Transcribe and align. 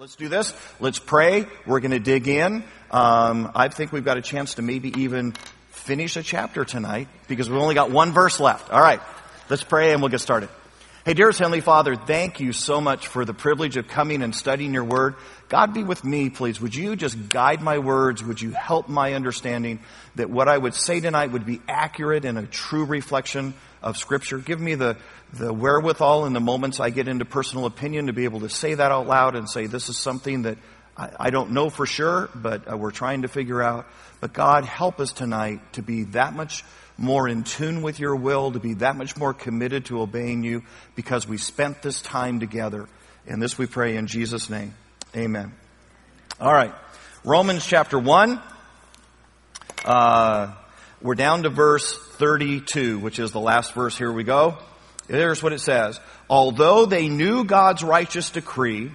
Let's 0.00 0.16
do 0.16 0.30
this. 0.30 0.54
Let's 0.80 0.98
pray. 0.98 1.44
We're 1.66 1.80
going 1.80 1.90
to 1.90 1.98
dig 1.98 2.26
in. 2.26 2.64
Um, 2.90 3.52
I 3.54 3.68
think 3.68 3.92
we've 3.92 4.02
got 4.02 4.16
a 4.16 4.22
chance 4.22 4.54
to 4.54 4.62
maybe 4.62 4.98
even 5.02 5.32
finish 5.72 6.16
a 6.16 6.22
chapter 6.22 6.64
tonight 6.64 7.08
because 7.28 7.50
we've 7.50 7.60
only 7.60 7.74
got 7.74 7.90
one 7.90 8.12
verse 8.12 8.40
left. 8.40 8.70
All 8.70 8.80
right. 8.80 9.02
Let's 9.50 9.62
pray 9.62 9.92
and 9.92 10.00
we'll 10.00 10.08
get 10.08 10.22
started. 10.22 10.48
Hey, 11.02 11.14
dearest 11.14 11.38
Heavenly 11.38 11.62
Father, 11.62 11.96
thank 11.96 12.40
you 12.40 12.52
so 12.52 12.78
much 12.78 13.06
for 13.06 13.24
the 13.24 13.32
privilege 13.32 13.78
of 13.78 13.88
coming 13.88 14.20
and 14.20 14.34
studying 14.34 14.74
your 14.74 14.84
word. 14.84 15.14
God 15.48 15.72
be 15.72 15.82
with 15.82 16.04
me, 16.04 16.28
please. 16.28 16.60
Would 16.60 16.74
you 16.74 16.94
just 16.94 17.30
guide 17.30 17.62
my 17.62 17.78
words? 17.78 18.22
Would 18.22 18.42
you 18.42 18.50
help 18.50 18.86
my 18.86 19.14
understanding 19.14 19.80
that 20.16 20.28
what 20.28 20.46
I 20.46 20.58
would 20.58 20.74
say 20.74 21.00
tonight 21.00 21.32
would 21.32 21.46
be 21.46 21.62
accurate 21.66 22.26
and 22.26 22.36
a 22.36 22.44
true 22.44 22.84
reflection 22.84 23.54
of 23.82 23.96
Scripture? 23.96 24.36
Give 24.36 24.60
me 24.60 24.74
the, 24.74 24.98
the 25.32 25.54
wherewithal 25.54 26.26
in 26.26 26.34
the 26.34 26.40
moments 26.40 26.80
I 26.80 26.90
get 26.90 27.08
into 27.08 27.24
personal 27.24 27.64
opinion 27.64 28.08
to 28.08 28.12
be 28.12 28.24
able 28.24 28.40
to 28.40 28.50
say 28.50 28.74
that 28.74 28.92
out 28.92 29.06
loud 29.06 29.36
and 29.36 29.48
say, 29.48 29.64
this 29.64 29.88
is 29.88 29.98
something 29.98 30.42
that 30.42 30.58
I, 30.98 31.12
I 31.18 31.30
don't 31.30 31.52
know 31.52 31.70
for 31.70 31.86
sure, 31.86 32.28
but 32.34 32.70
uh, 32.70 32.76
we're 32.76 32.90
trying 32.90 33.22
to 33.22 33.28
figure 33.28 33.62
out. 33.62 33.86
But 34.20 34.34
God, 34.34 34.66
help 34.66 35.00
us 35.00 35.14
tonight 35.14 35.60
to 35.72 35.82
be 35.82 36.04
that 36.12 36.34
much 36.34 36.62
more 37.00 37.26
in 37.26 37.44
tune 37.44 37.80
with 37.80 37.98
your 37.98 38.14
will, 38.14 38.52
to 38.52 38.60
be 38.60 38.74
that 38.74 38.94
much 38.94 39.16
more 39.16 39.32
committed 39.32 39.86
to 39.86 40.02
obeying 40.02 40.44
you 40.44 40.62
because 40.94 41.26
we 41.26 41.38
spent 41.38 41.80
this 41.80 42.02
time 42.02 42.40
together. 42.40 42.86
And 43.26 43.42
this 43.42 43.56
we 43.56 43.66
pray 43.66 43.96
in 43.96 44.06
Jesus' 44.06 44.50
name. 44.50 44.74
Amen. 45.16 45.52
All 46.38 46.52
right. 46.52 46.74
Romans 47.24 47.64
chapter 47.66 47.98
1. 47.98 48.40
Uh, 49.84 50.52
we're 51.00 51.14
down 51.14 51.44
to 51.44 51.48
verse 51.48 51.98
32, 52.16 52.98
which 52.98 53.18
is 53.18 53.32
the 53.32 53.40
last 53.40 53.72
verse. 53.72 53.96
Here 53.96 54.12
we 54.12 54.22
go. 54.22 54.58
Here's 55.08 55.42
what 55.42 55.54
it 55.54 55.60
says. 55.60 55.98
Although 56.28 56.84
they 56.84 57.08
knew 57.08 57.44
God's 57.44 57.82
righteous 57.82 58.28
decree, 58.28 58.90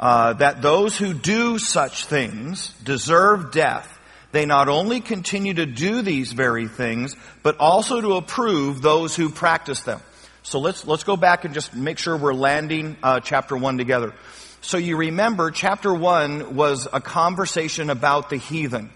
uh, 0.00 0.32
that 0.34 0.62
those 0.62 0.98
who 0.98 1.14
do 1.14 1.58
such 1.58 2.06
things 2.06 2.68
deserve 2.82 3.52
death, 3.52 3.95
they 4.32 4.46
not 4.46 4.68
only 4.68 5.00
continue 5.00 5.54
to 5.54 5.66
do 5.66 6.02
these 6.02 6.32
very 6.32 6.68
things, 6.68 7.16
but 7.42 7.58
also 7.58 8.00
to 8.00 8.14
approve 8.14 8.82
those 8.82 9.16
who 9.16 9.30
practice 9.30 9.80
them. 9.80 10.00
So 10.42 10.60
let's, 10.60 10.86
let's 10.86 11.04
go 11.04 11.16
back 11.16 11.44
and 11.44 11.54
just 11.54 11.74
make 11.74 11.98
sure 11.98 12.16
we're 12.16 12.34
landing 12.34 12.96
uh, 13.02 13.20
chapter 13.20 13.56
1 13.56 13.78
together. 13.78 14.14
So 14.60 14.78
you 14.78 14.96
remember, 14.96 15.52
chapter 15.52 15.94
one 15.94 16.56
was 16.56 16.88
a 16.92 17.00
conversation 17.00 17.88
about 17.88 18.30
the 18.30 18.36
heathen. 18.36 18.90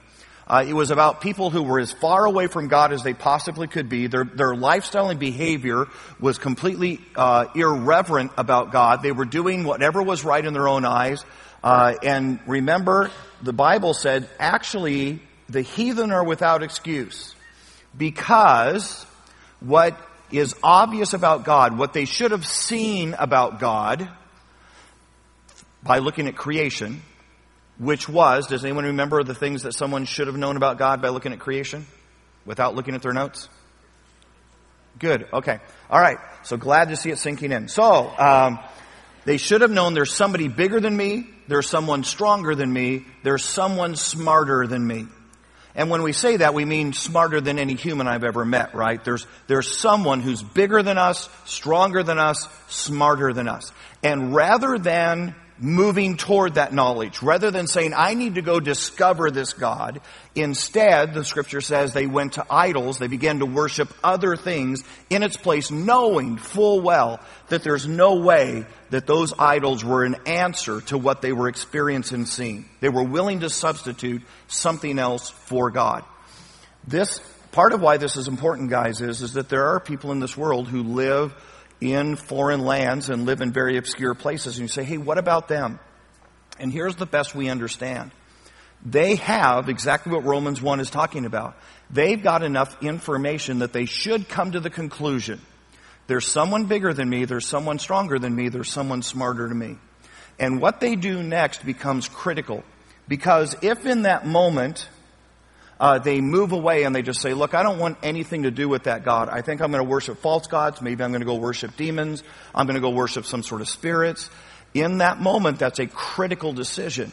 Uh, 0.46 0.64
it 0.66 0.72
was 0.72 0.90
about 0.90 1.20
people 1.20 1.48
who 1.50 1.62
were 1.62 1.78
as 1.78 1.92
far 1.92 2.24
away 2.24 2.48
from 2.48 2.66
God 2.66 2.92
as 2.92 3.04
they 3.04 3.14
possibly 3.14 3.68
could 3.68 3.88
be. 3.88 4.08
Their, 4.08 4.24
their 4.24 4.56
lifestyle 4.56 5.10
and 5.10 5.20
behavior 5.20 5.86
was 6.18 6.38
completely 6.38 7.00
uh, 7.14 7.46
irreverent 7.54 8.32
about 8.36 8.72
God. 8.72 9.02
They 9.02 9.12
were 9.12 9.24
doing 9.24 9.62
whatever 9.62 10.02
was 10.02 10.24
right 10.24 10.44
in 10.44 10.54
their 10.54 10.66
own 10.66 10.84
eyes. 10.84 11.24
Uh, 11.62 11.94
and 12.02 12.40
remember, 12.48 13.12
the 13.42 13.52
Bible 13.52 13.94
said, 13.94 14.28
actually, 14.38 15.20
the 15.48 15.62
heathen 15.62 16.12
are 16.12 16.24
without 16.24 16.62
excuse 16.62 17.34
because 17.96 19.04
what 19.60 19.98
is 20.30 20.54
obvious 20.62 21.12
about 21.12 21.44
God, 21.44 21.76
what 21.76 21.92
they 21.92 22.04
should 22.04 22.30
have 22.30 22.46
seen 22.46 23.14
about 23.18 23.58
God, 23.58 24.08
by 25.82 25.98
looking 25.98 26.28
at 26.28 26.36
creation, 26.36 27.02
which 27.78 28.08
was, 28.08 28.46
does 28.46 28.64
anyone 28.64 28.84
remember 28.84 29.22
the 29.22 29.34
things 29.34 29.62
that 29.62 29.72
someone 29.72 30.04
should 30.04 30.26
have 30.26 30.36
known 30.36 30.56
about 30.56 30.78
God 30.78 31.00
by 31.00 31.08
looking 31.08 31.32
at 31.32 31.40
creation 31.40 31.86
without 32.44 32.74
looking 32.74 32.94
at 32.94 33.02
their 33.02 33.12
notes? 33.12 33.48
Good. 34.98 35.26
Okay. 35.32 35.58
All 35.88 36.00
right. 36.00 36.18
So 36.42 36.58
glad 36.58 36.90
to 36.90 36.96
see 36.96 37.10
it 37.10 37.18
sinking 37.18 37.52
in. 37.52 37.68
So, 37.68 38.12
um, 38.18 38.58
they 39.24 39.38
should 39.38 39.62
have 39.62 39.70
known 39.70 39.94
there's 39.94 40.12
somebody 40.12 40.48
bigger 40.48 40.80
than 40.80 40.96
me, 40.96 41.28
there's 41.50 41.68
someone 41.68 42.04
stronger 42.04 42.54
than 42.54 42.72
me, 42.72 43.04
there's 43.22 43.44
someone 43.44 43.96
smarter 43.96 44.66
than 44.66 44.86
me. 44.86 45.06
And 45.74 45.88
when 45.90 46.02
we 46.02 46.12
say 46.12 46.38
that, 46.38 46.54
we 46.54 46.64
mean 46.64 46.92
smarter 46.92 47.40
than 47.40 47.58
any 47.58 47.74
human 47.74 48.08
I've 48.08 48.24
ever 48.24 48.44
met, 48.44 48.74
right? 48.74 49.02
There's, 49.04 49.26
there's 49.46 49.76
someone 49.76 50.20
who's 50.20 50.42
bigger 50.42 50.82
than 50.82 50.98
us, 50.98 51.28
stronger 51.44 52.02
than 52.02 52.18
us, 52.18 52.48
smarter 52.68 53.32
than 53.32 53.48
us. 53.48 53.72
And 54.02 54.34
rather 54.34 54.78
than 54.78 55.34
moving 55.60 56.16
toward 56.16 56.54
that 56.54 56.72
knowledge. 56.72 57.22
Rather 57.22 57.50
than 57.50 57.66
saying, 57.66 57.92
I 57.94 58.14
need 58.14 58.36
to 58.36 58.42
go 58.42 58.60
discover 58.60 59.30
this 59.30 59.52
God, 59.52 60.00
instead, 60.34 61.14
the 61.14 61.24
scripture 61.24 61.60
says 61.60 61.92
they 61.92 62.06
went 62.06 62.34
to 62.34 62.46
idols, 62.50 62.98
they 62.98 63.08
began 63.08 63.40
to 63.40 63.46
worship 63.46 63.92
other 64.02 64.36
things 64.36 64.82
in 65.10 65.22
its 65.22 65.36
place, 65.36 65.70
knowing 65.70 66.36
full 66.36 66.80
well 66.80 67.20
that 67.48 67.62
there's 67.62 67.86
no 67.86 68.16
way 68.16 68.64
that 68.90 69.06
those 69.06 69.34
idols 69.38 69.84
were 69.84 70.04
an 70.04 70.16
answer 70.26 70.80
to 70.82 70.98
what 70.98 71.22
they 71.22 71.32
were 71.32 71.48
experiencing 71.48 72.20
and 72.20 72.28
seeing. 72.28 72.68
They 72.80 72.88
were 72.88 73.04
willing 73.04 73.40
to 73.40 73.50
substitute 73.50 74.22
something 74.48 74.98
else 74.98 75.30
for 75.30 75.70
God. 75.70 76.04
This, 76.86 77.20
part 77.52 77.72
of 77.72 77.80
why 77.80 77.98
this 77.98 78.16
is 78.16 78.28
important, 78.28 78.70
guys, 78.70 79.00
is, 79.00 79.22
is 79.22 79.34
that 79.34 79.48
there 79.48 79.68
are 79.68 79.80
people 79.80 80.12
in 80.12 80.20
this 80.20 80.36
world 80.36 80.68
who 80.68 80.82
live 80.82 81.34
in 81.80 82.16
foreign 82.16 82.60
lands 82.60 83.10
and 83.10 83.26
live 83.26 83.40
in 83.40 83.52
very 83.52 83.76
obscure 83.76 84.14
places. 84.14 84.58
And 84.58 84.64
you 84.64 84.68
say, 84.68 84.84
hey, 84.84 84.98
what 84.98 85.18
about 85.18 85.48
them? 85.48 85.78
And 86.58 86.72
here's 86.72 86.96
the 86.96 87.06
best 87.06 87.34
we 87.34 87.48
understand. 87.48 88.10
They 88.84 89.16
have 89.16 89.68
exactly 89.68 90.12
what 90.12 90.24
Romans 90.24 90.60
1 90.60 90.80
is 90.80 90.90
talking 90.90 91.26
about. 91.26 91.56
They've 91.90 92.22
got 92.22 92.42
enough 92.42 92.82
information 92.82 93.58
that 93.60 93.72
they 93.72 93.84
should 93.84 94.28
come 94.28 94.52
to 94.52 94.60
the 94.60 94.70
conclusion 94.70 95.40
there's 96.10 96.26
someone 96.26 96.64
bigger 96.64 96.92
than 96.92 97.08
me, 97.08 97.24
there's 97.24 97.46
someone 97.46 97.78
stronger 97.78 98.18
than 98.18 98.34
me, 98.34 98.48
there's 98.48 98.68
someone 98.68 99.00
smarter 99.00 99.46
than 99.46 99.56
me. 99.56 99.78
And 100.40 100.60
what 100.60 100.80
they 100.80 100.96
do 100.96 101.22
next 101.22 101.64
becomes 101.64 102.08
critical. 102.08 102.64
Because 103.06 103.54
if 103.62 103.86
in 103.86 104.02
that 104.02 104.26
moment 104.26 104.88
uh, 105.80 105.98
they 105.98 106.20
move 106.20 106.52
away 106.52 106.84
and 106.84 106.94
they 106.94 107.00
just 107.00 107.22
say, 107.22 107.32
look, 107.32 107.54
I 107.54 107.62
don't 107.62 107.78
want 107.78 107.96
anything 108.02 108.42
to 108.42 108.50
do 108.50 108.68
with 108.68 108.84
that 108.84 109.02
God. 109.02 109.30
I 109.30 109.40
think 109.40 109.62
I'm 109.62 109.72
going 109.72 109.82
to 109.82 109.88
worship 109.88 110.18
false 110.18 110.46
gods. 110.46 110.82
Maybe 110.82 111.02
I'm 111.02 111.10
going 111.10 111.22
to 111.22 111.26
go 111.26 111.36
worship 111.36 111.74
demons. 111.76 112.22
I'm 112.54 112.66
going 112.66 112.74
to 112.74 112.82
go 112.82 112.90
worship 112.90 113.24
some 113.24 113.42
sort 113.42 113.62
of 113.62 113.68
spirits. 113.68 114.28
In 114.74 114.98
that 114.98 115.20
moment, 115.20 115.58
that's 115.58 115.78
a 115.78 115.86
critical 115.86 116.52
decision 116.52 117.10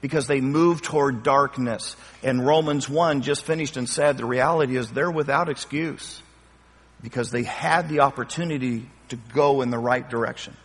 because 0.00 0.28
they 0.28 0.40
move 0.40 0.80
toward 0.80 1.24
darkness. 1.24 1.96
And 2.22 2.46
Romans 2.46 2.88
1 2.88 3.22
just 3.22 3.42
finished 3.42 3.76
and 3.76 3.88
said 3.88 4.16
the 4.16 4.24
reality 4.24 4.76
is 4.76 4.90
they're 4.92 5.10
without 5.10 5.48
excuse 5.48 6.22
because 7.02 7.32
they 7.32 7.42
had 7.42 7.88
the 7.88 8.00
opportunity 8.00 8.88
to 9.08 9.16
go 9.34 9.60
in 9.60 9.70
the 9.70 9.78
right 9.78 10.08
direction. 10.08 10.56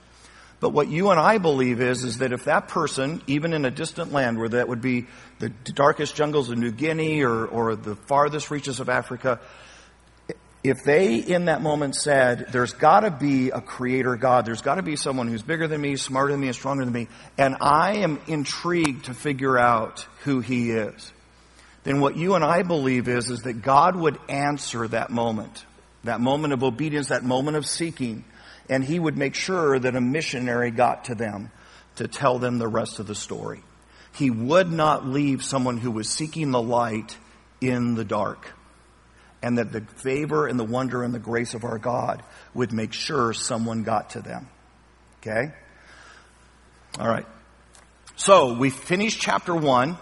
But 0.60 0.72
what 0.72 0.90
you 0.90 1.10
and 1.12 1.20
I 1.20 1.38
believe 1.38 1.82
is, 1.82 2.04
is 2.04 2.18
that 2.18 2.34
if 2.34 2.46
that 2.46 2.68
person, 2.68 3.22
even 3.28 3.54
in 3.54 3.64
a 3.64 3.72
distant 3.72 4.12
land 4.12 4.38
where 4.38 4.50
that 4.50 4.68
would 4.68 4.82
be 4.82 5.08
the 5.40 5.50
darkest 5.50 6.16
jungles 6.16 6.50
of 6.50 6.58
New 6.58 6.72
Guinea 6.72 7.24
or, 7.24 7.46
or 7.46 7.76
the 7.76 7.96
farthest 7.96 8.52
reaches 8.52 8.82
of 8.82 8.90
Africa, 8.90 9.40
if 10.62 10.84
they 10.84 11.16
in 11.16 11.46
that 11.46 11.62
moment 11.62 11.96
said, 11.96 12.48
there's 12.52 12.74
gotta 12.74 13.10
be 13.10 13.50
a 13.50 13.62
creator 13.62 14.18
God, 14.18 14.46
there's 14.46 14.62
gotta 14.62 14.82
be 14.82 14.98
someone 14.98 15.30
who's 15.30 15.42
bigger 15.42 15.68
than 15.68 15.80
me, 15.80 15.96
smarter 15.96 16.34
than 16.34 16.42
me, 16.42 16.48
and 16.48 16.56
stronger 16.56 16.84
than 16.84 16.94
me, 16.94 17.08
and 17.38 17.56
I 17.62 17.98
am 18.00 18.20
intrigued 18.28 19.06
to 19.06 19.14
figure 19.14 19.58
out 19.58 20.06
who 20.24 20.42
he 20.42 20.72
is, 20.72 21.14
then 21.84 22.02
what 22.02 22.18
you 22.18 22.36
and 22.36 22.44
I 22.44 22.64
believe 22.64 23.08
is, 23.08 23.30
is 23.30 23.44
that 23.44 23.62
God 23.62 23.96
would 23.96 24.18
answer 24.28 24.88
that 24.90 25.10
moment. 25.10 25.66
That 26.04 26.22
moment 26.22 26.54
of 26.54 26.64
obedience, 26.64 27.10
that 27.10 27.24
moment 27.24 27.58
of 27.58 27.66
seeking, 27.66 28.24
and 28.70 28.84
he 28.84 29.00
would 29.00 29.18
make 29.18 29.36
sure 29.36 29.80
that 29.80 29.96
a 29.96 30.02
missionary 30.02 30.72
got 30.72 31.06
to 31.06 31.16
them 31.16 31.52
to 31.96 32.08
tell 32.08 32.40
them 32.40 32.60
the 32.60 32.68
rest 32.68 33.00
of 33.00 33.08
the 33.08 33.16
story. 33.16 33.64
He 34.14 34.30
would 34.30 34.72
not 34.72 35.06
leave 35.06 35.44
someone 35.44 35.78
who 35.78 35.92
was 35.92 36.10
seeking 36.10 36.52
the 36.52 36.62
light 36.62 37.18
in 37.62 37.96
the 37.96 38.06
dark. 38.06 38.54
And 39.42 39.58
that 39.58 39.72
the 39.72 39.82
favor 39.82 40.48
and 40.48 40.60
the 40.60 40.66
wonder 40.66 41.02
and 41.02 41.14
the 41.14 41.20
grace 41.20 41.54
of 41.54 41.64
our 41.64 41.78
God 41.78 42.24
would 42.54 42.74
make 42.74 42.92
sure 42.92 43.32
someone 43.34 43.84
got 43.84 44.12
to 44.12 44.22
them. 44.22 44.50
Okay? 45.22 45.54
All 47.00 47.08
right. 47.08 47.26
So 48.18 48.54
we 48.54 48.70
finished 48.70 49.22
chapter 49.22 49.56
one 49.56 49.98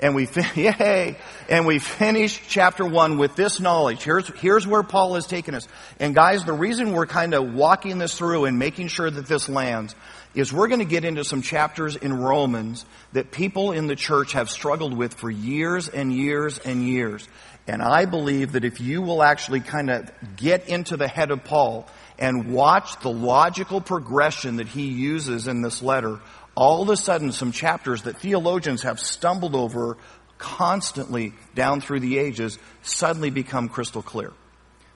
and 0.00 0.14
we, 0.14 0.28
yay, 0.54 1.16
and 1.48 1.66
we 1.66 1.78
finish 1.78 2.40
chapter 2.48 2.84
one 2.84 3.18
with 3.18 3.34
this 3.36 3.60
knowledge. 3.60 4.02
Here's, 4.02 4.28
here's 4.40 4.66
where 4.66 4.82
Paul 4.82 5.14
has 5.14 5.26
taken 5.26 5.54
us. 5.54 5.66
And 5.98 6.14
guys, 6.14 6.44
the 6.44 6.52
reason 6.52 6.92
we're 6.92 7.06
kind 7.06 7.34
of 7.34 7.54
walking 7.54 7.98
this 7.98 8.16
through 8.16 8.44
and 8.44 8.58
making 8.58 8.88
sure 8.88 9.10
that 9.10 9.26
this 9.26 9.48
lands 9.48 9.94
is 10.34 10.52
we're 10.52 10.68
going 10.68 10.80
to 10.80 10.84
get 10.84 11.04
into 11.04 11.24
some 11.24 11.40
chapters 11.40 11.96
in 11.96 12.12
Romans 12.12 12.84
that 13.14 13.30
people 13.30 13.72
in 13.72 13.86
the 13.86 13.96
church 13.96 14.32
have 14.32 14.50
struggled 14.50 14.96
with 14.96 15.14
for 15.14 15.30
years 15.30 15.88
and 15.88 16.12
years 16.12 16.58
and 16.58 16.86
years. 16.86 17.26
And 17.66 17.82
I 17.82 18.04
believe 18.04 18.52
that 18.52 18.64
if 18.64 18.80
you 18.80 19.02
will 19.02 19.22
actually 19.22 19.60
kind 19.60 19.90
of 19.90 20.10
get 20.36 20.68
into 20.68 20.96
the 20.96 21.08
head 21.08 21.30
of 21.30 21.42
Paul 21.42 21.88
and 22.18 22.52
watch 22.52 23.00
the 23.00 23.10
logical 23.10 23.80
progression 23.80 24.56
that 24.56 24.68
he 24.68 24.86
uses 24.86 25.48
in 25.48 25.62
this 25.62 25.82
letter, 25.82 26.20
all 26.56 26.82
of 26.82 26.88
a 26.88 26.96
sudden 26.96 27.30
some 27.30 27.52
chapters 27.52 28.02
that 28.02 28.18
theologians 28.18 28.82
have 28.82 28.98
stumbled 28.98 29.54
over 29.54 29.98
constantly 30.38 31.34
down 31.54 31.80
through 31.80 32.00
the 32.00 32.18
ages 32.18 32.58
suddenly 32.82 33.30
become 33.30 33.68
crystal 33.68 34.02
clear. 34.02 34.32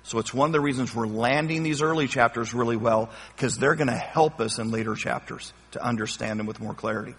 So 0.03 0.19
it's 0.19 0.33
one 0.33 0.49
of 0.49 0.53
the 0.53 0.61
reasons 0.61 0.95
we're 0.95 1.07
landing 1.07 1.63
these 1.63 1.83
early 1.83 2.09
chapters 2.09 2.55
really 2.55 2.77
well, 2.77 3.11
because 3.37 3.59
they're 3.59 3.75
going 3.75 3.89
to 3.89 3.95
help 3.95 4.41
us 4.41 4.59
in 4.59 4.71
later 4.71 4.95
chapters 4.95 5.53
to 5.73 5.85
understand 5.85 6.41
them 6.41 6.47
with 6.47 6.61
more 6.61 6.75
clarity. 6.75 7.15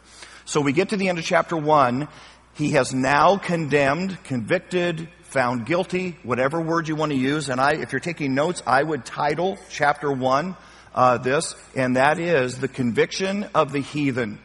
So 0.46 0.62
we 0.62 0.74
get 0.74 0.90
to 0.90 0.98
the 0.98 1.08
end 1.08 1.20
of 1.20 1.24
chapter 1.24 1.56
one. 1.56 2.08
He 2.56 2.72
has 2.72 2.94
now 2.94 3.38
condemned, 3.38 4.24
convicted, 4.24 5.08
found 5.22 5.66
guilty, 5.66 6.18
whatever 6.24 6.60
word 6.60 6.88
you 6.88 6.96
want 6.96 7.12
to 7.12 7.18
use. 7.18 7.50
And 7.50 7.62
I, 7.62 7.74
if 7.76 7.94
you're 7.94 8.02
taking 8.02 8.34
notes, 8.34 8.62
I 8.66 8.82
would 8.82 9.06
title 9.06 9.58
chapter 9.70 10.12
one 10.12 10.58
uh, 10.94 11.18
this, 11.18 11.56
and 11.76 11.96
that 11.96 12.20
is 12.20 12.58
the 12.58 12.68
conviction 12.68 13.48
of 13.56 13.72
the 13.72 13.80
heathen 13.80 14.40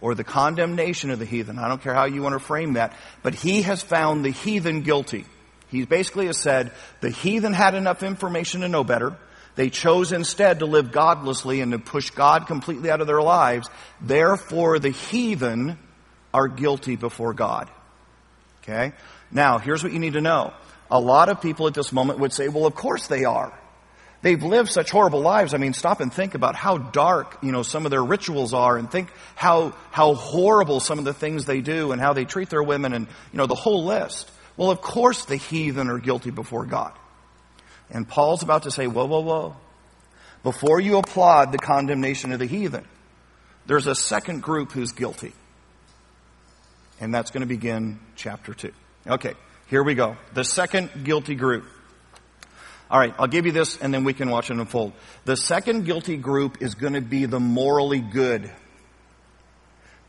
or 0.00 0.14
the 0.14 0.24
condemnation 0.24 1.10
of 1.10 1.18
the 1.18 1.24
heathen. 1.24 1.58
I 1.58 1.68
don't 1.68 1.82
care 1.82 1.94
how 1.94 2.06
you 2.06 2.22
want 2.22 2.34
to 2.34 2.38
frame 2.38 2.74
that, 2.74 2.94
but 3.22 3.34
he 3.34 3.62
has 3.62 3.82
found 3.82 4.24
the 4.24 4.30
heathen 4.30 4.80
guilty. 4.82 5.26
He 5.68 5.84
basically 5.84 6.26
has 6.26 6.38
said 6.38 6.72
the 7.00 7.10
heathen 7.10 7.52
had 7.52 7.74
enough 7.74 8.02
information 8.02 8.62
to 8.62 8.68
know 8.68 8.82
better. 8.82 9.16
They 9.56 9.68
chose 9.68 10.12
instead 10.12 10.60
to 10.60 10.66
live 10.66 10.90
godlessly 10.90 11.60
and 11.60 11.72
to 11.72 11.78
push 11.78 12.10
God 12.10 12.46
completely 12.46 12.90
out 12.90 13.00
of 13.00 13.06
their 13.06 13.20
lives. 13.22 13.68
Therefore, 14.00 14.78
the 14.78 14.90
heathen 14.90 15.78
are 16.32 16.48
guilty 16.48 16.96
before 16.96 17.34
God. 17.34 17.70
Okay? 18.62 18.92
Now, 19.30 19.58
here's 19.58 19.82
what 19.82 19.92
you 19.92 19.98
need 19.98 20.14
to 20.14 20.20
know. 20.20 20.54
A 20.90 21.00
lot 21.00 21.28
of 21.28 21.40
people 21.40 21.66
at 21.66 21.74
this 21.74 21.92
moment 21.92 22.18
would 22.20 22.32
say, 22.32 22.48
well, 22.48 22.66
of 22.66 22.74
course 22.74 23.06
they 23.06 23.24
are. 23.24 23.56
They've 24.22 24.42
lived 24.42 24.68
such 24.70 24.90
horrible 24.90 25.20
lives. 25.20 25.54
I 25.54 25.56
mean, 25.56 25.72
stop 25.72 26.00
and 26.00 26.12
think 26.12 26.34
about 26.34 26.54
how 26.54 26.76
dark, 26.76 27.38
you 27.42 27.52
know, 27.52 27.62
some 27.62 27.86
of 27.86 27.90
their 27.90 28.04
rituals 28.04 28.52
are 28.52 28.76
and 28.76 28.90
think 28.90 29.10
how, 29.34 29.74
how 29.90 30.14
horrible 30.14 30.80
some 30.80 30.98
of 30.98 31.06
the 31.06 31.14
things 31.14 31.46
they 31.46 31.62
do 31.62 31.92
and 31.92 32.00
how 32.00 32.12
they 32.12 32.26
treat 32.26 32.50
their 32.50 32.62
women 32.62 32.92
and, 32.92 33.06
you 33.32 33.38
know, 33.38 33.46
the 33.46 33.54
whole 33.54 33.84
list. 33.84 34.30
Well, 34.58 34.70
of 34.70 34.82
course 34.82 35.24
the 35.24 35.36
heathen 35.36 35.88
are 35.88 35.98
guilty 35.98 36.30
before 36.30 36.66
God. 36.66 36.92
And 37.90 38.06
Paul's 38.06 38.42
about 38.42 38.64
to 38.64 38.70
say, 38.70 38.86
whoa, 38.86 39.06
whoa, 39.06 39.20
whoa. 39.20 39.56
Before 40.42 40.80
you 40.80 40.98
applaud 40.98 41.52
the 41.52 41.58
condemnation 41.58 42.32
of 42.32 42.38
the 42.38 42.46
heathen, 42.46 42.84
there's 43.66 43.86
a 43.86 43.94
second 43.94 44.42
group 44.42 44.72
who's 44.72 44.92
guilty. 44.92 45.32
And 47.00 47.14
that's 47.14 47.30
going 47.30 47.40
to 47.40 47.46
begin 47.46 47.98
chapter 48.16 48.52
2. 48.52 48.72
Okay, 49.06 49.34
here 49.68 49.82
we 49.82 49.94
go. 49.94 50.16
The 50.34 50.44
second 50.44 51.04
guilty 51.04 51.34
group. 51.34 51.64
All 52.90 52.98
right, 52.98 53.14
I'll 53.18 53.28
give 53.28 53.46
you 53.46 53.52
this 53.52 53.76
and 53.76 53.94
then 53.94 54.02
we 54.02 54.14
can 54.14 54.30
watch 54.30 54.50
it 54.50 54.54
unfold. 54.58 54.92
The 55.24 55.36
second 55.36 55.84
guilty 55.84 56.16
group 56.16 56.60
is 56.60 56.74
going 56.74 56.94
to 56.94 57.00
be 57.00 57.26
the 57.26 57.38
morally 57.38 58.00
good. 58.00 58.50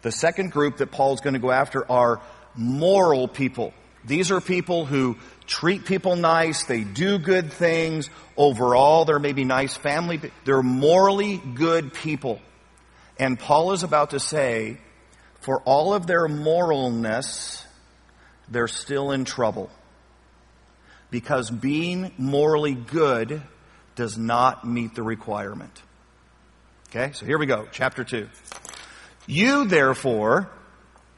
The 0.01 0.11
second 0.11 0.51
group 0.51 0.77
that 0.77 0.89
Paul's 0.91 1.21
going 1.21 1.35
to 1.35 1.39
go 1.39 1.51
after 1.51 1.89
are 1.91 2.21
moral 2.55 3.27
people. 3.27 3.73
These 4.03 4.31
are 4.31 4.41
people 4.41 4.85
who 4.85 5.17
treat 5.45 5.85
people 5.85 6.15
nice, 6.15 6.63
they 6.63 6.83
do 6.83 7.19
good 7.19 7.53
things. 7.53 8.09
Overall, 8.35 9.05
they're 9.05 9.19
maybe 9.19 9.43
nice 9.43 9.75
family. 9.75 10.19
They're 10.43 10.63
morally 10.63 11.37
good 11.37 11.93
people. 11.93 12.41
And 13.19 13.37
Paul 13.37 13.73
is 13.73 13.83
about 13.83 14.11
to 14.11 14.19
say, 14.19 14.77
for 15.41 15.61
all 15.61 15.93
of 15.93 16.07
their 16.07 16.27
moralness, 16.27 17.63
they're 18.49 18.67
still 18.67 19.11
in 19.11 19.25
trouble. 19.25 19.69
Because 21.11 21.51
being 21.51 22.11
morally 22.17 22.73
good 22.73 23.41
does 23.95 24.17
not 24.17 24.65
meet 24.65 24.95
the 24.95 25.03
requirement. 25.03 25.81
Okay, 26.89 27.11
so 27.13 27.25
here 27.25 27.37
we 27.37 27.45
go, 27.45 27.67
chapter 27.71 28.03
2. 28.03 28.27
You, 29.27 29.65
therefore, 29.65 30.49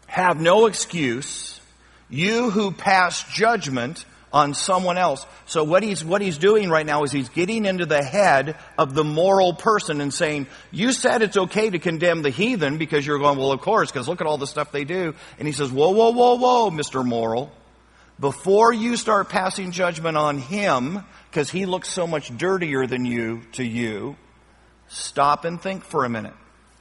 have 0.07 0.39
no 0.41 0.65
excuse 0.65 1.61
you 2.09 2.51
who 2.51 2.71
pass 2.71 3.23
judgment 3.33 4.05
on 4.31 4.53
someone 4.53 4.97
else. 4.97 5.25
So 5.45 5.63
what 5.63 5.83
he's, 5.83 6.03
what 6.03 6.21
he's 6.21 6.37
doing 6.37 6.69
right 6.69 6.85
now 6.85 7.03
is 7.03 7.11
he's 7.11 7.29
getting 7.29 7.65
into 7.65 7.85
the 7.85 8.03
head 8.03 8.55
of 8.77 8.93
the 8.93 9.03
moral 9.03 9.53
person 9.53 10.01
and 10.01 10.13
saying, 10.13 10.47
you 10.71 10.91
said 10.91 11.21
it's 11.21 11.37
okay 11.37 11.69
to 11.69 11.79
condemn 11.79 12.23
the 12.23 12.31
heathen 12.31 12.77
because 12.77 13.05
you're 13.05 13.19
going, 13.19 13.37
well, 13.37 13.51
of 13.51 13.61
course, 13.61 13.91
because 13.91 14.07
look 14.07 14.21
at 14.21 14.27
all 14.27 14.37
the 14.37 14.47
stuff 14.47 14.71
they 14.71 14.83
do. 14.85 15.13
And 15.37 15.47
he 15.47 15.53
says, 15.53 15.71
whoa, 15.71 15.91
whoa, 15.91 16.11
whoa, 16.11 16.35
whoa, 16.35 16.71
Mr. 16.71 17.05
Moral. 17.05 17.51
Before 18.19 18.71
you 18.71 18.95
start 18.95 19.29
passing 19.29 19.71
judgment 19.71 20.17
on 20.17 20.37
him, 20.37 21.03
because 21.29 21.49
he 21.49 21.65
looks 21.65 21.89
so 21.89 22.05
much 22.05 22.35
dirtier 22.37 22.85
than 22.85 23.05
you 23.05 23.41
to 23.53 23.63
you, 23.63 24.15
stop 24.87 25.45
and 25.45 25.61
think 25.61 25.83
for 25.83 26.05
a 26.05 26.09
minute. 26.09 26.33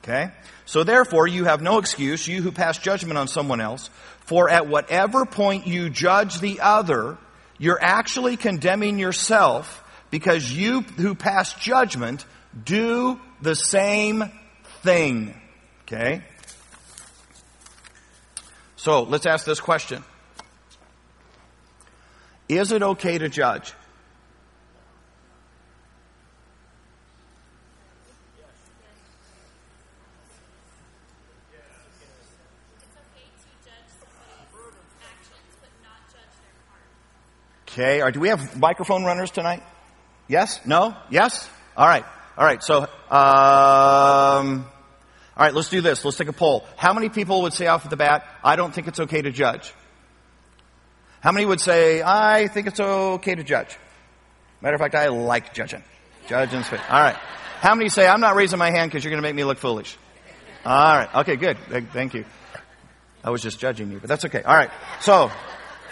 Okay? 0.03 0.31
So 0.67 0.85
therefore, 0.85 1.27
you 1.27 1.45
have 1.45 1.63
no 1.63 1.79
excuse, 1.79 2.27
you 2.27 2.43
who 2.43 2.53
pass 2.53 2.79
judgment 2.79 3.19
on 3.19 3.29
someone 3.29 3.61
else, 3.61 3.89
for 4.21 4.49
at 4.51 4.67
whatever 4.67 5.25
point 5.25 5.67
you 5.67 5.91
judge 5.91 6.41
the 6.41 6.61
other, 6.61 7.19
you're 7.59 7.83
actually 7.83 8.37
condemning 8.37 8.99
yourself 8.99 9.83
because 10.11 10.53
you 10.53 10.83
who 10.83 11.15
pass 11.15 11.55
judgment 11.55 12.27
do 12.65 13.19
the 13.41 13.55
same 13.55 14.25
thing. 14.83 15.35
Okay? 15.83 16.23
So 18.77 19.05
let's 19.05 19.27
ask 19.27 19.47
this 19.47 19.61
question. 19.61 20.05
Is 22.59 22.71
it 22.71 22.83
okay 22.83 23.17
to 23.17 23.29
judge? 23.31 23.73
Okay. 37.69 38.03
Right. 38.03 38.13
Do 38.13 38.21
we 38.21 38.29
have 38.29 38.59
microphone 38.59 39.05
runners 39.05 39.31
tonight? 39.31 39.63
Yes? 40.29 40.61
No? 40.67 40.95
Yes? 41.09 41.49
All 41.75 41.87
right. 41.87 42.05
All 42.37 42.45
right. 42.45 42.63
So, 42.63 42.81
um, 42.81 42.87
all 43.09 44.67
right. 45.39 45.55
Let's 45.55 45.71
do 45.71 45.81
this. 45.81 46.05
Let's 46.05 46.19
take 46.19 46.29
a 46.29 46.35
poll. 46.35 46.67
How 46.77 46.93
many 46.93 47.09
people 47.09 47.43
would 47.43 47.55
say 47.55 47.69
off 47.69 47.89
the 47.89 47.97
bat, 47.97 48.27
I 48.45 48.57
don't 48.57 48.75
think 48.75 48.89
it's 48.89 49.01
okay 49.01 49.23
to 49.23 49.31
judge? 49.31 49.73
How 51.23 51.33
many 51.33 51.47
would 51.47 51.61
say, 51.61 52.03
I 52.03 52.49
think 52.49 52.67
it's 52.67 52.81
okay 52.81 53.35
to 53.35 53.45
judge? 53.45 53.79
Matter 54.61 54.75
of 54.75 54.81
fact, 54.81 54.95
I 54.95 55.09
like 55.09 55.55
judging. 55.55 55.83
Judge 56.29 56.53
and 56.53 56.65
spit. 56.65 56.81
All 56.91 57.01
right. 57.01 57.17
How 57.61 57.75
many 57.75 57.89
say, 57.89 58.07
I'm 58.07 58.21
not 58.21 58.35
raising 58.35 58.59
my 58.59 58.71
hand 58.71 58.91
because 58.91 59.05
you're 59.05 59.13
going 59.13 59.23
to 59.23 59.27
make 59.29 59.35
me 59.35 59.45
look 59.45 59.59
foolish? 59.59 59.97
All 60.67 60.97
right. 60.97 61.15
Okay, 61.17 61.37
good. 61.37 61.57
Thank 61.93 62.15
you. 62.15 62.25
I 63.25 63.31
was 63.31 63.41
just 63.41 63.61
judging 63.61 63.93
you, 63.93 64.01
but 64.01 64.09
that's 64.09 64.25
okay. 64.25 64.43
All 64.43 64.55
right. 64.55 64.71
So, 65.01 65.31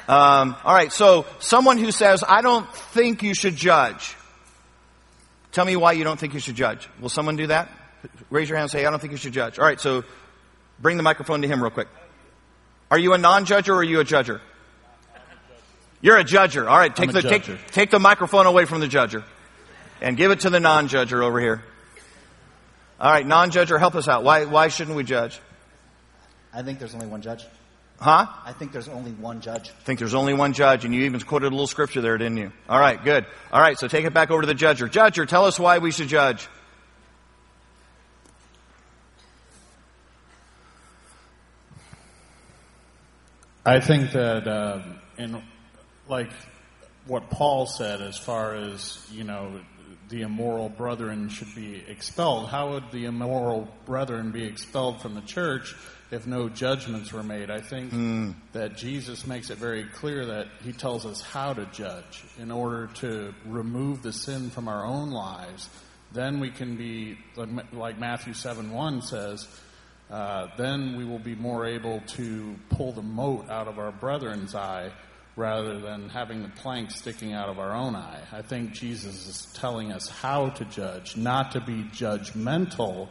um, 0.09 0.57
all 0.65 0.75
right, 0.75 0.91
so 0.91 1.25
someone 1.39 1.79
who 1.79 1.93
says, 1.93 2.25
I 2.27 2.43
don't 2.43 2.69
think 2.75 3.23
you 3.23 3.33
should 3.33 3.55
judge. 3.55 4.17
Tell 5.53 5.65
me 5.65 5.77
why 5.77 5.93
you 5.93 6.03
don't 6.03 6.19
think 6.19 6.35
you 6.35 6.41
should 6.41 6.57
judge. 6.57 6.89
Will 7.01 7.09
someone 7.09 7.37
do 7.37 7.47
that? 7.47 7.71
Raise 8.29 8.49
your 8.49 8.57
hand 8.57 8.65
and 8.65 8.71
say, 8.73 8.85
I 8.85 8.91
don't 8.91 8.99
think 8.99 9.13
you 9.13 9.19
should 9.19 9.33
judge. 9.33 9.61
All 9.61 9.65
right, 9.65 9.81
so 9.81 10.03
bring 10.81 10.97
the 10.97 11.05
microphone 11.05 11.43
to 11.43 11.49
him 11.49 11.63
real 11.63 11.71
quick. 11.71 11.87
Are 12.91 12.99
you 12.99 13.13
a 13.13 13.19
non-judger 13.19 13.69
or 13.69 13.77
are 13.77 13.85
you 13.85 14.01
a 14.01 14.05
judger? 14.05 14.41
You're 16.03 16.19
a 16.19 16.25
judger. 16.25 16.69
All 16.69 16.79
right, 16.79 16.95
take 16.95 17.13
the 17.13 17.23
take, 17.23 17.67
take 17.73 17.91
the 17.91 17.99
microphone 17.99 18.47
away 18.47 18.65
from 18.65 18.81
the 18.81 18.89
judger 18.89 19.23
and 20.01 20.17
give 20.17 20.31
it 20.31 20.41
to 20.41 20.51
the 20.51 20.61
non-judger 20.61 21.23
over 21.23 21.41
here. 21.41 21.63
All 22.99 23.13
right, 23.13 23.27
non-judger, 23.27 23.79
help 23.79 23.95
us 23.95 24.09
out. 24.09 24.25
Why 24.25 24.45
why 24.47 24.69
shouldn't 24.69 24.97
we 24.97 25.05
judge? 25.05 25.41
I 26.53 26.63
think 26.63 26.79
there's 26.79 26.95
only 26.95 27.07
one 27.07 27.23
judge. 27.23 27.45
Huh? 28.01 28.27
I 28.47 28.53
think 28.53 28.73
there's 28.73 28.89
only 28.89 29.13
one 29.13 29.43
judge. 29.43 29.69
I 29.69 29.85
think 29.85 29.99
there's 29.99 30.15
only 30.15 30.33
one 30.33 30.55
judge, 30.55 30.87
and 30.87 30.95
you 30.95 31.03
even 31.03 31.21
quoted 31.21 31.49
a 31.49 31.51
little 31.51 31.67
scripture 31.67 32.01
there, 32.01 32.17
didn't 32.17 32.39
you? 32.39 32.51
All 32.67 32.81
right, 32.81 33.03
good. 33.05 33.27
All 33.53 33.61
right, 33.61 33.79
so 33.79 33.89
take 33.89 34.07
it 34.07 34.15
back 34.15 34.31
over 34.31 34.41
to 34.41 34.47
the 34.47 34.55
judger. 34.55 34.89
Judger, 34.89 35.29
tell 35.29 35.45
us 35.45 35.61
why 35.61 35.79
we 35.79 35.91
should 35.91 36.09
judge. 36.09 36.49
I 43.67 43.81
think 43.81 44.13
that 44.13 44.49
uh, 44.49 44.81
in 45.19 45.43
like 46.11 46.31
what 47.07 47.31
Paul 47.31 47.67
said, 47.67 48.03
as 48.03 48.19
far 48.19 48.55
as 48.55 48.99
you 49.11 49.25
know, 49.25 49.61
the 50.09 50.23
immoral 50.23 50.69
brethren 50.69 51.29
should 51.29 51.55
be 51.55 51.83
expelled. 51.89 52.49
How 52.49 52.73
would 52.73 52.91
the 52.91 53.07
immoral 53.07 53.69
brethren 53.87 54.33
be 54.33 54.45
expelled 54.45 55.01
from 55.01 55.15
the 55.15 55.23
church? 55.23 55.75
if 56.11 56.27
no 56.27 56.49
judgments 56.49 57.13
were 57.13 57.23
made. 57.23 57.51
I 57.51 57.61
think 57.61 57.93
mm. 57.93 58.35
that 58.53 58.77
Jesus 58.77 59.27
makes 59.27 59.51
it 59.51 59.59
very 59.59 59.85
clear 59.85 60.27
that 60.27 60.49
he 60.65 60.73
tells 60.73 61.07
us 61.07 61.21
how 61.21 61.53
to 61.53 61.67
judge 61.67 62.25
in 62.39 62.51
order 62.51 62.89
to 62.95 63.33
remove 63.47 64.03
the 64.03 64.13
sin 64.13 64.51
from 64.51 64.67
our 64.67 64.85
own 64.85 65.11
lives. 65.11 65.69
Then 66.13 66.41
we 66.41 66.51
can 66.51 66.77
be, 66.77 67.17
like 67.73 67.99
Matthew 67.99 68.35
7 68.35 68.73
1 68.73 69.03
says, 69.03 69.47
uh, 70.11 70.49
then 70.57 70.97
we 70.97 71.05
will 71.05 71.21
be 71.21 71.37
more 71.37 71.65
able 71.65 72.01
to 72.09 72.57
pull 72.71 72.91
the 72.91 73.03
mote 73.03 73.49
out 73.49 73.69
of 73.69 73.79
our 73.79 73.93
brethren's 73.93 74.57
eye 74.57 74.91
rather 75.37 75.79
than 75.79 76.09
having 76.09 76.43
the 76.43 76.49
plank 76.49 76.91
sticking 76.91 77.33
out 77.33 77.49
of 77.49 77.59
our 77.59 77.73
own 77.73 77.95
eye. 77.95 78.21
I 78.33 78.43
think 78.43 78.73
Jesus 78.73 79.27
is 79.27 79.53
telling 79.55 79.93
us 79.93 80.09
how 80.09 80.51
to 80.51 80.65
judge, 80.67 81.17
not 81.17 81.53
to 81.53 81.61
be 81.61 81.85
judgmental 81.85 83.09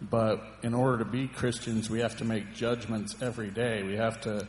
but 0.00 0.42
in 0.62 0.72
order 0.72 0.98
to 0.98 1.04
be 1.04 1.28
Christians, 1.28 1.90
we 1.90 2.00
have 2.00 2.16
to 2.18 2.24
make 2.24 2.54
judgments 2.54 3.16
every 3.20 3.50
day. 3.50 3.82
We 3.82 3.96
have 3.96 4.20
to 4.22 4.48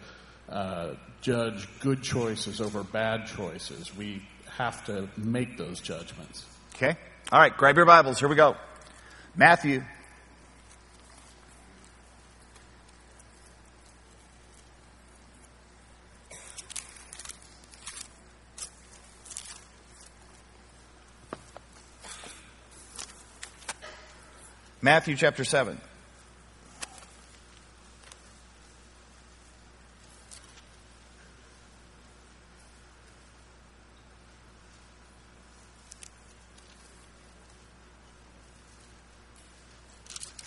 uh, 0.50 0.92
judge 1.22 1.68
good 1.80 2.02
choices 2.02 2.62
over 2.62 2.84
bad 2.84 3.28
choices. 3.28 3.96
We 3.96 4.22
have 4.58 4.86
to 4.86 5.10
make 5.18 5.58
those 5.58 5.82
judgments. 5.82 6.46
Okay? 6.76 6.96
All 7.32 7.40
right, 7.40 7.56
grab 7.56 7.76
your 7.76 7.86
Bibles. 7.86 8.20
Here 8.20 8.30
we 8.30 8.36
go. 8.36 8.56
Matthew. 9.36 9.84
Matthew 24.84 25.16
chapter 25.16 25.44
7. 25.44 25.80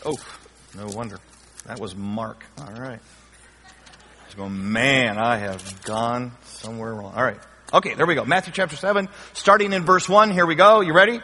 Oh, 0.04 0.16
no 0.76 0.88
wonder. 0.88 1.18
That 1.66 1.78
was 1.78 1.94
Mark. 1.94 2.44
All 2.58 2.66
right. 2.66 2.98
Was 4.26 4.34
going, 4.34 4.72
man, 4.72 5.16
I 5.16 5.36
have 5.36 5.82
gone 5.84 6.32
somewhere 6.42 6.92
wrong. 6.92 7.14
All 7.14 7.22
right. 7.22 7.38
Okay, 7.72 7.94
there 7.94 8.04
we 8.04 8.16
go. 8.16 8.24
Matthew 8.24 8.52
chapter 8.52 8.74
7, 8.74 9.08
starting 9.32 9.72
in 9.72 9.84
verse 9.84 10.08
1. 10.08 10.32
Here 10.32 10.44
we 10.44 10.56
go. 10.56 10.80
You 10.80 10.92
ready? 10.92 11.20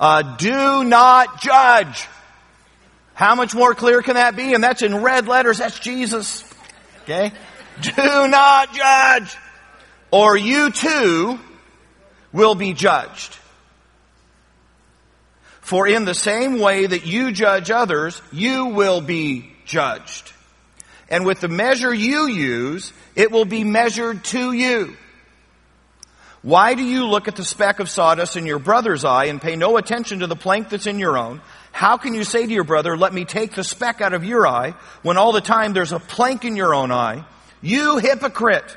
Uh, 0.00 0.36
do 0.36 0.84
not 0.84 1.42
judge. 1.42 2.08
How 3.18 3.34
much 3.34 3.52
more 3.52 3.74
clear 3.74 4.00
can 4.00 4.14
that 4.14 4.36
be? 4.36 4.54
And 4.54 4.62
that's 4.62 4.80
in 4.80 5.02
red 5.02 5.26
letters. 5.26 5.58
That's 5.58 5.76
Jesus. 5.80 6.44
Okay? 7.02 7.32
Do 7.80 8.28
not 8.28 8.72
judge, 8.72 9.36
or 10.12 10.36
you 10.36 10.70
too 10.70 11.40
will 12.32 12.54
be 12.54 12.74
judged. 12.74 13.36
For 15.62 15.88
in 15.88 16.04
the 16.04 16.14
same 16.14 16.60
way 16.60 16.86
that 16.86 17.06
you 17.06 17.32
judge 17.32 17.72
others, 17.72 18.22
you 18.30 18.66
will 18.66 19.00
be 19.00 19.52
judged. 19.64 20.32
And 21.08 21.26
with 21.26 21.40
the 21.40 21.48
measure 21.48 21.92
you 21.92 22.28
use, 22.28 22.92
it 23.16 23.32
will 23.32 23.46
be 23.46 23.64
measured 23.64 24.22
to 24.26 24.52
you. 24.52 24.96
Why 26.42 26.74
do 26.74 26.84
you 26.84 27.08
look 27.08 27.26
at 27.26 27.34
the 27.34 27.44
speck 27.44 27.80
of 27.80 27.90
sawdust 27.90 28.36
in 28.36 28.46
your 28.46 28.60
brother's 28.60 29.04
eye 29.04 29.24
and 29.24 29.42
pay 29.42 29.56
no 29.56 29.76
attention 29.76 30.20
to 30.20 30.28
the 30.28 30.36
plank 30.36 30.68
that's 30.68 30.86
in 30.86 31.00
your 31.00 31.18
own? 31.18 31.40
How 31.72 31.96
can 31.96 32.14
you 32.14 32.24
say 32.24 32.46
to 32.46 32.52
your 32.52 32.64
brother, 32.64 32.96
let 32.96 33.12
me 33.12 33.24
take 33.24 33.54
the 33.54 33.64
speck 33.64 34.00
out 34.00 34.12
of 34.12 34.24
your 34.24 34.46
eye, 34.46 34.74
when 35.02 35.16
all 35.16 35.32
the 35.32 35.40
time 35.40 35.72
there's 35.72 35.92
a 35.92 36.00
plank 36.00 36.44
in 36.44 36.56
your 36.56 36.74
own 36.74 36.90
eye? 36.90 37.24
You 37.60 37.98
hypocrite! 37.98 38.76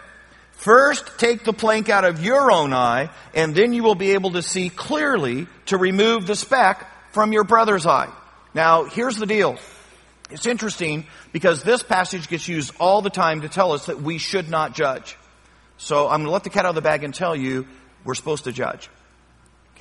First 0.53 1.17
take 1.17 1.43
the 1.43 1.53
plank 1.53 1.89
out 1.89 2.05
of 2.05 2.23
your 2.23 2.51
own 2.51 2.71
eye, 2.71 3.09
and 3.33 3.55
then 3.55 3.73
you 3.73 3.81
will 3.81 3.95
be 3.95 4.11
able 4.11 4.31
to 4.33 4.43
see 4.43 4.69
clearly 4.69 5.47
to 5.67 5.77
remove 5.77 6.27
the 6.27 6.35
speck 6.35 6.87
from 7.13 7.33
your 7.33 7.43
brother's 7.43 7.87
eye. 7.87 8.09
Now, 8.53 8.83
here's 8.83 9.17
the 9.17 9.25
deal. 9.25 9.57
It's 10.29 10.45
interesting 10.45 11.07
because 11.33 11.63
this 11.63 11.81
passage 11.81 12.27
gets 12.27 12.47
used 12.47 12.73
all 12.79 13.01
the 13.01 13.09
time 13.09 13.41
to 13.41 13.49
tell 13.49 13.71
us 13.71 13.87
that 13.87 14.01
we 14.01 14.19
should 14.19 14.49
not 14.49 14.75
judge. 14.75 15.17
So 15.77 16.07
I'm 16.07 16.19
going 16.19 16.25
to 16.25 16.31
let 16.31 16.43
the 16.43 16.51
cat 16.51 16.65
out 16.65 16.69
of 16.69 16.75
the 16.75 16.81
bag 16.81 17.03
and 17.03 17.13
tell 17.13 17.35
you 17.35 17.65
we're 18.03 18.13
supposed 18.13 18.43
to 18.43 18.51
judge. 18.51 18.89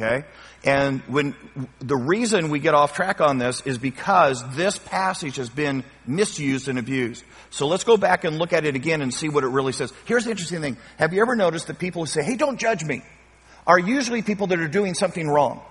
Okay? 0.00 0.24
And 0.64 1.00
when 1.02 1.34
the 1.80 1.96
reason 1.96 2.50
we 2.50 2.58
get 2.58 2.74
off 2.74 2.94
track 2.94 3.20
on 3.20 3.38
this 3.38 3.60
is 3.62 3.76
because 3.78 4.42
this 4.56 4.78
passage 4.78 5.36
has 5.36 5.50
been 5.50 5.84
misused 6.06 6.68
and 6.68 6.78
abused. 6.78 7.24
So 7.50 7.66
let's 7.66 7.84
go 7.84 7.96
back 7.96 8.24
and 8.24 8.38
look 8.38 8.52
at 8.52 8.64
it 8.64 8.76
again 8.76 9.02
and 9.02 9.12
see 9.12 9.28
what 9.28 9.44
it 9.44 9.48
really 9.48 9.72
says. 9.72 9.92
Here's 10.04 10.24
the 10.24 10.30
interesting 10.30 10.60
thing. 10.60 10.76
Have 10.98 11.12
you 11.12 11.20
ever 11.20 11.34
noticed 11.34 11.66
that 11.66 11.78
people 11.78 12.02
who 12.02 12.06
say, 12.06 12.22
"Hey, 12.22 12.36
don't 12.36 12.58
judge 12.58 12.84
me," 12.84 13.02
are 13.66 13.78
usually 13.78 14.22
people 14.22 14.48
that 14.48 14.60
are 14.60 14.68
doing 14.68 14.94
something 14.94 15.28
wrong. 15.28 15.62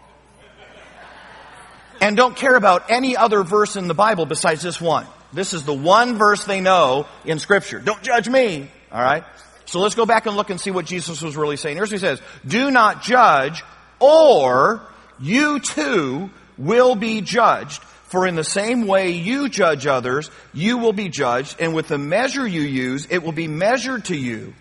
And 2.01 2.15
don't 2.15 2.35
care 2.35 2.55
about 2.55 2.89
any 2.89 3.17
other 3.17 3.43
verse 3.43 3.75
in 3.75 3.89
the 3.89 3.93
Bible 3.93 4.25
besides 4.25 4.61
this 4.61 4.79
one. 4.79 5.05
This 5.33 5.53
is 5.53 5.63
the 5.63 5.73
one 5.73 6.17
verse 6.17 6.45
they 6.45 6.61
know 6.61 7.07
in 7.25 7.39
scripture. 7.39 7.79
Don't 7.79 8.01
judge 8.01 8.29
me. 8.29 8.71
All 8.89 9.01
right? 9.01 9.25
So 9.65 9.81
let's 9.81 9.95
go 9.95 10.05
back 10.05 10.25
and 10.25 10.37
look 10.37 10.49
and 10.49 10.61
see 10.61 10.71
what 10.71 10.85
Jesus 10.85 11.21
was 11.21 11.35
really 11.35 11.57
saying. 11.57 11.75
Here's 11.75 11.91
what 11.91 11.99
he 11.99 12.05
says. 12.05 12.21
Do 12.47 12.71
not 12.71 13.03
judge 13.03 13.63
or 13.99 14.81
you 15.19 15.59
too 15.59 16.29
will 16.57 16.95
be 16.95 17.21
judged. 17.21 17.83
For 18.05 18.25
in 18.25 18.35
the 18.35 18.43
same 18.43 18.87
way 18.87 19.11
you 19.11 19.49
judge 19.49 19.85
others, 19.85 20.31
you 20.53 20.79
will 20.79 20.93
be 20.93 21.09
judged, 21.09 21.57
and 21.59 21.75
with 21.75 21.87
the 21.87 21.99
measure 21.99 22.47
you 22.47 22.61
use, 22.61 23.07
it 23.11 23.21
will 23.21 23.31
be 23.31 23.47
measured 23.47 24.05
to 24.05 24.15
you. 24.15 24.55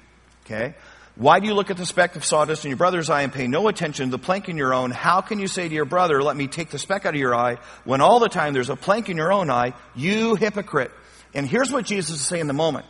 Okay? 0.45 0.75
Why 1.17 1.41
do 1.41 1.47
you 1.47 1.55
look 1.55 1.71
at 1.71 1.77
the 1.77 1.87
speck 1.87 2.15
of 2.15 2.25
sawdust 2.25 2.65
in 2.65 2.69
your 2.69 2.77
brother's 2.77 3.11
eye 3.11 3.23
and 3.23 3.33
pay 3.33 3.49
no 3.49 3.67
attention 3.67 4.07
to 4.07 4.11
the 4.13 4.23
plank 4.23 4.49
in 4.49 4.57
your 4.57 4.73
own? 4.73 4.91
How 4.93 5.21
can 5.21 5.39
you 5.39 5.49
say 5.49 5.69
to 5.69 5.75
your 5.75 5.85
brother, 5.85 6.23
let 6.23 6.37
me 6.37 6.47
take 6.47 6.71
the 6.71 6.79
speck 6.79 7.07
out 7.07 7.15
of 7.15 7.21
your 7.21 7.35
eye, 7.35 7.57
when 7.85 8.01
all 8.01 8.21
the 8.21 8.29
time 8.29 8.53
there's 8.53 8.71
a 8.71 8.77
plank 8.77 9.09
in 9.09 9.17
your 9.17 9.33
own 9.33 9.51
eye, 9.51 9.73
you 9.97 10.37
hypocrite? 10.37 10.93
And 11.35 11.47
here's 11.47 11.73
what 11.73 11.87
Jesus 11.87 12.21
is 12.21 12.27
saying 12.27 12.43
in 12.43 12.47
the 12.47 12.53
moment. 12.53 12.87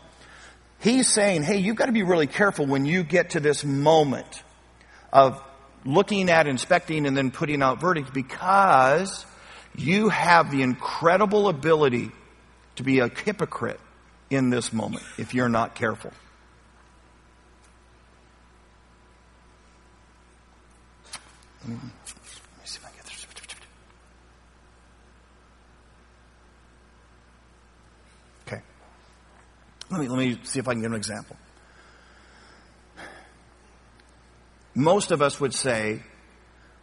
He's 0.81 1.09
saying, 1.09 1.43
hey, 1.43 1.57
you've 1.59 1.77
got 1.77 1.87
to 1.87 1.93
be 1.93 2.03
really 2.03 2.27
careful 2.27 2.67
when 2.67 2.85
you 2.85 3.03
get 3.03 3.31
to 3.31 3.41
this 3.41 3.65
moment 3.65 4.43
of 5.13 5.43
looking 5.85 6.31
at, 6.31 6.47
inspecting, 6.47 7.07
and 7.07 7.17
then 7.17 7.31
putting 7.31 7.63
out 7.63 7.81
verdicts 7.81 8.11
because 8.11 9.27
you 9.77 10.09
have 10.09 10.51
the 10.51 10.63
incredible 10.63 11.49
ability 11.49 12.11
to 12.77 12.83
be 12.83 13.01
a 13.01 13.09
hypocrite 13.09 13.81
in 14.31 14.51
this 14.51 14.73
moment 14.73 15.05
if 15.19 15.35
you're 15.35 15.49
not 15.49 15.75
careful. 15.75 16.13
Let 21.63 21.71
me, 21.71 21.79
see 22.65 22.79
if 22.79 22.87
I 22.87 22.91
get 22.97 23.05
this. 23.05 23.27
Okay. 28.47 28.63
Let 29.91 30.01
me, 30.01 30.09
let 30.09 30.19
me 30.19 30.41
see 30.45 30.59
if 30.59 30.69
I 30.69 30.73
can 30.73 30.83
give 30.83 30.93
an 30.93 30.97
example. 30.97 31.37
Most 34.79 35.11
of 35.11 35.21
us 35.21 35.41
would 35.41 35.53
say, 35.53 36.01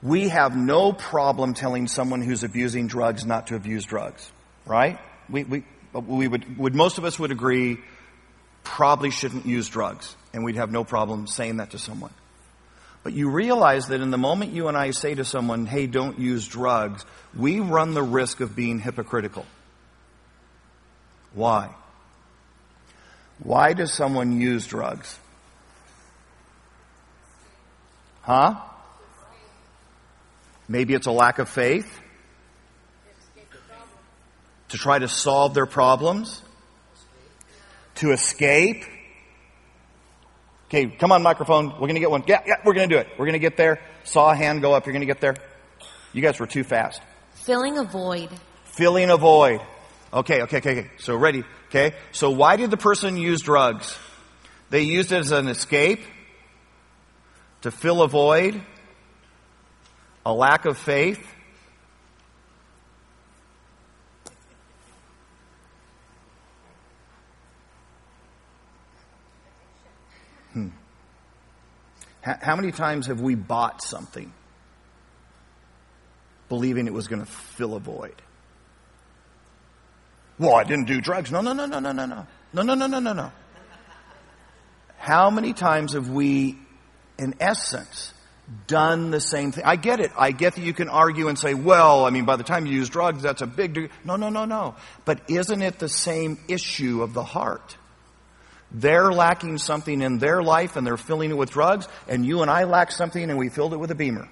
we 0.04 0.28
have 0.28 0.56
no 0.56 0.92
problem 0.92 1.54
telling 1.54 1.88
someone 1.88 2.22
who's 2.22 2.44
abusing 2.44 2.88
drugs 2.88 3.26
not 3.26 3.48
to 3.48 3.56
abuse 3.56 3.86
drugs, 3.86 4.30
right? 4.66 5.00
We, 5.30 5.46
we, 5.46 5.64
we 5.94 6.28
would, 6.28 6.58
would, 6.58 6.76
most 6.76 6.98
of 6.98 7.06
us 7.06 7.18
would 7.18 7.32
agree, 7.32 7.78
probably 8.64 9.12
shouldn't 9.12 9.46
use 9.46 9.70
drugs, 9.70 10.16
and 10.34 10.44
we'd 10.44 10.58
have 10.58 10.72
no 10.72 10.84
problem 10.84 11.26
saying 11.26 11.58
that 11.58 11.72
to 11.72 11.80
someone. 11.80 12.14
But 13.04 13.14
you 13.14 13.30
realize 13.30 13.88
that 13.88 14.02
in 14.02 14.12
the 14.12 14.18
moment 14.18 14.52
you 14.52 14.68
and 14.68 14.76
I 14.76 14.92
say 14.92 15.16
to 15.16 15.24
someone, 15.24 15.66
hey, 15.66 15.88
don't 15.88 16.20
use 16.20 16.48
drugs, 16.48 17.06
we 17.36 17.60
run 17.60 17.94
the 17.94 18.04
risk 18.04 18.42
of 18.42 18.56
being 18.56 18.80
hypocritical. 18.80 19.46
Why? 21.34 21.74
Why 23.40 23.74
does 23.74 23.94
someone 23.94 24.40
use 24.42 24.68
drugs? 24.68 25.18
Huh? 28.26 28.56
Maybe 30.68 30.96
it's 30.96 31.06
a 31.06 31.12
lack 31.12 31.38
of 31.38 31.48
faith 31.48 32.02
to 34.70 34.78
try 34.78 34.98
to 34.98 35.08
solve 35.08 35.54
their 35.54 35.68
problems, 35.68 36.42
to 37.96 38.12
escape. 38.12 38.84
Okay, 40.68 40.88
come 40.88 41.12
on, 41.12 41.22
microphone. 41.22 41.68
We're 41.74 41.88
going 41.88 41.96
to 41.96 42.00
get 42.00 42.10
one. 42.10 42.24
Yeah, 42.26 42.42
yeah, 42.48 42.56
we're 42.66 42.74
going 42.74 42.90
to 42.90 42.96
do 42.96 43.00
it. 43.00 43.08
We're 43.20 43.26
going 43.26 43.34
to 43.34 43.40
get 43.40 43.58
there. 43.58 43.80
Saw 44.04 44.32
a 44.32 44.36
hand 44.36 44.62
go 44.62 44.74
up. 44.74 44.88
You're 44.88 44.94
going 44.94 45.02
to 45.02 45.06
get 45.06 45.22
there. 45.22 45.36
You 46.12 46.24
guys 46.24 46.40
were 46.40 46.48
too 46.48 46.64
fast. 46.64 47.02
Filling 47.36 47.78
a 47.78 47.84
void. 47.84 48.30
Filling 48.64 49.12
a 49.12 49.18
void. 49.18 49.62
Okay, 50.12 50.42
okay, 50.42 50.58
okay, 50.58 50.80
okay. 50.80 50.90
So 50.98 51.16
ready. 51.16 51.44
Okay. 51.68 51.96
So 52.12 52.32
why 52.32 52.56
did 52.56 52.72
the 52.72 52.78
person 52.78 53.18
use 53.18 53.42
drugs? 53.42 53.96
They 54.72 54.82
used 54.82 55.12
it 55.12 55.20
as 55.20 55.32
an 55.32 55.48
escape 55.48 56.00
to 57.66 57.72
fill 57.72 58.04
a 58.04 58.08
void, 58.08 58.62
a 60.24 60.32
lack 60.32 60.66
of 60.66 60.78
faith. 60.78 61.20
Hmm. 70.54 70.68
How 72.22 72.56
many 72.56 72.72
times 72.72 73.08
have 73.08 73.20
we 73.20 73.34
bought 73.34 73.82
something 73.82 74.32
believing 76.50 76.86
it 76.86 76.94
was 76.94 77.08
going 77.08 77.26
to 77.26 77.32
fill 77.32 77.74
a 77.74 77.80
void? 77.80 78.22
Well, 80.38 80.54
I 80.54 80.66
didn't 80.66 80.86
do 80.86 81.02
drugs. 81.02 81.32
No, 81.32 81.42
no, 81.42 81.54
no, 81.54 81.66
no, 81.66 81.80
no, 81.80 81.92
no, 81.92 82.06
no. 82.06 82.28
No, 82.54 82.62
no, 82.62 82.76
no, 82.76 82.86
no, 82.86 83.00
no, 83.00 83.14
no. 83.14 83.32
How 85.00 85.32
many 85.32 85.54
times 85.54 85.94
have 85.94 86.12
we 86.12 86.60
in 87.18 87.36
essence, 87.40 88.14
done 88.68 89.12
the 89.12 89.22
same 89.22 89.52
thing. 89.52 89.64
I 89.66 89.76
get 89.76 90.00
it. 90.00 90.12
I 90.18 90.32
get 90.32 90.56
that 90.56 90.64
you 90.64 90.74
can 90.74 90.90
argue 90.90 91.28
and 91.28 91.38
say, 91.38 91.54
well, 91.54 92.06
I 92.06 92.10
mean, 92.10 92.26
by 92.26 92.36
the 92.36 92.44
time 92.44 92.66
you 92.66 92.74
use 92.74 92.90
drugs, 92.90 93.24
that's 93.24 93.42
a 93.42 93.48
big, 93.48 93.90
no, 94.04 94.16
no, 94.16 94.30
no, 94.30 94.46
no. 94.46 94.76
But 95.04 95.22
isn't 95.30 95.62
it 95.62 95.80
the 95.80 95.90
same 95.90 96.38
issue 96.48 97.02
of 97.02 97.14
the 97.14 97.24
heart? 97.24 97.78
They're 98.72 99.12
lacking 99.12 99.58
something 99.60 100.02
in 100.02 100.18
their 100.18 100.44
life 100.44 100.76
and 100.76 100.86
they're 100.86 100.98
filling 100.98 101.32
it 101.32 101.38
with 101.38 101.52
drugs, 101.52 101.88
and 102.08 102.26
you 102.26 102.42
and 102.42 102.52
I 102.52 102.66
lack 102.66 102.92
something 102.92 103.24
and 103.24 103.40
we 103.40 103.50
filled 103.50 103.74
it 103.74 103.78
with 103.78 103.92
a 103.92 103.96
beamer. 103.96 104.28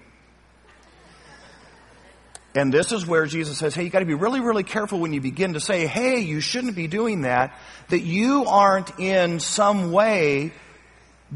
And 2.55 2.71
this 2.71 2.91
is 2.91 3.05
where 3.07 3.25
Jesus 3.25 3.57
says, 3.57 3.73
hey, 3.73 3.83
you 3.83 3.89
gotta 3.89 4.05
be 4.05 4.13
really, 4.13 4.39
really 4.39 4.63
careful 4.63 4.99
when 4.99 5.11
you 5.11 5.21
begin 5.21 5.53
to 5.53 5.59
say, 5.59 5.87
hey, 5.87 6.19
you 6.19 6.39
shouldn't 6.39 6.75
be 6.75 6.87
doing 6.87 7.21
that, 7.21 7.57
that 7.89 8.01
you 8.01 8.45
aren't 8.45 8.99
in 8.99 9.39
some 9.39 9.91
way 9.91 10.51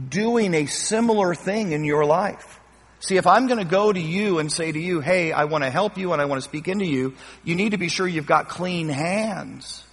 doing 0.09 0.53
a 0.53 0.65
similar 0.65 1.33
thing 1.33 1.71
in 1.71 1.83
your 1.83 2.05
life. 2.05 2.59
See, 2.99 3.17
if 3.17 3.27
I'm 3.27 3.47
gonna 3.47 3.65
go 3.65 3.91
to 3.91 3.99
you 3.99 4.39
and 4.39 4.51
say 4.51 4.71
to 4.71 4.79
you, 4.79 5.01
hey, 5.01 5.31
I 5.31 5.45
wanna 5.45 5.69
help 5.69 5.97
you 5.97 6.13
and 6.13 6.21
I 6.21 6.25
wanna 6.25 6.41
speak 6.41 6.67
into 6.67 6.85
you, 6.85 7.15
you 7.43 7.55
need 7.55 7.71
to 7.71 7.77
be 7.77 7.89
sure 7.89 8.07
you've 8.07 8.25
got 8.25 8.49
clean 8.49 8.89
hands 8.89 9.83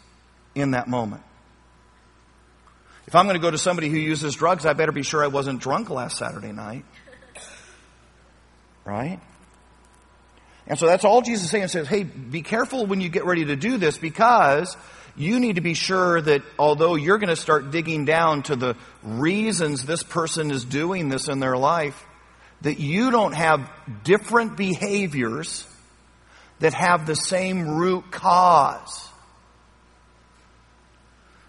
in 0.55 0.73
that 0.73 0.89
moment. 0.89 1.23
If 3.07 3.15
I'm 3.15 3.27
going 3.27 3.37
to 3.37 3.43
go 3.43 3.51
to 3.51 3.59
somebody 3.59 3.89
who 3.89 3.99
uses 3.99 4.35
drugs, 4.35 4.65
I 4.65 4.73
better 4.73 4.93
be 4.93 5.03
sure 5.03 5.23
I 5.23 5.27
wasn't 5.27 5.61
drunk 5.61 5.91
last 5.91 6.17
Saturday 6.17 6.53
night. 6.53 6.85
Right? 8.85 9.21
And 10.67 10.79
so 10.79 10.87
that's 10.87 11.05
all 11.05 11.21
Jesus 11.21 11.45
is 11.45 11.51
saying. 11.51 11.69
Says, 11.69 11.87
hey, 11.87 12.05
be 12.05 12.43
careful 12.43 12.87
when 12.87 13.01
you 13.01 13.11
get 13.11 13.27
ready 13.27 13.47
to 13.47 13.57
do 13.57 13.77
this 13.77 13.99
because 13.99 14.77
you 15.17 15.39
need 15.39 15.57
to 15.57 15.61
be 15.61 15.75
sure 15.75 16.21
that 16.21 16.43
although 16.59 16.95
you're 16.95 17.19
going 17.19 17.29
to 17.29 17.37
start 17.37 17.71
digging 17.71 18.05
down 18.05 18.43
to 18.45 18.57
the 18.57 18.77
reasons 19.03 19.85
this 19.85 20.03
person 20.03 20.51
is 20.51 20.65
doing 20.65 21.09
this 21.09 21.29
in 21.29 21.41
their 21.41 21.57
life, 21.57 22.05
that 22.63 22.81
you 22.81 23.11
don't 23.11 23.35
have 23.35 23.71
different 24.03 24.57
behaviors 24.57 25.67
that 26.61 26.75
have 26.75 27.07
the 27.07 27.15
same 27.15 27.69
root 27.69 28.11
cause. 28.11 29.09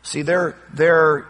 See, 0.03 0.21
they're, 0.21 0.55
they're 0.73 1.27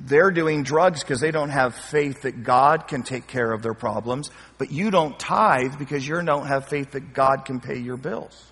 they're 0.00 0.30
doing 0.30 0.62
drugs 0.62 1.02
because 1.02 1.20
they 1.20 1.32
don't 1.32 1.50
have 1.50 1.74
faith 1.74 2.22
that 2.22 2.44
God 2.44 2.86
can 2.86 3.02
take 3.02 3.26
care 3.26 3.50
of 3.50 3.62
their 3.62 3.74
problems, 3.74 4.30
but 4.56 4.70
you 4.70 4.90
don't 4.90 5.18
tithe 5.18 5.76
because 5.78 6.06
you 6.06 6.22
don't 6.22 6.46
have 6.46 6.68
faith 6.68 6.92
that 6.92 7.12
God 7.14 7.44
can 7.44 7.60
pay 7.60 7.78
your 7.78 7.96
bills. 7.96 8.47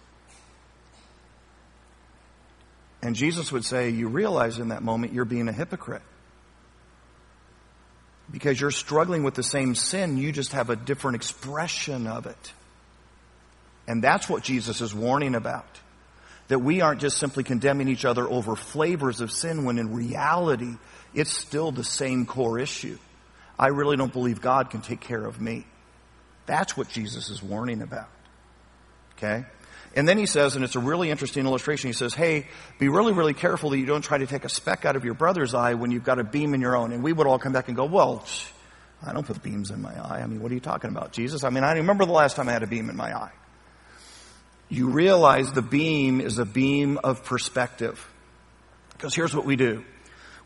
And 3.07 3.15
Jesus 3.15 3.53
would 3.53 3.65
say, 3.65 3.91
You 3.91 4.09
realize 4.09 4.59
in 4.59 4.71
that 4.71 4.83
moment 4.83 5.13
you're 5.13 5.25
being 5.25 5.47
a 5.47 5.53
hypocrite. 5.53 6.03
Because 8.33 8.61
you're 8.61 8.73
struggling 8.73 9.23
with 9.23 9.35
the 9.35 9.45
same 9.45 9.77
sin, 9.77 10.19
you 10.19 10.33
just 10.33 10.55
have 10.55 10.71
a 10.71 10.77
different 10.77 11.15
expression 11.15 12.09
of 12.09 12.27
it. 12.27 12.53
And 13.87 14.03
that's 14.03 14.29
what 14.29 14.43
Jesus 14.43 14.81
is 14.81 14.93
warning 14.93 15.37
about. 15.37 15.69
That 16.49 16.59
we 16.59 16.81
aren't 16.81 17.01
just 17.01 17.19
simply 17.19 17.45
condemning 17.45 17.87
each 17.87 18.05
other 18.05 18.29
over 18.29 18.57
flavors 18.57 19.21
of 19.21 19.31
sin 19.31 19.65
when 19.65 19.79
in 19.79 19.95
reality, 19.95 20.75
it's 21.15 21.31
still 21.31 21.71
the 21.71 21.85
same 21.85 22.27
core 22.27 22.59
issue. 22.59 22.99
I 23.57 23.69
really 23.69 23.97
don't 23.97 24.13
believe 24.13 24.41
God 24.41 24.71
can 24.71 24.81
take 24.81 25.01
care 25.01 25.25
of 25.25 25.41
me. 25.41 25.65
That's 26.47 26.77
what 26.77 26.89
Jesus 26.89 27.31
is 27.31 27.41
warning 27.41 27.83
about. 27.83 28.09
Okay? 29.13 29.45
And 29.97 30.07
then 30.07 30.19
he 30.19 30.27
says, 30.27 30.57
and 30.57 30.65
it's 30.65 30.77
a 30.77 30.81
really 30.81 31.11
interesting 31.11 31.47
illustration, 31.47 31.89
he 31.89 31.95
says, 31.95 32.13
hey, 32.13 32.47
be 32.79 32.89
really, 32.89 33.15
really 33.15 33.33
careful 33.33 33.71
that 33.71 33.79
you 33.79 33.87
don't 33.87 34.03
try 34.03 34.19
to 34.19 34.27
take 34.27 34.45
a 34.45 34.49
speck 34.51 34.85
out 34.85 34.95
of 34.95 35.07
your 35.07 35.15
brother's 35.15 35.55
eye 35.55 35.73
when 35.73 35.91
you've 35.91 36.05
got 36.05 36.19
a 36.19 36.25
beam 36.25 36.53
in 36.53 36.61
your 36.61 36.77
own. 36.77 36.93
And 36.93 37.03
we 37.03 37.15
would 37.15 37.27
all 37.27 37.39
come 37.39 37.55
back 37.55 37.69
and 37.69 37.77
go, 37.77 37.87
well, 37.87 38.23
I 39.03 39.15
don't 39.15 39.27
put 39.27 39.43
beams 39.43 39.71
in 39.71 39.81
my 39.81 39.99
eye. 39.99 40.21
I 40.21 40.27
mean, 40.27 40.43
what 40.43 40.53
are 40.53 40.55
you 40.55 40.61
talking 40.61 40.91
about, 40.91 41.13
Jesus? 41.13 41.45
I 41.45 41.51
mean, 41.51 41.65
I 41.65 41.73
remember 41.73 42.05
the 42.05 42.13
last 42.13 42.37
time 42.37 42.47
I 42.47 42.53
had 42.53 42.63
a 42.63 42.67
beam 42.67 42.91
in 42.91 42.97
my 42.97 43.17
eye. 43.17 43.33
You 44.69 44.91
realize 44.91 45.53
the 45.53 45.63
beam 45.63 46.21
is 46.21 46.39
a 46.39 46.45
beam 46.45 46.99
of 47.03 47.25
perspective. 47.25 48.07
Because 48.93 49.15
here's 49.15 49.35
what 49.35 49.47
we 49.47 49.57
do 49.57 49.83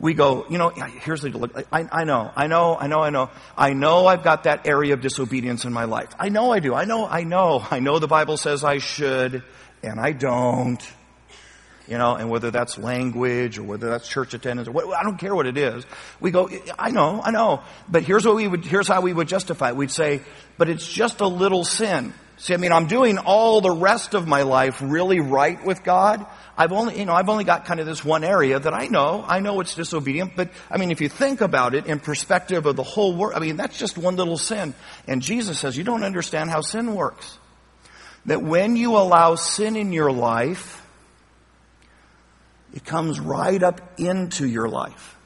we 0.01 0.15
go, 0.15 0.47
you 0.49 0.57
know, 0.57 0.71
here's 0.71 1.21
the 1.21 1.29
look. 1.29 1.55
I, 1.71 1.87
I 1.93 2.05
know, 2.05 2.33
I 2.35 2.47
know, 2.47 2.77
I 2.77 2.87
know, 2.87 3.01
I 3.03 3.11
know. 3.11 3.31
I 3.57 3.73
know 3.75 4.07
I've 4.07 4.23
got 4.23 4.45
that 4.45 4.67
area 4.67 4.95
of 4.95 5.03
disobedience 5.03 5.67
in 5.67 5.75
my 5.75 5.85
life. 5.85 6.09
I 6.19 6.31
know 6.31 6.51
I 6.53 6.61
do. 6.61 6.75
I 6.75 6.87
know, 6.87 7.07
I 7.07 7.23
know. 7.23 7.65
I 7.71 7.81
know 7.81 7.99
the 7.99 8.09
Bible 8.09 8.39
says 8.39 8.65
I 8.65 8.79
should, 8.79 9.43
and 9.83 10.01
I 10.01 10.13
don't. 10.13 10.81
You 11.87 11.99
know, 11.99 12.15
and 12.15 12.31
whether 12.31 12.53
that's 12.53 12.79
language 12.79 13.59
or 13.59 13.65
whether 13.65 13.91
that's 13.91 14.09
church 14.09 14.33
attendance 14.33 14.69
or 14.69 14.71
what, 14.71 14.97
I 14.97 15.03
don't 15.03 15.19
care 15.19 15.35
what 15.35 15.47
it 15.47 15.59
is. 15.59 15.85
We 16.21 16.31
go, 16.31 16.49
I 16.79 16.93
know, 16.93 17.21
I 17.23 17.33
know. 17.33 17.63
But 17.89 18.05
here's 18.05 18.25
what 18.25 18.37
we 18.37 18.47
would, 18.47 18.65
here's 18.65 18.87
how 18.87 19.01
we 19.01 19.13
would 19.13 19.27
justify 19.27 19.71
it. 19.71 19.77
We'd 19.77 19.91
say, 19.91 20.23
but 20.57 20.69
it's 20.69 20.87
just 20.87 21.21
a 21.21 21.27
little 21.27 21.65
sin. 21.65 22.15
See, 22.41 22.55
I 22.55 22.57
mean, 22.57 22.73
I'm 22.73 22.87
doing 22.87 23.19
all 23.19 23.61
the 23.61 23.71
rest 23.71 24.15
of 24.15 24.27
my 24.27 24.45
life 24.45 24.81
really 24.83 25.21
right 25.21 25.63
with 25.63 25.85
God. 25.85 26.25
I've 26.57 26.73
only, 26.73 26.99
you 26.99 27.05
know, 27.05 27.13
I've 27.13 27.29
only 27.29 27.45
got 27.45 27.67
kind 27.67 27.81
of 27.81 27.87
this 27.87 28.03
one 28.03 28.25
area 28.25 28.59
that 28.59 28.73
I 28.73 28.87
know. 28.87 29.23
I 29.29 29.41
know 29.41 29.61
it's 29.61 29.75
disobedient, 29.75 30.37
but 30.37 30.51
I 30.71 30.79
mean, 30.79 30.91
if 30.91 31.03
you 31.03 31.11
think 31.11 31.43
about 31.43 31.75
it 31.75 31.85
in 31.85 32.01
perspective 32.01 32.65
of 32.65 32.77
the 32.77 32.83
whole 32.83 33.15
world, 33.15 33.35
I 33.37 33.41
mean, 33.41 33.59
that's 33.59 33.79
just 33.79 33.99
one 33.99 34.17
little 34.17 34.39
sin. 34.39 34.73
And 35.07 35.21
Jesus 35.21 35.59
says, 35.59 35.77
you 35.77 35.85
don't 35.85 36.03
understand 36.03 36.49
how 36.49 36.63
sin 36.63 36.95
works. 36.95 37.39
That 38.25 38.43
when 38.43 38.75
you 38.75 38.97
allow 38.97 39.35
sin 39.35 39.77
in 39.77 39.93
your 39.93 40.11
life, 40.11 40.83
it 42.73 42.87
comes 42.87 43.21
right 43.21 43.63
up 43.63 43.83
into 44.01 44.49
your 44.49 44.71
life. 44.71 45.19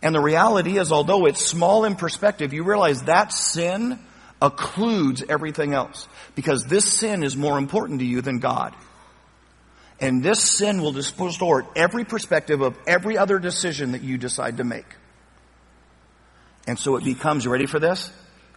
And 0.00 0.14
the 0.14 0.20
reality 0.22 0.78
is, 0.78 0.92
although 0.92 1.26
it's 1.26 1.44
small 1.44 1.84
in 1.84 1.94
perspective, 1.94 2.54
you 2.54 2.64
realize 2.64 3.02
that 3.02 3.34
sin 3.34 3.98
occludes 4.42 5.24
everything 5.30 5.72
else. 5.72 6.08
Because 6.34 6.64
this 6.64 6.84
sin 6.84 7.22
is 7.22 7.36
more 7.36 7.56
important 7.56 8.00
to 8.00 8.04
you 8.04 8.20
than 8.20 8.40
God. 8.40 8.74
And 10.00 10.22
this 10.22 10.42
sin 10.42 10.82
will 10.82 10.92
distort 10.92 11.66
every 11.76 12.04
perspective 12.04 12.60
of 12.60 12.76
every 12.86 13.16
other 13.16 13.38
decision 13.38 13.92
that 13.92 14.02
you 14.02 14.18
decide 14.18 14.56
to 14.56 14.64
make. 14.64 14.96
And 16.66 16.76
so 16.76 16.96
it 16.96 17.04
becomes, 17.04 17.46
ready 17.46 17.66
for 17.66 17.78
this? 17.78 18.10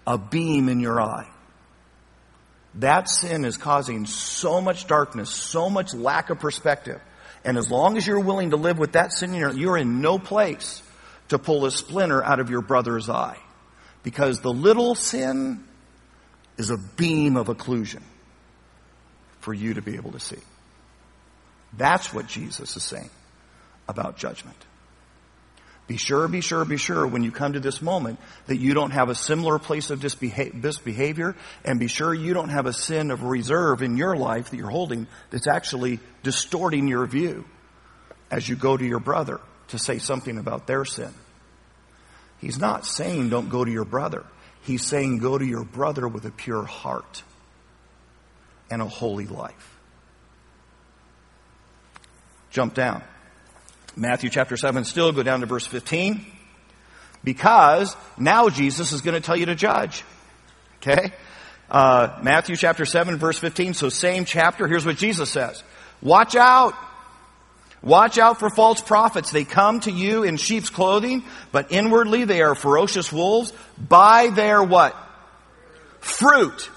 A 0.08 0.18
beam 0.18 0.70
in 0.70 0.80
your 0.80 1.00
eye. 1.00 1.30
That 2.76 3.08
sin 3.08 3.46
is 3.46 3.58
causing 3.58 4.06
so 4.06 4.60
much 4.60 4.88
darkness, 4.88 5.30
so 5.30 5.70
much 5.70 5.94
lack 5.94 6.32
of 6.32 6.40
perspective. 6.40 7.00
And 7.44 7.58
as 7.58 7.70
long 7.70 7.96
as 7.96 8.08
you're 8.08 8.20
willing 8.20 8.50
to 8.50 8.58
live 8.58 8.80
with 8.80 8.94
that 8.94 9.14
sin 9.14 9.34
in 9.34 9.40
your, 9.40 9.54
you're 9.54 9.78
in 9.78 10.02
no 10.02 10.18
place 10.18 10.82
to 11.30 11.38
pull 11.38 11.66
a 11.66 11.72
splinter 11.72 12.24
out 12.24 12.40
of 12.40 12.50
your 12.50 12.62
brother's 12.62 13.08
eye. 13.08 13.38
Because 14.04 14.42
the 14.42 14.52
little 14.52 14.96
sin 14.96 15.64
is 16.58 16.70
a 16.70 16.78
beam 16.78 17.38
of 17.38 17.48
occlusion 17.48 18.02
for 19.40 19.54
you 19.54 19.76
to 19.76 19.82
be 19.82 19.96
able 19.96 20.12
to 20.12 20.20
see. 20.20 20.40
That's 21.74 22.14
what 22.14 22.28
Jesus 22.28 22.76
is 22.76 22.84
saying 22.84 23.10
about 23.88 24.18
judgment. 24.18 24.58
Be 25.88 25.98
sure, 25.98 26.28
be 26.28 26.42
sure, 26.42 26.66
be 26.66 26.78
sure 26.78 27.06
when 27.06 27.24
you 27.24 27.32
come 27.32 27.54
to 27.54 27.60
this 27.60 27.80
moment 27.80 28.20
that 28.48 28.58
you 28.58 28.74
don't 28.74 28.90
have 28.92 29.10
a 29.10 29.16
similar 29.16 29.60
place 29.60 29.92
of 29.92 30.02
misbehavior 30.02 31.36
and 31.64 31.80
be 31.80 31.88
sure 31.88 32.12
you 32.12 32.34
don't 32.34 32.50
have 32.50 32.66
a 32.66 32.74
sin 32.74 33.12
of 33.12 33.24
reserve 33.24 33.84
in 33.84 33.96
your 33.96 34.16
life 34.16 34.50
that 34.50 34.58
you're 34.58 34.70
holding 34.70 35.06
that's 35.30 35.48
actually 35.48 36.00
distorting 36.24 36.88
your 36.88 37.06
view 37.06 37.46
as 38.32 38.50
you 38.50 38.56
go 38.56 38.76
to 38.76 38.84
your 38.84 39.00
brother 39.00 39.40
to 39.68 39.78
say 39.78 40.00
something 40.00 40.40
about 40.40 40.66
their 40.66 40.86
sin. 40.86 41.14
He's 42.40 42.60
not 42.60 42.86
saying 42.86 43.30
don't 43.30 43.50
go 43.50 43.64
to 43.64 43.72
your 43.72 43.86
brother. 43.86 44.26
He's 44.66 44.86
saying 44.86 45.20
go 45.20 45.38
to 45.38 45.46
your 45.46 45.64
brother 45.64 46.08
with 46.08 46.26
a 46.26 46.32
pure 46.32 46.64
heart 46.64 47.24
and 48.70 48.82
a 48.82 48.88
holy 48.88 49.28
life. 49.28 49.80
Jump 52.50 52.74
down. 52.74 53.04
Matthew 53.96 54.30
chapter 54.30 54.58
7, 54.58 54.84
still 54.84 55.12
go 55.12 55.24
down 55.24 55.42
to 55.42 55.46
verse 55.46 55.68
15. 55.68 56.26
Because 57.24 57.96
now 58.18 58.50
Jesus 58.50 58.92
is 58.92 59.02
going 59.02 59.14
to 59.16 59.22
tell 59.22 59.38
you 59.38 59.48
to 59.48 59.56
judge. 59.56 60.04
Okay? 60.78 61.14
Uh, 61.70 62.20
Matthew 62.22 62.56
chapter 62.56 62.86
7, 62.86 63.18
verse 63.18 63.38
15. 63.38 63.74
So 63.74 63.90
same 63.90 64.26
chapter. 64.26 64.68
Here's 64.68 64.86
what 64.86 64.98
Jesus 64.98 65.30
says. 65.30 65.64
Watch 66.02 66.36
out. 66.36 66.74
Watch 67.86 68.18
out 68.18 68.40
for 68.40 68.50
false 68.50 68.82
prophets. 68.82 69.32
They 69.32 69.46
come 69.46 69.80
to 69.82 69.92
you 69.92 70.24
in 70.24 70.36
sheep's 70.36 70.70
clothing, 70.70 71.24
but 71.54 71.72
inwardly 71.72 72.26
they 72.26 72.42
are 72.42 72.56
ferocious 72.56 73.14
wolves. 73.14 73.54
By 73.78 74.28
their 74.28 74.62
what? 74.62 74.94
Fruit. 76.02 76.70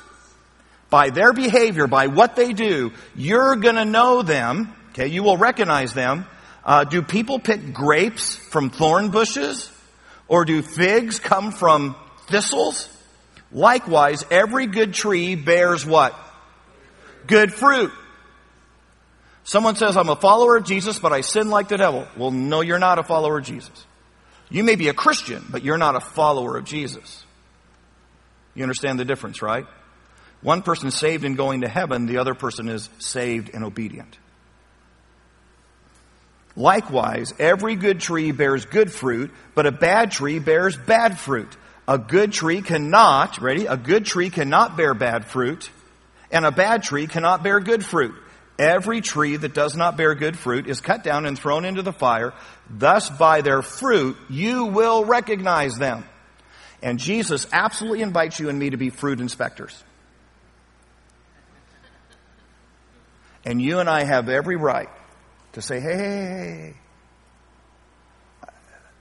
By 0.90 1.10
their 1.10 1.32
behavior, 1.32 1.88
by 1.88 2.06
what 2.06 2.36
they 2.36 2.52
do, 2.52 2.92
you're 3.16 3.56
gonna 3.56 3.84
know 3.84 4.22
them 4.22 4.74
Okay, 4.98 5.06
you 5.06 5.22
will 5.22 5.36
recognize 5.36 5.94
them. 5.94 6.26
Uh, 6.64 6.82
do 6.82 7.02
people 7.02 7.38
pick 7.38 7.72
grapes 7.72 8.34
from 8.34 8.68
thorn 8.68 9.10
bushes? 9.10 9.70
Or 10.26 10.44
do 10.44 10.60
figs 10.60 11.20
come 11.20 11.52
from 11.52 11.94
thistles? 12.26 12.88
Likewise, 13.52 14.24
every 14.28 14.66
good 14.66 14.92
tree 14.92 15.36
bears 15.36 15.86
what? 15.86 16.18
Good 17.28 17.54
fruit. 17.54 17.92
Someone 19.48 19.76
says, 19.76 19.96
I'm 19.96 20.10
a 20.10 20.14
follower 20.14 20.58
of 20.58 20.64
Jesus, 20.64 20.98
but 20.98 21.10
I 21.10 21.22
sin 21.22 21.48
like 21.48 21.68
the 21.68 21.78
devil. 21.78 22.06
Well, 22.18 22.30
no, 22.30 22.60
you're 22.60 22.78
not 22.78 22.98
a 22.98 23.02
follower 23.02 23.38
of 23.38 23.46
Jesus. 23.46 23.86
You 24.50 24.62
may 24.62 24.76
be 24.76 24.88
a 24.88 24.92
Christian, 24.92 25.42
but 25.48 25.64
you're 25.64 25.78
not 25.78 25.96
a 25.96 26.00
follower 26.00 26.58
of 26.58 26.66
Jesus. 26.66 27.24
You 28.54 28.62
understand 28.62 29.00
the 29.00 29.06
difference, 29.06 29.40
right? 29.40 29.64
One 30.42 30.60
person 30.60 30.88
is 30.88 30.96
saved 30.96 31.24
and 31.24 31.34
going 31.34 31.62
to 31.62 31.68
heaven, 31.68 32.04
the 32.04 32.18
other 32.18 32.34
person 32.34 32.68
is 32.68 32.90
saved 32.98 33.48
and 33.54 33.64
obedient. 33.64 34.18
Likewise, 36.54 37.32
every 37.38 37.74
good 37.74 38.00
tree 38.00 38.32
bears 38.32 38.66
good 38.66 38.92
fruit, 38.92 39.30
but 39.54 39.64
a 39.64 39.72
bad 39.72 40.10
tree 40.10 40.40
bears 40.40 40.76
bad 40.76 41.18
fruit. 41.18 41.56
A 41.88 41.96
good 41.96 42.34
tree 42.34 42.60
cannot, 42.60 43.40
ready? 43.40 43.64
A 43.64 43.78
good 43.78 44.04
tree 44.04 44.28
cannot 44.28 44.76
bear 44.76 44.92
bad 44.92 45.24
fruit, 45.24 45.70
and 46.30 46.44
a 46.44 46.52
bad 46.52 46.82
tree 46.82 47.06
cannot 47.06 47.42
bear 47.42 47.60
good 47.60 47.82
fruit. 47.82 48.14
Every 48.58 49.00
tree 49.00 49.36
that 49.36 49.54
does 49.54 49.76
not 49.76 49.96
bear 49.96 50.14
good 50.16 50.36
fruit 50.36 50.66
is 50.66 50.80
cut 50.80 51.04
down 51.04 51.26
and 51.26 51.38
thrown 51.38 51.64
into 51.64 51.82
the 51.82 51.92
fire. 51.92 52.34
Thus, 52.68 53.08
by 53.08 53.40
their 53.40 53.62
fruit, 53.62 54.16
you 54.28 54.64
will 54.64 55.04
recognize 55.04 55.76
them. 55.76 56.04
And 56.82 56.98
Jesus 56.98 57.46
absolutely 57.52 58.02
invites 58.02 58.40
you 58.40 58.48
and 58.48 58.58
me 58.58 58.70
to 58.70 58.76
be 58.76 58.90
fruit 58.90 59.20
inspectors. 59.20 59.82
And 63.44 63.62
you 63.62 63.78
and 63.78 63.88
I 63.88 64.04
have 64.04 64.28
every 64.28 64.56
right 64.56 64.88
to 65.52 65.62
say, 65.62 65.80
hey, 65.80 65.96
hey, 65.96 66.06
hey, 66.06 66.74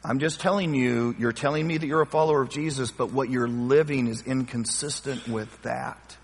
I'm 0.04 0.20
just 0.20 0.40
telling 0.40 0.74
you, 0.74 1.16
you're 1.20 1.34
telling 1.34 1.68
me 1.68 1.78
that 1.78 1.86
you're 1.86 2.02
a 2.02 2.06
follower 2.06 2.42
of 2.42 2.50
Jesus, 2.50 2.92
but 2.92 3.12
what 3.12 3.30
you're 3.30 3.48
living 3.48 4.08
is 4.08 4.22
inconsistent 4.22 5.28
with 5.28 5.62
that. 5.64 6.17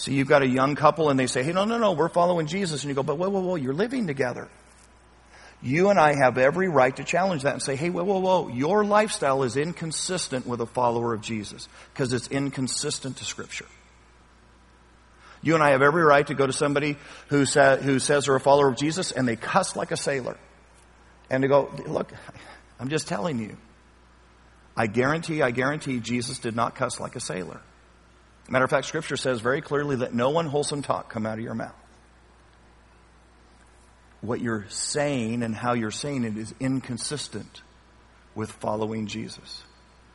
See, 0.00 0.14
you've 0.14 0.28
got 0.28 0.40
a 0.40 0.48
young 0.48 0.76
couple 0.76 1.10
and 1.10 1.20
they 1.20 1.26
say, 1.26 1.42
hey, 1.42 1.52
no, 1.52 1.66
no, 1.66 1.76
no, 1.76 1.92
we're 1.92 2.08
following 2.08 2.46
Jesus. 2.46 2.82
And 2.82 2.88
you 2.88 2.94
go, 2.94 3.02
but 3.02 3.18
whoa, 3.18 3.28
whoa, 3.28 3.40
whoa, 3.40 3.56
you're 3.56 3.74
living 3.74 4.06
together. 4.06 4.48
You 5.60 5.90
and 5.90 6.00
I 6.00 6.14
have 6.14 6.38
every 6.38 6.70
right 6.70 6.96
to 6.96 7.04
challenge 7.04 7.42
that 7.42 7.52
and 7.52 7.62
say, 7.62 7.76
hey, 7.76 7.90
whoa, 7.90 8.04
whoa, 8.04 8.18
whoa, 8.18 8.48
your 8.48 8.82
lifestyle 8.82 9.42
is 9.42 9.58
inconsistent 9.58 10.46
with 10.46 10.62
a 10.62 10.66
follower 10.66 11.12
of 11.12 11.20
Jesus 11.20 11.68
because 11.92 12.14
it's 12.14 12.28
inconsistent 12.28 13.18
to 13.18 13.26
Scripture. 13.26 13.66
You 15.42 15.52
and 15.52 15.62
I 15.62 15.72
have 15.72 15.82
every 15.82 16.02
right 16.02 16.26
to 16.28 16.34
go 16.34 16.46
to 16.46 16.52
somebody 16.54 16.96
who, 17.28 17.44
sa- 17.44 17.76
who 17.76 17.98
says 17.98 18.24
they're 18.24 18.36
a 18.36 18.40
follower 18.40 18.70
of 18.70 18.78
Jesus 18.78 19.12
and 19.12 19.28
they 19.28 19.36
cuss 19.36 19.76
like 19.76 19.90
a 19.90 19.98
sailor. 19.98 20.38
And 21.28 21.42
to 21.42 21.48
go, 21.48 21.70
look, 21.86 22.10
I'm 22.78 22.88
just 22.88 23.06
telling 23.06 23.38
you. 23.38 23.58
I 24.74 24.86
guarantee, 24.86 25.42
I 25.42 25.50
guarantee 25.50 26.00
Jesus 26.00 26.38
did 26.38 26.56
not 26.56 26.74
cuss 26.74 26.98
like 27.00 27.16
a 27.16 27.20
sailor. 27.20 27.60
Matter 28.50 28.64
of 28.64 28.70
fact, 28.70 28.86
Scripture 28.86 29.16
says 29.16 29.40
very 29.40 29.60
clearly 29.60 29.96
that 29.96 30.12
no 30.12 30.36
unwholesome 30.36 30.82
talk 30.82 31.08
come 31.08 31.24
out 31.24 31.38
of 31.38 31.44
your 31.44 31.54
mouth. 31.54 31.72
What 34.22 34.40
you're 34.40 34.66
saying 34.68 35.44
and 35.44 35.54
how 35.54 35.74
you're 35.74 35.92
saying 35.92 36.24
it 36.24 36.36
is 36.36 36.52
inconsistent 36.58 37.62
with 38.34 38.50
following 38.50 39.06
Jesus. 39.06 39.62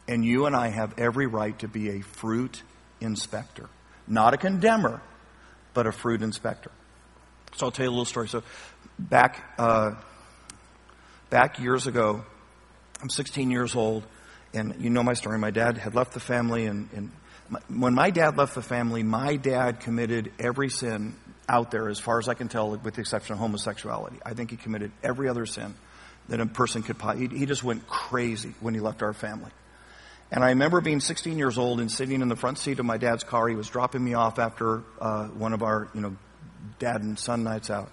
And 0.09 0.23
you 0.23 0.45
and 0.45 0.55
I 0.55 0.67
have 0.67 0.99
every 0.99 1.27
right 1.27 1.57
to 1.59 1.69
be 1.69 1.97
a 1.97 2.01
fruit 2.01 2.61
inspector. 2.99 3.69
Not 4.05 4.33
a 4.33 4.37
condemner, 4.37 5.01
but 5.73 5.87
a 5.87 5.93
fruit 5.93 6.21
inspector. 6.21 6.71
So 7.55 7.67
I'll 7.67 7.71
tell 7.71 7.85
you 7.85 7.89
a 7.89 7.91
little 7.91 8.05
story. 8.05 8.27
So 8.27 8.43
back, 8.99 9.55
uh, 9.57 9.91
back 11.29 11.59
years 11.59 11.87
ago, 11.87 12.25
I'm 13.01 13.09
16 13.09 13.49
years 13.49 13.75
old, 13.75 14.03
and 14.53 14.75
you 14.79 14.89
know 14.89 15.03
my 15.03 15.13
story. 15.13 15.39
My 15.39 15.51
dad 15.51 15.77
had 15.77 15.95
left 15.95 16.13
the 16.13 16.19
family, 16.19 16.65
and, 16.65 16.89
and 16.93 17.11
when 17.67 17.93
my 17.93 18.09
dad 18.09 18.37
left 18.37 18.55
the 18.55 18.61
family, 18.61 19.03
my 19.03 19.35
dad 19.35 19.79
committed 19.79 20.31
every 20.39 20.69
sin 20.69 21.15
out 21.47 21.71
there, 21.71 21.89
as 21.89 21.99
far 21.99 22.17
as 22.17 22.27
I 22.27 22.33
can 22.33 22.47
tell, 22.47 22.71
with 22.71 22.95
the 22.95 23.01
exception 23.01 23.33
of 23.33 23.39
homosexuality. 23.39 24.17
I 24.25 24.33
think 24.33 24.49
he 24.49 24.57
committed 24.57 24.91
every 25.03 25.29
other 25.29 25.45
sin 25.45 25.75
that 26.29 26.39
a 26.39 26.45
person 26.45 26.81
could. 26.81 26.97
He, 27.17 27.27
he 27.27 27.45
just 27.45 27.63
went 27.63 27.87
crazy 27.87 28.55
when 28.59 28.73
he 28.73 28.79
left 28.79 29.03
our 29.03 29.13
family. 29.13 29.51
And 30.31 30.43
I 30.43 30.49
remember 30.49 30.81
being 30.81 30.99
16 30.99 31.37
years 31.37 31.57
old 31.57 31.79
and 31.79 31.91
sitting 31.91 32.21
in 32.21 32.29
the 32.29 32.35
front 32.35 32.57
seat 32.57 32.79
of 32.79 32.85
my 32.85 32.97
dad's 32.97 33.23
car. 33.23 33.47
He 33.47 33.55
was 33.55 33.69
dropping 33.69 34.03
me 34.03 34.15
off 34.15 34.39
after 34.39 34.81
uh, 34.99 35.27
one 35.27 35.53
of 35.53 35.61
our, 35.61 35.87
you 35.93 36.01
know, 36.01 36.17
dad 36.79 37.03
and 37.03 37.17
son 37.17 37.43
nights 37.43 37.69
out. 37.69 37.91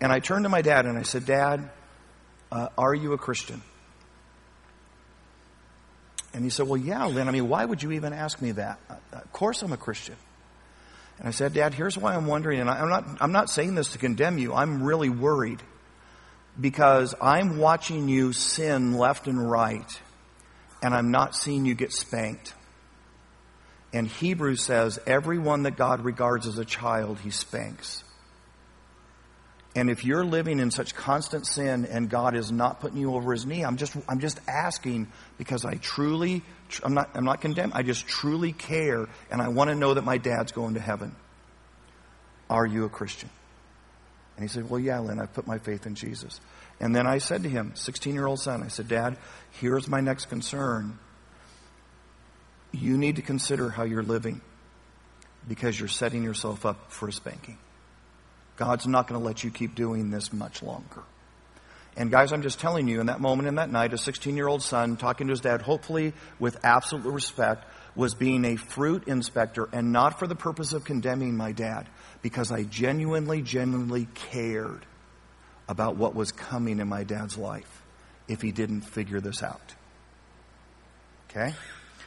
And 0.00 0.10
I 0.10 0.20
turned 0.20 0.44
to 0.44 0.48
my 0.48 0.62
dad 0.62 0.86
and 0.86 0.98
I 0.98 1.02
said, 1.02 1.26
Dad, 1.26 1.70
uh, 2.50 2.68
are 2.76 2.94
you 2.94 3.12
a 3.12 3.18
Christian? 3.18 3.62
And 6.34 6.44
he 6.44 6.50
said, 6.50 6.66
Well, 6.66 6.76
yeah, 6.76 7.06
Lynn. 7.06 7.28
I 7.28 7.30
mean, 7.30 7.48
why 7.48 7.64
would 7.64 7.82
you 7.82 7.92
even 7.92 8.12
ask 8.12 8.42
me 8.42 8.52
that? 8.52 8.78
Uh, 8.90 8.96
of 9.12 9.32
course 9.32 9.62
I'm 9.62 9.72
a 9.72 9.76
Christian. 9.76 10.16
And 11.18 11.28
I 11.28 11.30
said, 11.30 11.54
Dad, 11.54 11.74
here's 11.74 11.96
why 11.96 12.14
I'm 12.14 12.26
wondering, 12.26 12.60
and 12.60 12.68
I'm 12.68 12.88
not, 12.88 13.04
I'm 13.20 13.32
not 13.32 13.48
saying 13.48 13.76
this 13.76 13.92
to 13.92 13.98
condemn 13.98 14.36
you. 14.36 14.52
I'm 14.52 14.82
really 14.82 15.08
worried 15.08 15.62
because 16.60 17.14
I'm 17.22 17.58
watching 17.58 18.08
you 18.08 18.32
sin 18.32 18.94
left 18.94 19.28
and 19.28 19.50
right 19.50 20.00
and 20.82 20.92
I'm 20.92 21.10
not 21.10 21.34
seeing 21.34 21.64
you 21.64 21.74
get 21.74 21.92
spanked. 21.92 22.52
And 23.92 24.06
Hebrews 24.06 24.62
says, 24.62 24.98
everyone 25.06 25.62
that 25.62 25.76
God 25.76 26.04
regards 26.04 26.46
as 26.46 26.58
a 26.58 26.64
child, 26.64 27.20
he 27.20 27.30
spanks. 27.30 28.04
And 29.76 29.90
if 29.90 30.04
you're 30.04 30.24
living 30.24 30.60
in 30.60 30.70
such 30.70 30.94
constant 30.94 31.46
sin 31.46 31.84
and 31.84 32.08
God 32.08 32.36
is 32.36 32.52
not 32.52 32.80
putting 32.80 32.98
you 32.98 33.14
over 33.14 33.32
his 33.32 33.44
knee, 33.44 33.64
I'm 33.64 33.76
just, 33.76 33.96
I'm 34.08 34.20
just 34.20 34.38
asking 34.46 35.08
because 35.36 35.64
I 35.64 35.74
truly, 35.74 36.42
I'm 36.84 36.94
not, 36.94 37.10
I'm 37.14 37.24
not 37.24 37.40
condemned. 37.40 37.72
I 37.74 37.82
just 37.82 38.06
truly 38.06 38.52
care 38.52 39.08
and 39.30 39.42
I 39.42 39.48
want 39.48 39.70
to 39.70 39.74
know 39.74 39.94
that 39.94 40.04
my 40.04 40.18
dad's 40.18 40.52
going 40.52 40.74
to 40.74 40.80
heaven. 40.80 41.16
Are 42.48 42.64
you 42.64 42.84
a 42.84 42.88
Christian? 42.88 43.30
And 44.36 44.44
he 44.44 44.48
said, 44.48 44.70
well, 44.70 44.78
yeah, 44.78 45.00
Lynn, 45.00 45.20
I've 45.20 45.32
put 45.32 45.46
my 45.46 45.58
faith 45.58 45.86
in 45.86 45.96
Jesus. 45.96 46.40
And 46.78 46.94
then 46.94 47.06
I 47.06 47.18
said 47.18 47.42
to 47.42 47.48
him, 47.48 47.72
16 47.74 48.14
year 48.14 48.26
old 48.26 48.40
son, 48.40 48.62
I 48.62 48.68
said, 48.68 48.88
Dad, 48.88 49.16
here's 49.60 49.88
my 49.88 50.00
next 50.00 50.26
concern. 50.26 50.98
You 52.70 52.96
need 52.96 53.16
to 53.16 53.22
consider 53.22 53.70
how 53.70 53.84
you're 53.84 54.02
living 54.02 54.40
because 55.48 55.78
you're 55.78 55.88
setting 55.88 56.22
yourself 56.22 56.64
up 56.64 56.90
for 56.90 57.08
a 57.08 57.12
spanking. 57.12 57.58
God's 58.56 58.86
not 58.86 59.08
going 59.08 59.20
to 59.20 59.26
let 59.26 59.42
you 59.42 59.50
keep 59.50 59.74
doing 59.74 60.10
this 60.10 60.32
much 60.32 60.62
longer. 60.62 61.02
And 61.96 62.10
guys, 62.10 62.32
I'm 62.32 62.42
just 62.42 62.58
telling 62.58 62.88
you, 62.88 63.00
in 63.00 63.06
that 63.06 63.20
moment, 63.20 63.48
in 63.48 63.54
that 63.56 63.70
night, 63.70 63.92
a 63.92 63.98
16 63.98 64.36
year 64.36 64.48
old 64.48 64.62
son 64.62 64.96
talking 64.96 65.28
to 65.28 65.32
his 65.32 65.40
dad, 65.40 65.62
hopefully 65.62 66.12
with 66.38 66.58
absolute 66.64 67.04
respect, 67.04 67.64
was 67.94 68.14
being 68.14 68.44
a 68.44 68.56
fruit 68.56 69.06
inspector 69.06 69.68
and 69.72 69.92
not 69.92 70.18
for 70.18 70.26
the 70.26 70.34
purpose 70.34 70.72
of 70.72 70.84
condemning 70.84 71.36
my 71.36 71.52
dad 71.52 71.86
because 72.22 72.50
I 72.50 72.64
genuinely, 72.64 73.42
genuinely 73.42 74.08
cared 74.14 74.84
about 75.68 75.96
what 75.96 76.14
was 76.14 76.32
coming 76.32 76.80
in 76.80 76.88
my 76.88 77.04
dad's 77.04 77.38
life 77.38 77.82
if 78.26 78.40
he 78.42 78.50
didn't 78.50 78.80
figure 78.82 79.20
this 79.20 79.42
out. 79.42 79.74
Okay? 81.30 81.54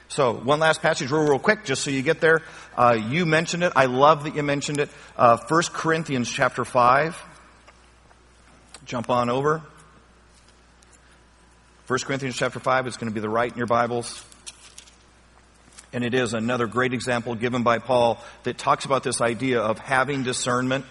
So, 0.10 0.34
one 0.34 0.60
last 0.60 0.82
passage 0.82 1.12
real, 1.12 1.28
real 1.28 1.40
quick, 1.40 1.66
just 1.66 1.84
so 1.84 1.92
you 1.92 2.02
get 2.02 2.22
there. 2.22 2.42
Uh, 2.78 2.98
you 3.10 3.26
mentioned 3.26 3.64
it. 3.64 3.74
I 3.76 3.88
love 3.88 4.24
that 4.24 4.36
you 4.36 4.44
mentioned 4.44 4.80
it. 4.80 4.90
Uh, 5.18 5.38
1 5.50 5.64
Corinthians 5.74 6.32
chapter 6.32 6.64
5. 6.64 7.22
Jump 8.86 9.10
on 9.10 9.30
over. 9.30 9.62
1 11.88 12.00
Corinthians 12.00 12.38
chapter 12.38 12.60
5 12.60 12.88
is 12.88 12.96
going 12.96 13.10
to 13.10 13.14
be 13.14 13.20
the 13.20 13.30
right 13.30 13.52
in 13.52 13.58
your 13.58 13.68
Bibles. 13.68 14.24
And 15.92 16.06
it 16.06 16.14
is 16.14 16.34
another 16.34 16.68
great 16.68 16.94
example 16.94 17.36
given 17.36 17.64
by 17.64 17.80
Paul 17.80 18.24
that 18.44 18.58
talks 18.58 18.86
about 18.86 19.04
this 19.04 19.20
idea 19.20 19.60
of 19.60 19.78
having 19.78 20.24
discernment 20.24 20.86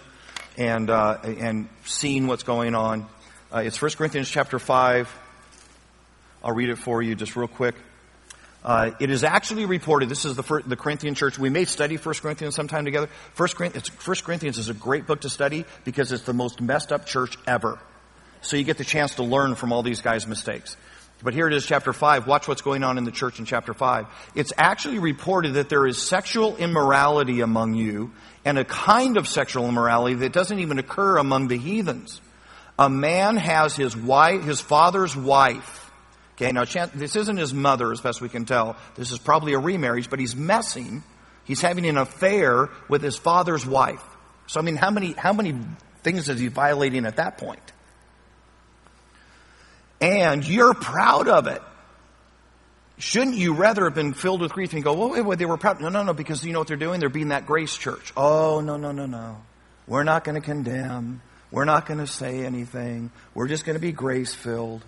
and, 0.58 0.90
uh, 0.90 1.18
and 1.22 1.68
seeing 1.86 2.26
what's 2.26 2.42
going 2.42 2.74
on. 2.74 3.06
Uh, 3.50 3.58
it's 3.58 3.80
1 3.80 3.92
Corinthians 3.92 4.28
chapter 4.28 4.58
5. 4.58 5.10
I'll 6.44 6.54
read 6.54 6.68
it 6.68 6.76
for 6.76 7.00
you 7.00 7.14
just 7.14 7.34
real 7.34 7.48
quick. 7.48 7.76
Uh, 8.66 8.90
it 8.98 9.10
is 9.10 9.22
actually 9.22 9.64
reported, 9.64 10.08
this 10.08 10.24
is 10.24 10.34
the, 10.34 10.42
first, 10.42 10.68
the 10.68 10.74
Corinthian 10.74 11.14
church. 11.14 11.38
We 11.38 11.50
may 11.50 11.66
study 11.66 11.96
1 11.96 12.14
Corinthians 12.16 12.56
sometime 12.56 12.84
together. 12.84 13.08
1 13.36 13.48
Corinthians, 13.50 13.88
1 13.88 14.16
Corinthians 14.24 14.58
is 14.58 14.68
a 14.68 14.74
great 14.74 15.06
book 15.06 15.20
to 15.20 15.30
study 15.30 15.64
because 15.84 16.10
it's 16.10 16.24
the 16.24 16.34
most 16.34 16.60
messed 16.60 16.90
up 16.90 17.06
church 17.06 17.38
ever. 17.46 17.78
So 18.40 18.56
you 18.56 18.64
get 18.64 18.76
the 18.76 18.84
chance 18.84 19.14
to 19.14 19.22
learn 19.22 19.54
from 19.54 19.72
all 19.72 19.84
these 19.84 20.00
guys' 20.00 20.26
mistakes. 20.26 20.76
But 21.22 21.32
here 21.32 21.46
it 21.46 21.54
is, 21.54 21.64
chapter 21.64 21.92
5. 21.92 22.26
Watch 22.26 22.48
what's 22.48 22.60
going 22.60 22.82
on 22.82 22.98
in 22.98 23.04
the 23.04 23.12
church 23.12 23.38
in 23.38 23.44
chapter 23.44 23.72
5. 23.72 24.06
It's 24.34 24.52
actually 24.58 24.98
reported 24.98 25.54
that 25.54 25.68
there 25.68 25.86
is 25.86 26.02
sexual 26.02 26.56
immorality 26.56 27.42
among 27.42 27.74
you 27.74 28.10
and 28.44 28.58
a 28.58 28.64
kind 28.64 29.16
of 29.16 29.28
sexual 29.28 29.68
immorality 29.68 30.16
that 30.16 30.32
doesn't 30.32 30.58
even 30.58 30.80
occur 30.80 31.18
among 31.18 31.46
the 31.46 31.56
heathens. 31.56 32.20
A 32.80 32.90
man 32.90 33.36
has 33.36 33.76
his 33.76 33.96
wife, 33.96 34.42
his 34.42 34.60
father's 34.60 35.16
wife. 35.16 35.85
Okay, 36.36 36.52
now 36.52 36.64
this 36.64 37.16
isn't 37.16 37.36
his 37.38 37.54
mother 37.54 37.90
as 37.92 38.00
best 38.00 38.20
we 38.20 38.28
can 38.28 38.44
tell. 38.44 38.76
This 38.94 39.10
is 39.10 39.18
probably 39.18 39.54
a 39.54 39.58
remarriage, 39.58 40.10
but 40.10 40.18
he's 40.18 40.36
messing. 40.36 41.02
He's 41.44 41.62
having 41.62 41.86
an 41.86 41.96
affair 41.96 42.68
with 42.88 43.02
his 43.02 43.16
father's 43.16 43.64
wife. 43.64 44.02
So 44.46 44.60
I 44.60 44.62
mean, 44.62 44.76
how 44.76 44.90
many, 44.90 45.12
how 45.12 45.32
many 45.32 45.58
things 46.02 46.28
is 46.28 46.38
he 46.38 46.48
violating 46.48 47.06
at 47.06 47.16
that 47.16 47.38
point? 47.38 47.72
And 50.00 50.46
you're 50.46 50.74
proud 50.74 51.26
of 51.26 51.46
it. 51.46 51.62
Shouldn't 52.98 53.36
you 53.36 53.54
rather 53.54 53.84
have 53.84 53.94
been 53.94 54.14
filled 54.14 54.40
with 54.40 54.52
grief 54.52 54.72
and 54.72 54.82
go, 54.82 54.94
well, 54.94 55.10
wait, 55.10 55.22
wait, 55.22 55.38
they 55.38 55.44
were 55.44 55.56
proud? 55.56 55.80
No, 55.80 55.88
no, 55.88 56.02
no, 56.02 56.14
because 56.14 56.44
you 56.44 56.52
know 56.52 56.60
what 56.60 56.68
they're 56.68 56.76
doing? 56.76 57.00
They're 57.00 57.08
being 57.08 57.28
that 57.28 57.46
grace 57.46 57.76
church. 57.76 58.12
Oh, 58.16 58.60
no, 58.60 58.76
no, 58.76 58.92
no, 58.92 59.06
no. 59.06 59.42
We're 59.86 60.04
not 60.04 60.24
going 60.24 60.34
to 60.34 60.40
condemn. 60.40 61.22
We're 61.50 61.64
not 61.64 61.86
going 61.86 62.00
to 62.00 62.06
say 62.06 62.44
anything. 62.44 63.10
We're 63.34 63.48
just 63.48 63.64
going 63.64 63.74
to 63.74 63.80
be 63.80 63.92
grace 63.92 64.34
filled. 64.34 64.84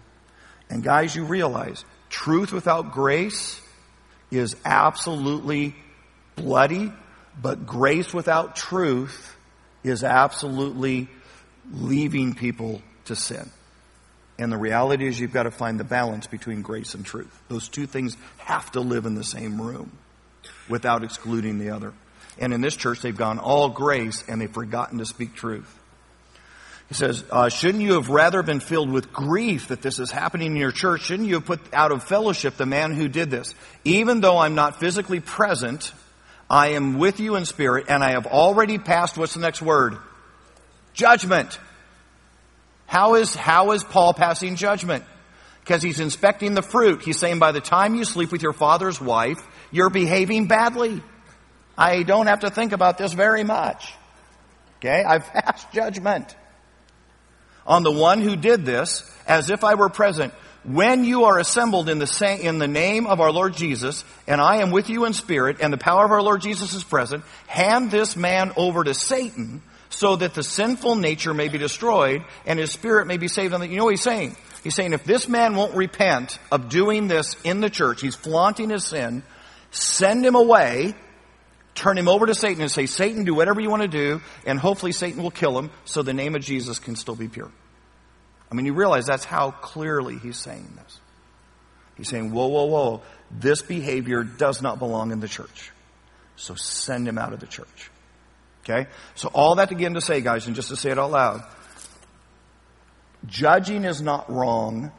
And 0.70 0.82
guys, 0.82 1.14
you 1.14 1.24
realize 1.24 1.84
truth 2.10 2.52
without 2.52 2.92
grace 2.92 3.60
is 4.30 4.56
absolutely 4.64 5.74
bloody, 6.36 6.92
but 7.40 7.66
grace 7.66 8.12
without 8.12 8.56
truth 8.56 9.36
is 9.82 10.04
absolutely 10.04 11.08
leaving 11.72 12.34
people 12.34 12.82
to 13.06 13.16
sin. 13.16 13.50
And 14.38 14.52
the 14.52 14.58
reality 14.58 15.06
is 15.06 15.18
you've 15.18 15.32
got 15.32 15.44
to 15.44 15.50
find 15.50 15.80
the 15.80 15.84
balance 15.84 16.26
between 16.26 16.62
grace 16.62 16.94
and 16.94 17.04
truth. 17.04 17.42
Those 17.48 17.68
two 17.68 17.86
things 17.86 18.16
have 18.38 18.70
to 18.72 18.80
live 18.80 19.04
in 19.06 19.14
the 19.14 19.24
same 19.24 19.60
room 19.60 19.90
without 20.68 21.02
excluding 21.02 21.58
the 21.58 21.70
other. 21.70 21.92
And 22.38 22.52
in 22.52 22.60
this 22.60 22.76
church, 22.76 23.02
they've 23.02 23.16
gone 23.16 23.38
all 23.38 23.68
grace 23.68 24.22
and 24.28 24.40
they've 24.40 24.52
forgotten 24.52 24.98
to 24.98 25.06
speak 25.06 25.34
truth. 25.34 25.74
He 26.88 26.94
says, 26.94 27.22
uh, 27.30 27.50
shouldn't 27.50 27.84
you 27.84 27.94
have 27.94 28.08
rather 28.08 28.42
been 28.42 28.60
filled 28.60 28.90
with 28.90 29.12
grief 29.12 29.68
that 29.68 29.82
this 29.82 29.98
is 29.98 30.10
happening 30.10 30.52
in 30.52 30.56
your 30.56 30.72
church? 30.72 31.02
Shouldn't 31.02 31.28
you 31.28 31.34
have 31.34 31.44
put 31.44 31.60
out 31.74 31.92
of 31.92 32.02
fellowship 32.02 32.56
the 32.56 32.64
man 32.64 32.94
who 32.94 33.08
did 33.08 33.30
this? 33.30 33.54
Even 33.84 34.22
though 34.22 34.38
I'm 34.38 34.54
not 34.54 34.80
physically 34.80 35.20
present, 35.20 35.92
I 36.48 36.68
am 36.68 36.98
with 36.98 37.20
you 37.20 37.36
in 37.36 37.44
spirit 37.44 37.86
and 37.90 38.02
I 38.02 38.12
have 38.12 38.26
already 38.26 38.78
passed, 38.78 39.18
what's 39.18 39.34
the 39.34 39.40
next 39.40 39.60
word? 39.60 39.98
Judgment. 40.94 41.58
How 42.86 43.16
is, 43.16 43.34
how 43.34 43.72
is 43.72 43.84
Paul 43.84 44.14
passing 44.14 44.56
judgment? 44.56 45.04
Because 45.60 45.82
he's 45.82 46.00
inspecting 46.00 46.54
the 46.54 46.62
fruit. 46.62 47.02
He's 47.02 47.18
saying 47.18 47.38
by 47.38 47.52
the 47.52 47.60
time 47.60 47.96
you 47.96 48.06
sleep 48.06 48.32
with 48.32 48.40
your 48.40 48.54
father's 48.54 48.98
wife, 48.98 49.38
you're 49.70 49.90
behaving 49.90 50.46
badly. 50.46 51.02
I 51.76 52.02
don't 52.02 52.28
have 52.28 52.40
to 52.40 52.50
think 52.50 52.72
about 52.72 52.96
this 52.96 53.12
very 53.12 53.44
much. 53.44 53.92
Okay? 54.78 55.04
I've 55.04 55.26
passed 55.34 55.70
judgment 55.70 56.34
on 57.68 57.84
the 57.84 57.92
one 57.92 58.20
who 58.20 58.34
did 58.34 58.64
this 58.64 59.08
as 59.26 59.50
if 59.50 59.62
I 59.62 59.74
were 59.74 59.90
present. 59.90 60.32
When 60.64 61.04
you 61.04 61.24
are 61.24 61.38
assembled 61.38 61.88
in 61.88 61.98
the, 61.98 62.06
same, 62.06 62.40
in 62.40 62.58
the 62.58 62.66
name 62.66 63.06
of 63.06 63.20
our 63.20 63.30
Lord 63.30 63.54
Jesus, 63.54 64.04
and 64.26 64.40
I 64.40 64.56
am 64.56 64.72
with 64.72 64.90
you 64.90 65.04
in 65.04 65.12
spirit, 65.12 65.58
and 65.60 65.72
the 65.72 65.78
power 65.78 66.04
of 66.04 66.10
our 66.10 66.22
Lord 66.22 66.40
Jesus 66.40 66.74
is 66.74 66.82
present, 66.82 67.24
hand 67.46 67.90
this 67.90 68.16
man 68.16 68.52
over 68.56 68.82
to 68.82 68.92
Satan 68.92 69.62
so 69.90 70.16
that 70.16 70.34
the 70.34 70.42
sinful 70.42 70.96
nature 70.96 71.32
may 71.32 71.48
be 71.48 71.58
destroyed 71.58 72.24
and 72.44 72.58
his 72.58 72.72
spirit 72.72 73.06
may 73.06 73.16
be 73.18 73.28
saved. 73.28 73.52
You 73.52 73.76
know 73.76 73.84
what 73.84 73.90
he's 73.90 74.02
saying? 74.02 74.36
He's 74.64 74.74
saying 74.74 74.92
if 74.92 75.04
this 75.04 75.28
man 75.28 75.54
won't 75.54 75.76
repent 75.76 76.38
of 76.50 76.68
doing 76.68 77.08
this 77.08 77.36
in 77.44 77.60
the 77.60 77.70
church, 77.70 78.00
he's 78.00 78.16
flaunting 78.16 78.70
his 78.70 78.84
sin, 78.84 79.22
send 79.70 80.26
him 80.26 80.34
away, 80.34 80.94
turn 81.78 81.96
him 81.96 82.08
over 82.08 82.26
to 82.26 82.34
Satan 82.34 82.60
and 82.60 82.70
say, 82.70 82.86
Satan, 82.86 83.24
do 83.24 83.34
whatever 83.34 83.60
you 83.60 83.70
want 83.70 83.82
to 83.82 83.88
do, 83.88 84.20
and 84.44 84.58
hopefully 84.58 84.92
Satan 84.92 85.22
will 85.22 85.30
kill 85.30 85.58
him 85.58 85.70
so 85.84 86.02
the 86.02 86.12
name 86.12 86.34
of 86.34 86.42
Jesus 86.42 86.78
can 86.78 86.96
still 86.96 87.14
be 87.14 87.28
pure. 87.28 87.50
I 88.50 88.54
mean, 88.54 88.66
you 88.66 88.74
realize 88.74 89.06
that's 89.06 89.24
how 89.24 89.52
clearly 89.52 90.18
he's 90.18 90.38
saying 90.38 90.72
this. 90.76 91.00
He's 91.96 92.08
saying, 92.08 92.32
whoa, 92.32 92.48
whoa, 92.48 92.64
whoa, 92.64 93.02
this 93.30 93.62
behavior 93.62 94.22
does 94.24 94.62
not 94.62 94.78
belong 94.78 95.12
in 95.12 95.20
the 95.20 95.28
church. 95.28 95.70
So 96.36 96.54
send 96.54 97.06
him 97.06 97.18
out 97.18 97.32
of 97.32 97.40
the 97.40 97.46
church. 97.46 97.90
Okay? 98.64 98.88
So 99.14 99.28
all 99.32 99.56
that 99.56 99.70
again 99.70 99.94
to 99.94 100.00
say, 100.00 100.20
guys, 100.20 100.46
and 100.46 100.54
just 100.54 100.68
to 100.68 100.76
say 100.76 100.90
it 100.90 100.98
out 100.98 101.10
loud, 101.10 101.42
judging 103.26 103.84
is 103.84 104.00
not 104.00 104.30
wrong, 104.30 104.92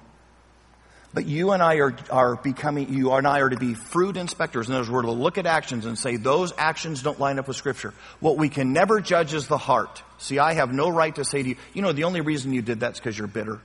but 1.14 1.26
you 1.26 1.52
and 1.52 1.64
I 1.64 1.78
are, 1.78 1.96
are 2.12 2.36
becoming, 2.36 2.94
you 2.94 3.12
and 3.14 3.28
I 3.28 3.40
are 3.40 3.50
to 3.50 3.58
be 3.58 3.74
fruit 3.74 4.16
inspectors. 4.16 4.70
In 4.70 4.76
other 4.76 4.82
words, 4.82 4.92
we're 4.92 5.02
to 5.04 5.12
look 5.12 5.38
at 5.40 5.48
actions 5.48 5.86
and 5.86 5.98
say 5.98 6.18
those 6.18 6.54
actions 6.58 7.02
don't 7.02 7.20
line 7.20 7.40
up 7.40 7.48
with 7.48 7.58
Scripture. 7.58 7.94
What 8.20 8.38
we 8.38 8.48
can 8.50 8.74
never 8.74 9.02
judge 9.02 9.34
is 9.34 9.48
the 9.48 9.58
heart. 9.58 10.04
See, 10.20 10.38
I 10.38 10.54
have 10.54 10.72
no 10.72 10.90
right 10.90 11.16
to 11.16 11.26
say 11.26 11.42
to 11.42 11.50
you, 11.50 11.56
you 11.74 11.82
know, 11.82 11.94
the 11.94 12.04
only 12.04 12.22
reason 12.22 12.54
you 12.54 12.62
did 12.62 12.80
that's 12.80 13.00
because 13.00 13.18
you're 13.18 13.28
bitter. 13.28 13.60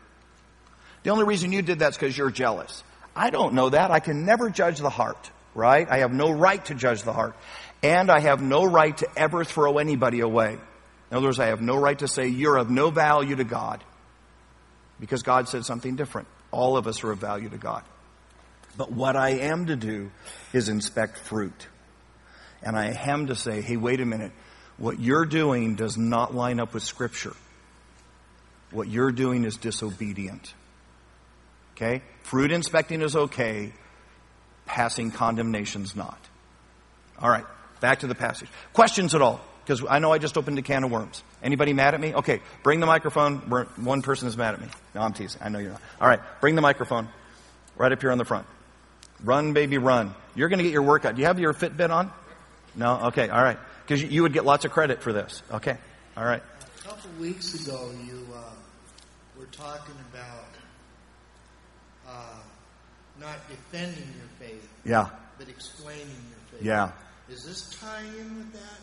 The 1.03 1.11
only 1.11 1.25
reason 1.25 1.53
you 1.53 1.61
did 1.61 1.79
that's 1.79 1.99
because 1.99 2.17
you're 2.17 2.31
jealous. 2.31 2.83
I 3.15 3.29
don't 3.29 3.53
know 3.53 3.69
that. 3.69 3.91
I 3.91 4.01
can 4.01 4.25
never 4.25 4.49
judge 4.49 4.79
the 4.79 4.91
heart, 4.91 5.31
right? 5.55 5.87
I 5.89 5.99
have 5.99 6.13
no 6.13 6.31
right 6.31 6.65
to 6.67 6.75
judge 6.75 7.03
the 7.03 7.13
heart. 7.13 7.37
And 7.83 8.11
I 8.11 8.21
have 8.21 8.41
no 8.41 8.65
right 8.65 8.97
to 8.97 9.09
ever 9.15 9.45
throw 9.45 9.77
anybody 9.77 10.21
away. 10.21 10.55
In 11.11 11.17
other 11.17 11.27
words, 11.27 11.39
I 11.39 11.47
have 11.47 11.61
no 11.61 11.77
right 11.77 11.99
to 11.99 12.09
say 12.09 12.29
you're 12.29 12.57
of 12.57 12.71
no 12.71 12.89
value 12.89 13.37
to 13.37 13.45
God 13.45 13.85
because 14.99 15.23
God 15.23 15.51
said 15.51 15.67
something 15.67 15.95
different. 15.95 16.27
All 16.55 16.77
of 16.77 16.87
us 16.87 17.03
are 17.03 17.11
of 17.11 17.19
value 17.19 17.49
to 17.49 17.59
God. 17.59 17.83
But 18.77 18.93
what 18.93 19.17
I 19.17 19.31
am 19.31 19.67
to 19.67 19.77
do 19.77 20.11
is 20.53 20.69
inspect 20.69 21.19
fruit. 21.19 21.69
And 22.63 22.77
I 22.77 22.97
am 23.09 23.27
to 23.27 23.35
say, 23.35 23.61
hey, 23.61 23.77
wait 23.77 24.01
a 24.01 24.07
minute. 24.07 24.33
What 24.79 25.01
you're 25.01 25.27
doing 25.27 25.75
does 25.75 25.97
not 25.97 26.35
line 26.35 26.61
up 26.61 26.73
with 26.73 26.83
Scripture. 26.83 27.35
What 28.71 28.89
you're 28.89 29.13
doing 29.13 29.45
is 29.45 29.57
disobedient. 29.57 30.55
Okay? 31.77 32.03
Fruit 32.23 32.53
inspecting 32.53 33.03
is 33.03 33.15
okay. 33.17 33.73
Passing 34.65 35.11
condemnation's 35.11 35.95
not. 35.95 36.19
All 37.19 37.29
right. 37.29 37.45
Back 37.81 38.01
to 38.01 38.07
the 38.07 38.15
passage. 38.15 38.49
Questions 38.73 39.15
at 39.15 39.23
all? 39.23 39.41
Because 39.65 39.83
I 39.89 39.99
know 39.99 40.13
I 40.13 40.19
just 40.19 40.37
opened 40.37 40.59
a 40.59 40.63
can 40.63 40.85
of 40.85 40.91
worms. 40.91 41.23
Anybody 41.43 41.73
mad 41.73 41.95
at 41.95 42.01
me? 42.01 42.15
Okay, 42.15 42.41
bring 42.63 42.81
the 42.81 42.87
microphone. 42.87 43.39
One 43.39 44.03
person 44.03 44.29
is 44.29 44.37
mad 44.37 44.55
at 44.55 44.61
me. 44.61 44.69
No, 44.95 45.01
I'm 45.01 45.15
teasing. 45.15 45.41
I 45.43 45.49
know 45.49 45.59
you're 45.59 45.71
not. 45.71 45.81
All 46.01 46.09
right, 46.09 46.21
bring 46.41 46.55
the 46.55 46.61
microphone 46.61 47.09
right 47.77 47.91
up 47.91 48.01
here 48.01 48.13
on 48.13 48.19
the 48.19 48.27
front. 48.27 48.47
Run, 49.23 49.55
baby, 49.55 49.79
run. 49.79 50.15
You're 50.35 50.49
going 50.49 50.59
to 50.59 50.65
get 50.65 50.73
your 50.73 50.83
workout. 50.83 51.15
Do 51.15 51.21
you 51.23 51.27
have 51.27 51.39
your 51.39 51.55
Fitbit 51.55 51.91
on? 51.91 52.11
No? 52.75 53.07
Okay, 53.07 53.29
all 53.29 53.43
right. 53.43 53.57
Because 53.87 54.03
you 54.03 54.23
would 54.23 54.33
get 54.33 54.45
lots 54.45 54.65
of 54.65 54.71
credit 54.71 55.03
for 55.03 55.13
this. 55.13 55.43
Okay, 55.51 55.77
all 56.17 56.25
right. 56.25 56.43
A 56.79 56.89
couple 56.89 57.11
weeks 57.19 57.55
ago, 57.55 57.91
you 58.07 58.27
uh, 58.35 58.41
were 59.39 59.47
talking 59.47 59.95
about 60.13 60.49
uh, 62.07 62.37
not 63.19 63.39
defending 63.49 64.09
your 64.17 64.49
faith. 64.49 64.69
Yeah. 64.85 65.09
But 65.39 65.49
explaining 65.49 66.07
your 66.07 66.59
faith. 66.59 66.63
Yeah. 66.63 66.91
Is 67.31 67.45
this 67.45 67.75
tying 67.81 68.09
in 68.09 68.37
with 68.37 68.53
that? 68.53 68.81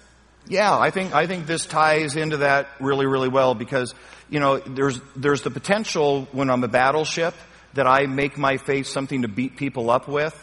Yeah, 0.48 0.78
I 0.78 0.90
think 0.90 1.14
I 1.14 1.28
think 1.28 1.46
this 1.46 1.66
ties 1.66 2.16
into 2.16 2.38
that 2.38 2.68
really, 2.80 3.06
really 3.06 3.30
well 3.30 3.54
because 3.54 3.94
you 4.30 4.40
know 4.40 4.58
there's 4.58 5.00
there's 5.16 5.44
the 5.44 5.52
potential 5.52 6.28
when 6.32 6.50
I'm 6.50 6.64
a 6.64 6.68
battleship 6.68 7.36
that 7.74 7.88
I 7.88 8.06
make 8.06 8.38
my 8.38 8.58
faith 8.58 8.88
something 8.88 9.22
to 9.22 9.28
beat 9.28 9.56
people 9.56 9.90
up 9.90 10.08
with. 10.08 10.36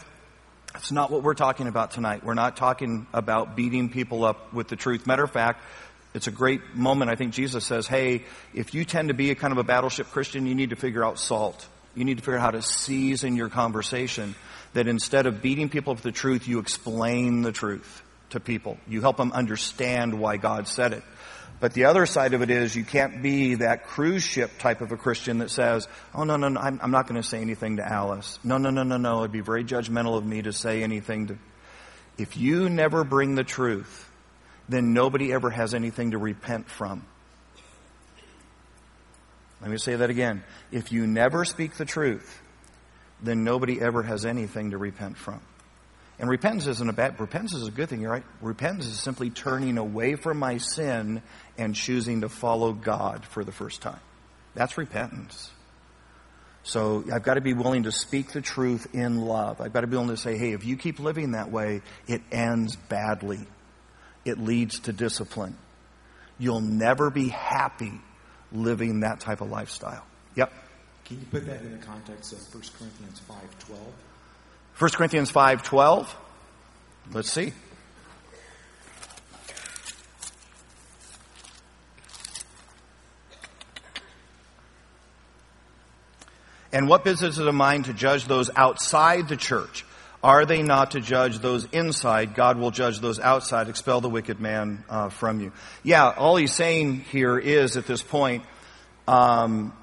That's 0.73 0.91
not 0.91 1.11
what 1.11 1.23
we're 1.23 1.35
talking 1.35 1.67
about 1.67 1.91
tonight. 1.91 2.23
We're 2.23 2.33
not 2.33 2.55
talking 2.55 3.07
about 3.13 3.55
beating 3.55 3.89
people 3.89 4.23
up 4.23 4.53
with 4.53 4.67
the 4.67 4.75
truth. 4.75 5.05
Matter 5.05 5.23
of 5.23 5.31
fact, 5.31 5.63
it's 6.13 6.27
a 6.27 6.31
great 6.31 6.75
moment. 6.75 7.11
I 7.11 7.15
think 7.15 7.33
Jesus 7.33 7.65
says, 7.65 7.85
"Hey, 7.87 8.23
if 8.53 8.73
you 8.73 8.85
tend 8.85 9.09
to 9.09 9.13
be 9.13 9.31
a 9.31 9.35
kind 9.35 9.51
of 9.51 9.57
a 9.57 9.63
battleship 9.63 10.11
Christian, 10.11 10.47
you 10.47 10.55
need 10.55 10.69
to 10.69 10.75
figure 10.75 11.03
out 11.03 11.19
salt. 11.19 11.67
You 11.93 12.05
need 12.05 12.17
to 12.17 12.23
figure 12.23 12.37
out 12.37 12.41
how 12.41 12.51
to 12.51 12.61
season 12.61 13.35
your 13.35 13.49
conversation. 13.49 14.35
That 14.73 14.87
instead 14.87 15.25
of 15.25 15.41
beating 15.41 15.69
people 15.69 15.91
up 15.91 15.97
with 15.97 16.03
the 16.03 16.11
truth, 16.11 16.47
you 16.47 16.59
explain 16.59 17.41
the 17.41 17.51
truth." 17.51 18.03
To 18.31 18.39
people. 18.39 18.77
You 18.87 19.01
help 19.01 19.17
them 19.17 19.31
understand 19.31 20.19
why 20.19 20.37
God 20.37 20.67
said 20.67 20.93
it. 20.93 21.03
But 21.59 21.73
the 21.73 21.85
other 21.85 22.05
side 22.05 22.33
of 22.33 22.41
it 22.41 22.49
is 22.49 22.75
you 22.75 22.85
can't 22.85 23.21
be 23.21 23.55
that 23.55 23.85
cruise 23.85 24.23
ship 24.23 24.59
type 24.59 24.79
of 24.79 24.91
a 24.93 24.97
Christian 24.97 25.39
that 25.39 25.49
says, 25.49 25.87
oh, 26.15 26.23
no, 26.23 26.37
no, 26.37 26.47
no, 26.47 26.59
I'm, 26.59 26.79
I'm 26.81 26.91
not 26.91 27.07
going 27.07 27.21
to 27.21 27.27
say 27.27 27.41
anything 27.41 27.77
to 27.77 27.85
Alice. 27.85 28.39
No, 28.43 28.57
no, 28.57 28.69
no, 28.69 28.83
no, 28.83 28.97
no. 28.97 29.19
It'd 29.19 29.31
be 29.31 29.41
very 29.41 29.65
judgmental 29.65 30.17
of 30.17 30.25
me 30.25 30.41
to 30.43 30.53
say 30.53 30.83
anything 30.83 31.27
to. 31.27 31.37
If 32.17 32.37
you 32.37 32.69
never 32.69 33.03
bring 33.03 33.35
the 33.35 33.43
truth, 33.43 34.09
then 34.69 34.93
nobody 34.93 35.33
ever 35.33 35.49
has 35.49 35.73
anything 35.73 36.11
to 36.11 36.17
repent 36.17 36.69
from. 36.69 37.05
Let 39.61 39.69
me 39.69 39.77
say 39.77 39.95
that 39.95 40.09
again. 40.09 40.43
If 40.71 40.93
you 40.93 41.05
never 41.07 41.43
speak 41.43 41.75
the 41.75 41.85
truth, 41.85 42.41
then 43.21 43.43
nobody 43.43 43.81
ever 43.81 44.03
has 44.03 44.25
anything 44.25 44.71
to 44.71 44.77
repent 44.77 45.17
from. 45.17 45.41
And 46.19 46.29
repentance 46.29 46.67
isn't 46.67 46.89
a 46.89 46.93
bad, 46.93 47.17
repentance 47.19 47.53
is 47.53 47.67
a 47.67 47.71
good 47.71 47.87
thing, 47.89 48.03
right? 48.03 48.23
Repentance 48.41 48.87
is 48.87 48.99
simply 48.99 49.29
turning 49.29 49.77
away 49.77 50.15
from 50.15 50.37
my 50.37 50.57
sin 50.57 51.21
and 51.57 51.73
choosing 51.73 52.21
to 52.21 52.29
follow 52.29 52.73
God 52.73 53.25
for 53.25 53.45
the 53.45 53.53
first 53.53 53.81
time. 53.81 54.01
That's 54.53 54.77
repentance. 54.77 55.49
So 56.63 57.05
I've 57.11 57.23
got 57.23 57.35
to 57.35 57.41
be 57.41 57.53
willing 57.53 57.83
to 57.83 57.91
speak 57.91 58.33
the 58.33 58.41
truth 58.41 58.93
in 58.93 59.21
love. 59.21 59.61
I've 59.61 59.71
got 59.71 59.81
to 59.81 59.87
be 59.87 59.95
willing 59.95 60.09
to 60.09 60.17
say, 60.17 60.37
hey, 60.37 60.51
if 60.51 60.65
you 60.65 60.75
keep 60.75 60.99
living 60.99 61.31
that 61.31 61.51
way, 61.51 61.81
it 62.05 62.21
ends 62.33 62.75
badly. 62.75 63.47
It 64.25 64.37
leads 64.39 64.81
to 64.81 64.91
discipline. 64.91 65.55
You'll 66.37 66.59
never 66.59 67.09
be 67.09 67.29
happy 67.29 67.93
living 68.51 69.01
that 69.01 69.21
type 69.21 69.39
of 69.39 69.49
lifestyle. 69.49 70.05
Yep. 70.35 70.51
Can 71.05 71.19
you 71.19 71.25
put 71.31 71.45
that 71.45 71.61
in 71.61 71.71
the 71.71 71.85
context 71.85 72.33
of 72.33 72.39
1 72.53 72.63
Corinthians 72.77 73.21
5.12? 73.27 73.77
1 74.79 74.91
Corinthians 74.91 75.29
5:12. 75.29 76.07
Let's 77.11 77.29
see. 77.29 77.51
And 86.71 86.87
what 86.87 87.03
business 87.03 87.33
is 87.33 87.39
it 87.39 87.47
of 87.47 87.55
mine 87.55 87.83
to 87.83 87.93
judge 87.93 88.25
those 88.25 88.49
outside 88.55 89.27
the 89.27 89.35
church? 89.35 89.83
Are 90.23 90.45
they 90.45 90.61
not 90.63 90.91
to 90.91 91.01
judge 91.01 91.39
those 91.39 91.65
inside? 91.73 92.33
God 92.33 92.57
will 92.57 92.71
judge 92.71 92.99
those 92.99 93.19
outside. 93.19 93.67
Expel 93.67 93.99
the 93.99 94.09
wicked 94.09 94.39
man 94.39 94.85
uh, 94.87 95.09
from 95.09 95.41
you. 95.41 95.51
Yeah, 95.83 96.09
all 96.09 96.37
he's 96.37 96.53
saying 96.53 97.01
here 97.01 97.37
is 97.37 97.75
at 97.75 97.85
this 97.85 98.01
point, 98.01 98.43
um, 99.09 99.73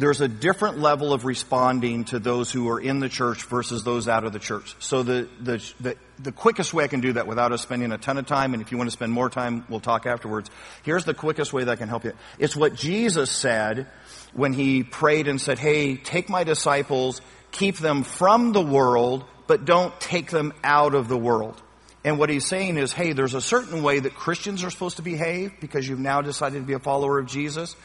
there's 0.00 0.22
a 0.22 0.28
different 0.28 0.78
level 0.78 1.12
of 1.12 1.26
responding 1.26 2.04
to 2.06 2.18
those 2.18 2.50
who 2.50 2.70
are 2.70 2.80
in 2.80 3.00
the 3.00 3.08
church 3.10 3.44
versus 3.44 3.84
those 3.84 4.08
out 4.08 4.24
of 4.24 4.32
the 4.32 4.38
church. 4.38 4.74
So 4.78 5.02
the, 5.02 5.28
the, 5.38 5.72
the, 5.78 5.96
the, 6.18 6.32
quickest 6.32 6.72
way 6.72 6.84
I 6.84 6.88
can 6.88 7.00
do 7.00 7.12
that 7.12 7.26
without 7.26 7.52
us 7.52 7.60
spending 7.60 7.92
a 7.92 7.98
ton 7.98 8.16
of 8.16 8.26
time, 8.26 8.54
and 8.54 8.62
if 8.62 8.72
you 8.72 8.78
want 8.78 8.88
to 8.88 8.92
spend 8.92 9.12
more 9.12 9.28
time, 9.28 9.66
we'll 9.68 9.80
talk 9.80 10.06
afterwards. 10.06 10.50
Here's 10.84 11.04
the 11.04 11.12
quickest 11.12 11.52
way 11.52 11.64
that 11.64 11.70
I 11.70 11.76
can 11.76 11.88
help 11.90 12.04
you. 12.04 12.14
It's 12.38 12.56
what 12.56 12.74
Jesus 12.74 13.30
said 13.30 13.88
when 14.32 14.54
he 14.54 14.84
prayed 14.84 15.28
and 15.28 15.38
said, 15.38 15.58
hey, 15.58 15.96
take 15.96 16.30
my 16.30 16.44
disciples, 16.44 17.20
keep 17.50 17.76
them 17.76 18.02
from 18.02 18.52
the 18.52 18.62
world, 18.62 19.26
but 19.48 19.66
don't 19.66 19.98
take 20.00 20.30
them 20.30 20.54
out 20.64 20.94
of 20.94 21.08
the 21.08 21.18
world. 21.18 21.60
And 22.02 22.18
what 22.18 22.30
he's 22.30 22.46
saying 22.46 22.78
is, 22.78 22.94
hey, 22.94 23.12
there's 23.12 23.34
a 23.34 23.42
certain 23.42 23.82
way 23.82 23.98
that 23.98 24.14
Christians 24.14 24.64
are 24.64 24.70
supposed 24.70 24.96
to 24.96 25.02
behave 25.02 25.52
because 25.60 25.86
you've 25.86 25.98
now 25.98 26.22
decided 26.22 26.60
to 26.60 26.66
be 26.66 26.72
a 26.72 26.78
follower 26.78 27.18
of 27.18 27.26
Jesus. 27.26 27.76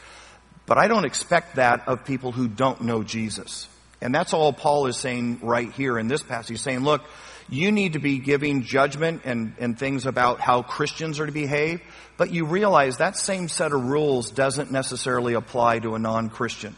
But 0.66 0.78
I 0.78 0.88
don't 0.88 1.04
expect 1.04 1.56
that 1.56 1.86
of 1.88 2.04
people 2.04 2.32
who 2.32 2.48
don't 2.48 2.82
know 2.82 3.02
Jesus. 3.02 3.68
And 4.00 4.14
that's 4.14 4.34
all 4.34 4.52
Paul 4.52 4.86
is 4.86 4.96
saying 4.96 5.40
right 5.42 5.70
here 5.72 5.98
in 5.98 6.08
this 6.08 6.22
passage. 6.22 6.48
He's 6.48 6.60
saying, 6.60 6.80
look, 6.80 7.02
you 7.48 7.70
need 7.70 7.92
to 7.92 7.98
be 7.98 8.18
giving 8.18 8.62
judgment 8.62 9.22
and, 9.24 9.54
and 9.58 9.78
things 9.78 10.06
about 10.06 10.40
how 10.40 10.62
Christians 10.62 11.20
are 11.20 11.26
to 11.26 11.32
behave, 11.32 11.80
but 12.16 12.32
you 12.32 12.44
realize 12.44 12.96
that 12.96 13.16
same 13.16 13.48
set 13.48 13.72
of 13.72 13.84
rules 13.84 14.30
doesn't 14.30 14.72
necessarily 14.72 15.34
apply 15.34 15.78
to 15.78 15.94
a 15.94 15.98
non-Christian, 15.98 16.74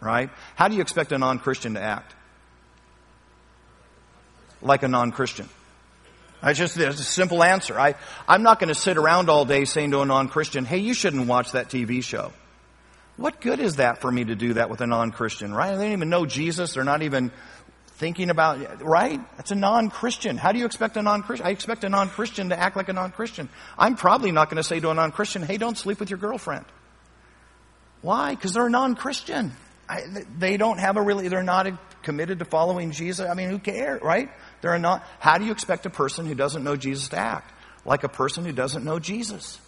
right? 0.00 0.30
How 0.56 0.68
do 0.68 0.74
you 0.74 0.82
expect 0.82 1.12
a 1.12 1.18
non-Christian 1.18 1.74
to 1.74 1.82
act? 1.82 2.14
Like 4.60 4.82
a 4.82 4.88
non-Christian. 4.88 5.48
I 6.42 6.52
just, 6.52 6.74
there's 6.74 7.00
a 7.00 7.04
simple 7.04 7.42
answer. 7.42 7.78
I, 7.78 7.94
I'm 8.28 8.42
not 8.42 8.58
going 8.60 8.68
to 8.68 8.74
sit 8.74 8.98
around 8.98 9.30
all 9.30 9.46
day 9.46 9.64
saying 9.64 9.92
to 9.92 10.00
a 10.00 10.06
non-Christian, 10.06 10.66
hey, 10.66 10.78
you 10.78 10.92
shouldn't 10.92 11.26
watch 11.26 11.52
that 11.52 11.68
TV 11.68 12.02
show. 12.02 12.32
What 13.20 13.42
good 13.42 13.60
is 13.60 13.76
that 13.76 14.00
for 14.00 14.10
me 14.10 14.24
to 14.24 14.34
do 14.34 14.54
that 14.54 14.70
with 14.70 14.80
a 14.80 14.86
non-Christian, 14.86 15.52
right? 15.52 15.76
They 15.76 15.84
don't 15.84 15.92
even 15.92 16.08
know 16.08 16.24
Jesus. 16.24 16.72
They're 16.72 16.84
not 16.84 17.02
even 17.02 17.30
thinking 17.98 18.30
about, 18.30 18.82
right? 18.82 19.20
That's 19.36 19.50
a 19.50 19.54
non-Christian. 19.54 20.38
How 20.38 20.52
do 20.52 20.58
you 20.58 20.64
expect 20.64 20.96
a 20.96 21.02
non-Christian? 21.02 21.46
I 21.46 21.50
expect 21.50 21.84
a 21.84 21.90
non-Christian 21.90 22.48
to 22.48 22.58
act 22.58 22.76
like 22.76 22.88
a 22.88 22.94
non-Christian. 22.94 23.50
I'm 23.76 23.94
probably 23.94 24.32
not 24.32 24.48
going 24.48 24.56
to 24.56 24.62
say 24.62 24.80
to 24.80 24.88
a 24.88 24.94
non-Christian, 24.94 25.42
hey, 25.42 25.58
don't 25.58 25.76
sleep 25.76 26.00
with 26.00 26.08
your 26.08 26.18
girlfriend. 26.18 26.64
Why? 28.00 28.34
Because 28.34 28.54
they're 28.54 28.68
a 28.68 28.70
non-Christian. 28.70 29.52
They 30.38 30.56
don't 30.56 30.78
have 30.78 30.96
a 30.96 31.02
really, 31.02 31.28
they're 31.28 31.42
not 31.42 32.02
committed 32.02 32.38
to 32.38 32.46
following 32.46 32.90
Jesus. 32.90 33.28
I 33.28 33.34
mean, 33.34 33.50
who 33.50 33.58
cares, 33.58 34.00
right? 34.00 34.30
They're 34.62 34.78
not, 34.78 35.06
how 35.18 35.36
do 35.36 35.44
you 35.44 35.52
expect 35.52 35.84
a 35.84 35.90
person 35.90 36.24
who 36.24 36.34
doesn't 36.34 36.64
know 36.64 36.76
Jesus 36.76 37.10
to 37.10 37.18
act? 37.18 37.52
Like 37.84 38.02
a 38.02 38.08
person 38.08 38.46
who 38.46 38.52
doesn't 38.52 38.82
know 38.82 38.98
Jesus. 38.98 39.60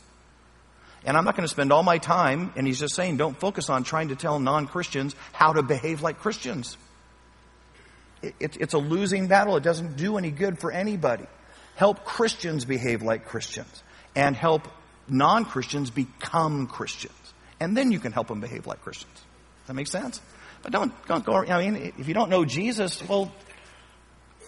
And 1.04 1.16
I'm 1.16 1.24
not 1.24 1.36
going 1.36 1.46
to 1.46 1.52
spend 1.52 1.72
all 1.72 1.82
my 1.82 1.98
time, 1.98 2.52
and 2.54 2.66
he's 2.66 2.78
just 2.78 2.94
saying, 2.94 3.16
don't 3.16 3.38
focus 3.38 3.68
on 3.68 3.82
trying 3.82 4.08
to 4.08 4.16
tell 4.16 4.38
non 4.38 4.66
Christians 4.66 5.16
how 5.32 5.52
to 5.52 5.62
behave 5.62 6.00
like 6.00 6.18
Christians. 6.18 6.76
It, 8.22 8.34
it, 8.38 8.56
it's 8.60 8.74
a 8.74 8.78
losing 8.78 9.26
battle. 9.26 9.56
It 9.56 9.64
doesn't 9.64 9.96
do 9.96 10.16
any 10.16 10.30
good 10.30 10.60
for 10.60 10.70
anybody. 10.70 11.26
Help 11.74 12.04
Christians 12.04 12.64
behave 12.64 13.02
like 13.02 13.26
Christians, 13.26 13.82
and 14.14 14.36
help 14.36 14.68
non 15.08 15.44
Christians 15.44 15.90
become 15.90 16.68
Christians. 16.68 17.14
And 17.58 17.76
then 17.76 17.90
you 17.90 17.98
can 17.98 18.12
help 18.12 18.28
them 18.28 18.40
behave 18.40 18.66
like 18.66 18.82
Christians. 18.82 19.14
Does 19.14 19.68
that 19.68 19.74
make 19.74 19.88
sense? 19.88 20.20
But 20.62 20.72
don't, 20.72 20.92
don't 21.06 21.24
go, 21.24 21.34
I 21.34 21.68
mean, 21.68 21.92
if 21.98 22.06
you 22.06 22.14
don't 22.14 22.30
know 22.30 22.44
Jesus, 22.44 23.02
well, 23.08 23.32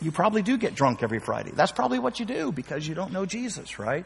you 0.01 0.13
probably 0.13 0.43
do 0.43 0.57
get 0.57 0.75
drunk 0.75 1.03
every 1.03 1.19
Friday. 1.19 1.53
That's 1.55 1.73
probably 1.73 1.99
what 1.99 2.21
you 2.21 2.27
do 2.27 2.53
because 2.53 2.87
you 2.87 2.95
don't 2.95 3.13
know 3.13 3.27
Jesus, 3.27 3.79
right? 3.79 4.05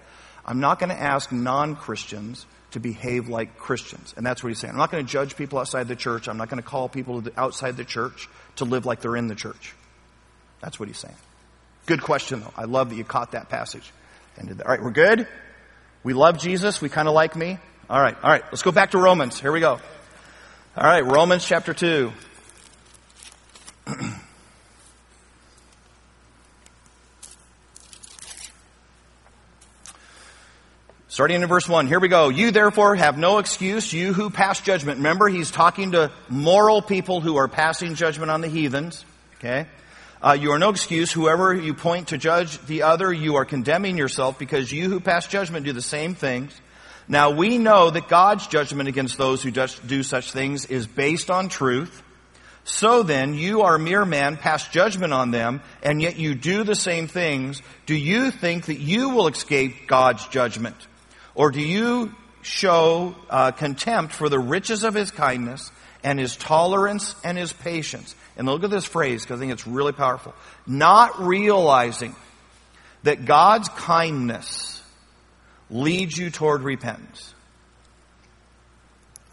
I'm 0.49 0.61
not 0.61 0.79
going 0.79 0.89
to 0.89 0.99
ask 0.99 1.31
non 1.31 1.77
Christians 1.77 2.47
to 2.71 2.81
behave 2.81 3.29
like 3.29 3.59
Christians. 3.59 4.15
And 4.17 4.25
that's 4.25 4.43
what 4.43 4.49
he's 4.49 4.59
saying. 4.59 4.73
I'm 4.73 4.79
not 4.79 4.91
going 4.91 5.05
to 5.05 5.11
judge 5.11 5.37
people 5.37 5.59
outside 5.59 5.89
the 5.89 5.97
church. 5.97 6.27
I'm 6.27 6.39
not 6.39 6.49
going 6.49 6.63
to 6.63 6.67
call 6.67 6.89
people 6.89 7.23
outside 7.37 7.77
the 7.77 7.85
church 7.85 8.31
to 8.57 8.65
live 8.65 8.87
like 8.87 9.03
they're 9.03 9.17
in 9.17 9.29
the 9.29 9.35
church. 9.35 9.75
That's 10.61 10.81
what 10.81 10.89
he's 10.89 10.97
saying. 10.99 11.15
Good 11.85 12.03
question, 12.03 12.41
though. 12.41 12.53
I 12.57 12.65
love 12.65 12.89
that 12.89 12.97
you 12.97 13.05
caught 13.05 13.33
that 13.33 13.51
passage. 13.51 13.93
That. 14.37 14.63
All 14.63 14.71
right, 14.73 14.83
we're 14.83 14.91
good? 14.91 15.29
We 16.03 16.15
love 16.15 16.39
Jesus. 16.39 16.81
We 16.81 16.89
kind 16.89 17.09
of 17.09 17.15
like 17.15 17.37
me. 17.37 17.59
All 17.91 18.01
right, 18.01 18.17
all 18.23 18.31
right. 18.31 18.45
Let's 18.51 18.63
go 18.63 18.73
back 18.73 18.93
to 18.93 18.99
Romans. 18.99 19.39
Here 19.39 19.53
we 19.53 19.61
go. 19.61 19.79
All 20.77 20.85
right, 20.85 21.05
Romans 21.05 21.45
chapter 21.45 21.75
2. 21.75 22.13
Starting 31.19 31.43
in 31.43 31.49
verse 31.49 31.69
1, 31.69 31.89
here 31.89 31.99
we 31.99 32.07
go. 32.07 32.29
You 32.29 32.53
therefore 32.53 32.95
have 32.95 33.19
no 33.19 33.39
excuse, 33.39 33.93
you 33.93 34.13
who 34.13 34.31
pass 34.31 34.61
judgment. 34.61 34.99
Remember, 34.99 35.27
he's 35.27 35.51
talking 35.51 35.91
to 35.91 36.13
moral 36.29 36.81
people 36.81 37.21
who 37.21 37.39
are 37.39 37.49
passing 37.49 37.97
judgment 37.97 38.31
on 38.31 38.41
the 38.41 38.47
heathens. 38.47 39.05
Okay? 39.39 39.67
Uh, 40.23 40.37
you 40.41 40.53
are 40.53 40.61
no 40.61 40.69
excuse. 40.69 41.11
Whoever 41.11 41.53
you 41.53 41.75
point 41.75 42.07
to 42.11 42.19
judge 42.19 42.65
the 42.67 42.85
other, 42.85 43.13
you 43.13 43.35
are 43.35 43.45
condemning 43.45 43.99
yourself 43.99 44.39
because 44.39 44.71
you 44.71 44.89
who 44.89 45.01
pass 45.01 45.27
judgment 45.27 45.67
do 45.67 45.73
the 45.73 45.83
same 45.83 46.15
things. 46.15 46.53
Now 47.09 47.33
we 47.33 47.59
know 47.59 47.91
that 47.91 48.07
God's 48.07 48.47
judgment 48.47 48.89
against 48.89 49.19
those 49.19 49.43
who 49.43 49.51
do 49.51 50.05
such 50.05 50.31
things 50.31 50.67
is 50.67 50.87
based 50.87 51.33
on 51.33 51.49
truth. 51.49 52.01
So 52.63 53.03
then, 53.03 53.35
you 53.35 53.63
are 53.63 53.77
mere 53.77 54.05
man, 54.05 54.37
pass 54.37 54.69
judgment 54.69 55.13
on 55.13 55.33
them, 55.33 55.63
and 55.83 56.01
yet 56.01 56.17
you 56.17 56.37
do 56.37 56.63
the 56.63 56.77
same 56.77 57.09
things. 57.09 57.61
Do 57.87 57.97
you 57.97 58.31
think 58.31 58.67
that 58.67 58.79
you 58.79 59.09
will 59.09 59.27
escape 59.27 59.89
God's 59.89 60.25
judgment? 60.29 60.77
Or 61.39 61.53
do 61.53 61.61
you 61.61 62.13
show 62.43 63.15
uh, 63.31 63.53
contempt 63.53 64.13
for 64.13 64.29
the 64.29 64.41
riches 64.41 64.83
of 64.83 64.95
his 64.95 65.13
kindness 65.13 65.71
and 66.03 66.19
his 66.19 66.35
tolerance 66.37 67.15
and 67.23 67.39
his 67.39 67.53
patience? 67.53 68.17
And 68.37 68.49
look 68.49 68.65
at 68.65 68.71
this 68.71 68.85
phrase 68.85 69.23
because 69.23 69.39
I 69.39 69.41
think 69.41 69.53
it's 69.53 69.67
really 69.67 69.93
powerful. 69.93 70.35
Not 70.67 71.21
realizing 71.23 72.17
that 73.05 73.25
God's 73.25 73.69
kindness 73.69 74.83
leads 75.71 76.19
you 76.19 76.31
toward 76.31 76.63
repentance. 76.63 77.33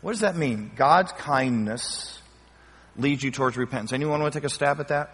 What 0.02 0.12
does 0.12 0.22
that 0.22 0.36
mean? 0.36 0.70
God's 0.76 1.12
kindness 1.14 2.20
leads 2.98 3.24
you 3.24 3.32
towards 3.32 3.58
repentance. 3.58 3.94
Anyone 3.94 4.22
want 4.22 4.32
to 4.32 4.40
take 4.40 4.46
a 4.46 4.54
stab 4.54 4.80
at 4.80 4.90
that? 4.90 5.10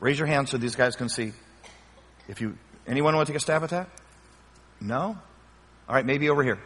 Raise 0.00 0.18
your 0.18 0.26
hand 0.26 0.48
so 0.48 0.58
these 0.58 0.74
guys 0.74 0.96
can 0.96 1.08
see. 1.08 1.32
If 2.26 2.40
you, 2.40 2.58
anyone 2.88 3.14
want 3.14 3.28
to 3.28 3.32
take 3.32 3.38
a 3.38 3.44
stab 3.44 3.62
at 3.62 3.70
that? 3.70 3.88
No? 4.80 5.16
All 5.88 5.94
right, 5.94 6.04
maybe 6.04 6.28
over 6.28 6.42
here. 6.42 6.58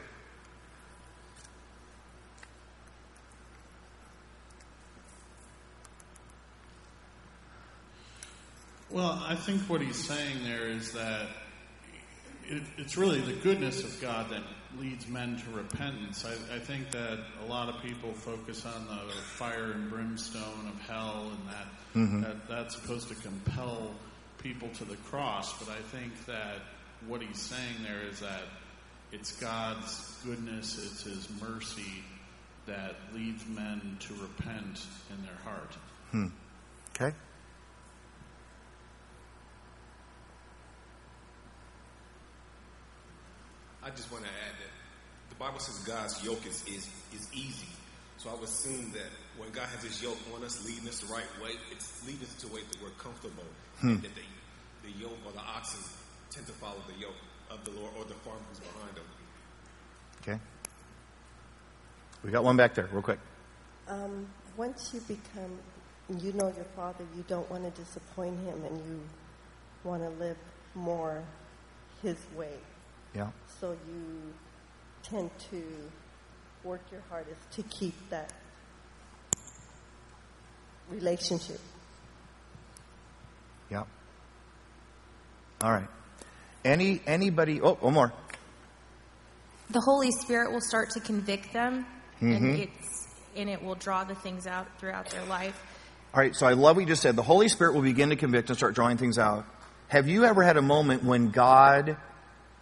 Well, 8.91 9.23
I 9.25 9.37
think 9.37 9.61
what 9.63 9.83
he's 9.83 10.03
saying 10.05 10.43
there 10.43 10.69
is 10.69 10.93
that 10.93 11.29
it, 12.49 12.63
it's 12.79 12.97
really 12.97 13.21
the 13.21 13.35
goodness 13.35 13.85
of 13.85 14.01
God 14.01 14.31
that 14.31 14.43
leads 14.79 15.07
men 15.07 15.37
to 15.37 15.51
repentance. 15.57 16.25
I, 16.25 16.57
I, 16.57 16.59
think 16.59 16.91
that 16.91 17.19
a 17.45 17.47
lot 17.47 17.69
of 17.69 17.83
people 17.83 18.13
focus 18.13 18.65
on 18.65 18.87
the 18.87 19.13
fire 19.13 19.73
and 19.73 19.91
brimstone 19.91 20.69
of 20.69 20.81
hell 20.81 21.31
and 21.31 21.49
that, 21.49 21.67
mm-hmm. 21.95 22.23
that 22.23 22.49
that's 22.49 22.75
supposed 22.75 23.09
to 23.09 23.15
compel 23.17 23.93
people 24.39 24.69
to 24.79 24.85
the 24.85 24.97
cross. 24.97 25.57
But 25.59 25.69
I 25.69 25.83
think 25.97 26.27
that 26.27 26.59
what 27.07 27.23
he's 27.23 27.41
saying 27.41 27.77
there 27.85 28.03
is 28.11 28.21
that 28.21 28.43
it's 29.13 29.33
God's 29.33 30.17
goodness, 30.25 30.79
it's 30.79 31.03
His 31.03 31.29
mercy 31.41 32.05
that 32.67 32.95
leads 33.15 33.47
men 33.49 33.97
to 34.01 34.15
repent 34.15 34.87
in 35.11 35.23
their 35.25 35.35
heart. 35.45 35.77
Hmm. 36.11 36.27
Okay. 36.95 37.15
I 43.83 43.91
just 43.91 44.13
want 44.13 44.25
to 44.25 44.31
add 44.31 44.55
that 44.61 44.71
the 45.31 45.35
Bible 45.37 45.59
says 45.59 45.79
God's 45.85 46.23
yoke 46.25 46.47
is, 46.47 46.63
is, 46.67 46.89
is 47.15 47.29
easy. 47.33 47.67
So 48.19 48.29
I 48.29 48.35
would 48.35 48.45
assume 48.45 48.93
that 48.93 49.09
when 49.39 49.51
God 49.51 49.67
has 49.73 49.83
His 49.83 50.03
yoke 50.03 50.19
on 50.37 50.45
us, 50.45 50.65
leading 50.67 50.87
us 50.89 51.01
the 51.01 51.13
right 51.13 51.25
way, 51.43 51.53
it's 51.73 52.07
leading 52.07 52.23
us 52.23 52.35
to 52.45 52.49
a 52.49 52.51
way 52.51 52.61
that 52.61 52.83
we're 52.83 52.95
comfortable. 53.03 53.49
Hmm. 53.81 53.97
That 53.97 54.15
the, 54.15 54.89
the 54.93 54.99
yoke 55.01 55.17
or 55.25 55.33
the 55.33 55.41
oxen 55.41 55.81
tend 56.31 56.47
to 56.47 56.53
follow 56.53 56.79
the 56.87 57.01
yoke 57.01 57.17
of 57.51 57.65
the 57.65 57.71
Lord 57.73 57.93
or 57.99 58.05
the 58.05 58.15
farmer 58.15 58.41
who's 58.49 58.61
behind 58.61 58.95
them. 58.95 59.05
Okay. 60.23 60.39
We 62.23 62.31
got 62.31 62.45
one 62.45 62.57
back 62.57 62.75
there, 62.75 62.89
real 62.93 63.03
quick. 63.03 63.19
Um, 63.89 64.27
once 64.57 64.91
you 64.93 65.01
become, 65.01 65.59
you 66.23 66.33
know 66.33 66.53
your 66.55 66.67
father, 66.77 67.05
you 67.17 67.25
don't 67.29 67.51
want 67.51 67.65
to 67.65 67.83
disappoint 67.83 68.39
him 68.41 68.65
and 68.65 68.77
you 68.79 69.01
want 69.85 70.03
to 70.03 70.11
live 70.11 70.37
more 70.75 71.23
his 72.03 72.17
way. 72.37 72.55
Yeah. 73.15 73.29
So 73.61 73.73
you 73.73 74.35
tend 75.03 75.31
to 75.51 75.63
work 76.63 76.83
your 76.93 77.03
hardest 77.09 77.51
to 77.53 77.63
keep 77.65 77.95
that 78.11 78.33
relationship. 80.91 81.61
Yeah. 83.71 83.85
All 85.63 85.73
right. 85.73 85.89
Any 86.65 87.01
anybody? 87.07 87.61
Oh, 87.61 87.75
one 87.75 87.95
more. 87.95 88.13
The 89.71 89.81
Holy 89.81 90.11
Spirit 90.11 90.53
will 90.53 90.61
start 90.61 90.91
to 90.91 91.01
convict 91.01 91.53
them, 91.53 91.87
mm-hmm. 92.17 92.33
and 92.33 92.61
it's 92.61 93.09
and 93.37 93.49
it 93.49 93.63
will 93.63 93.77
draw 93.77 94.05
the 94.05 94.15
things 94.15 94.47
out 94.47 94.67
throughout 94.79 95.11
their 95.11 95.25
life. 95.27 95.61
All 96.13 96.21
right, 96.21 96.35
so 96.35 96.47
I 96.47 96.55
love 96.55 96.77
what 96.77 96.83
you 96.83 96.89
just 96.89 97.03
said. 97.03 97.15
The 97.15 97.23
Holy 97.23 97.49
Spirit 97.49 97.75
will 97.75 97.83
begin 97.83 98.11
to 98.11 98.17
convict 98.17 98.51
and 98.51 98.59
start 98.59 98.75
drawing 98.75 98.97
things 98.97 99.17
out. 99.17 99.47
Have 99.89 100.09
you 100.09 100.25
ever 100.25 100.43
had 100.43 100.57
a 100.57 100.63
moment 100.63 101.05
when 101.05 101.31
God 101.31 101.97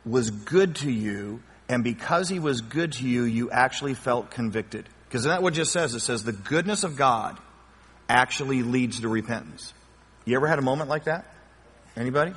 was 0.05 0.31
good 0.31 0.77
to 0.77 0.91
you, 0.91 1.43
and 1.69 1.83
because 1.83 2.29
He 2.29 2.41
was 2.41 2.61
good 2.61 2.93
to 2.93 3.09
you, 3.09 3.25
you 3.25 3.51
actually 3.51 3.95
felt 3.95 4.31
convicted? 4.31 4.87
Because 5.09 5.23
isn't 5.23 5.31
that 5.31 5.43
what 5.43 5.55
it 5.55 5.57
just 5.57 5.73
says? 5.73 5.95
It 5.95 6.01
says 6.01 6.25
the 6.25 6.33
goodness 6.33 6.85
of 6.85 6.97
God 6.97 7.39
actually 8.09 8.63
leads 8.63 9.01
to 9.01 9.09
repentance. 9.09 9.73
You 10.27 10.37
ever 10.37 10.47
had 10.47 10.59
a 10.59 10.63
moment 10.63 10.91
like 10.91 11.05
that? 11.05 11.25
Anybody? 11.97 12.35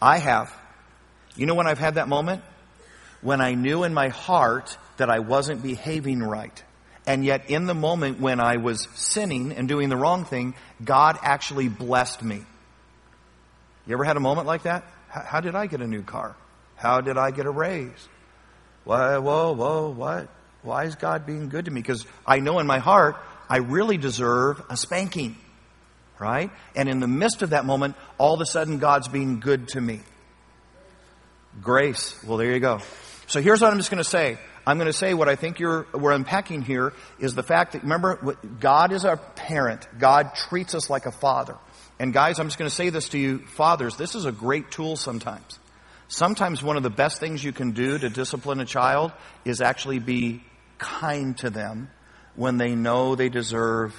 I 0.00 0.18
have. 0.18 0.54
You 1.36 1.46
know 1.46 1.54
when 1.54 1.66
I've 1.66 1.78
had 1.78 1.96
that 1.96 2.08
moment? 2.08 2.42
When 3.20 3.40
I 3.40 3.54
knew 3.54 3.84
in 3.84 3.94
my 3.94 4.08
heart 4.08 4.76
that 4.96 5.10
I 5.10 5.20
wasn't 5.20 5.62
behaving 5.62 6.22
right. 6.22 6.62
And 7.06 7.24
yet 7.24 7.50
in 7.50 7.66
the 7.66 7.74
moment 7.74 8.20
when 8.20 8.40
I 8.40 8.56
was 8.56 8.88
sinning 8.94 9.52
and 9.52 9.68
doing 9.68 9.88
the 9.88 9.96
wrong 9.96 10.24
thing, 10.24 10.54
God 10.82 11.18
actually 11.22 11.68
blessed 11.68 12.22
me. 12.22 12.42
You 13.86 13.94
ever 13.94 14.04
had 14.04 14.16
a 14.16 14.20
moment 14.20 14.46
like 14.46 14.62
that? 14.62 14.84
How, 15.08 15.40
did 15.40 15.54
I 15.54 15.66
get 15.66 15.80
a 15.80 15.86
new 15.86 16.02
car? 16.02 16.34
How 16.76 17.00
did 17.00 17.18
I 17.18 17.30
get 17.30 17.46
a 17.46 17.50
raise? 17.50 18.08
Why, 18.84 19.18
whoa, 19.18 19.52
whoa, 19.52 19.90
what? 19.90 20.28
Why 20.62 20.84
is 20.84 20.94
God 20.94 21.26
being 21.26 21.50
good 21.50 21.66
to 21.66 21.70
me? 21.70 21.82
Because 21.82 22.06
I 22.26 22.40
know 22.40 22.58
in 22.58 22.66
my 22.66 22.78
heart 22.78 23.16
I 23.48 23.58
really 23.58 23.98
deserve 23.98 24.62
a 24.70 24.76
spanking. 24.76 25.36
Right? 26.18 26.50
And 26.74 26.88
in 26.88 27.00
the 27.00 27.08
midst 27.08 27.42
of 27.42 27.50
that 27.50 27.64
moment, 27.64 27.96
all 28.18 28.34
of 28.34 28.40
a 28.40 28.46
sudden 28.46 28.78
God's 28.78 29.08
being 29.08 29.40
good 29.40 29.68
to 29.68 29.80
me. 29.80 30.00
Grace. 31.62 32.22
Well, 32.24 32.38
there 32.38 32.52
you 32.52 32.60
go. 32.60 32.80
So 33.26 33.40
here's 33.40 33.60
what 33.60 33.70
I'm 33.70 33.78
just 33.78 33.90
going 33.90 34.02
to 34.02 34.08
say. 34.08 34.38
I'm 34.66 34.78
going 34.78 34.86
to 34.86 34.92
say 34.92 35.14
what 35.14 35.28
I 35.28 35.36
think 35.36 35.58
you're, 35.58 35.86
we're 35.92 36.12
unpacking 36.12 36.62
here 36.62 36.92
is 37.18 37.34
the 37.34 37.42
fact 37.42 37.72
that, 37.72 37.82
remember, 37.82 38.36
God 38.60 38.92
is 38.92 39.04
our 39.04 39.16
parent. 39.16 39.86
God 39.98 40.34
treats 40.34 40.74
us 40.74 40.88
like 40.88 41.06
a 41.06 41.12
father. 41.12 41.56
And 41.98 42.12
guys, 42.12 42.38
I'm 42.38 42.46
just 42.46 42.58
going 42.58 42.68
to 42.68 42.74
say 42.74 42.90
this 42.90 43.10
to 43.10 43.18
you, 43.18 43.38
fathers, 43.38 43.96
this 43.96 44.14
is 44.14 44.24
a 44.24 44.32
great 44.32 44.70
tool 44.70 44.96
sometimes. 44.96 45.58
Sometimes 46.08 46.62
one 46.62 46.76
of 46.76 46.82
the 46.82 46.90
best 46.90 47.20
things 47.20 47.42
you 47.42 47.52
can 47.52 47.72
do 47.72 47.98
to 47.98 48.08
discipline 48.08 48.60
a 48.60 48.64
child 48.64 49.12
is 49.44 49.60
actually 49.60 49.98
be 49.98 50.42
kind 50.78 51.36
to 51.38 51.50
them 51.50 51.90
when 52.34 52.58
they 52.58 52.74
know 52.74 53.14
they 53.14 53.28
deserve 53.28 53.94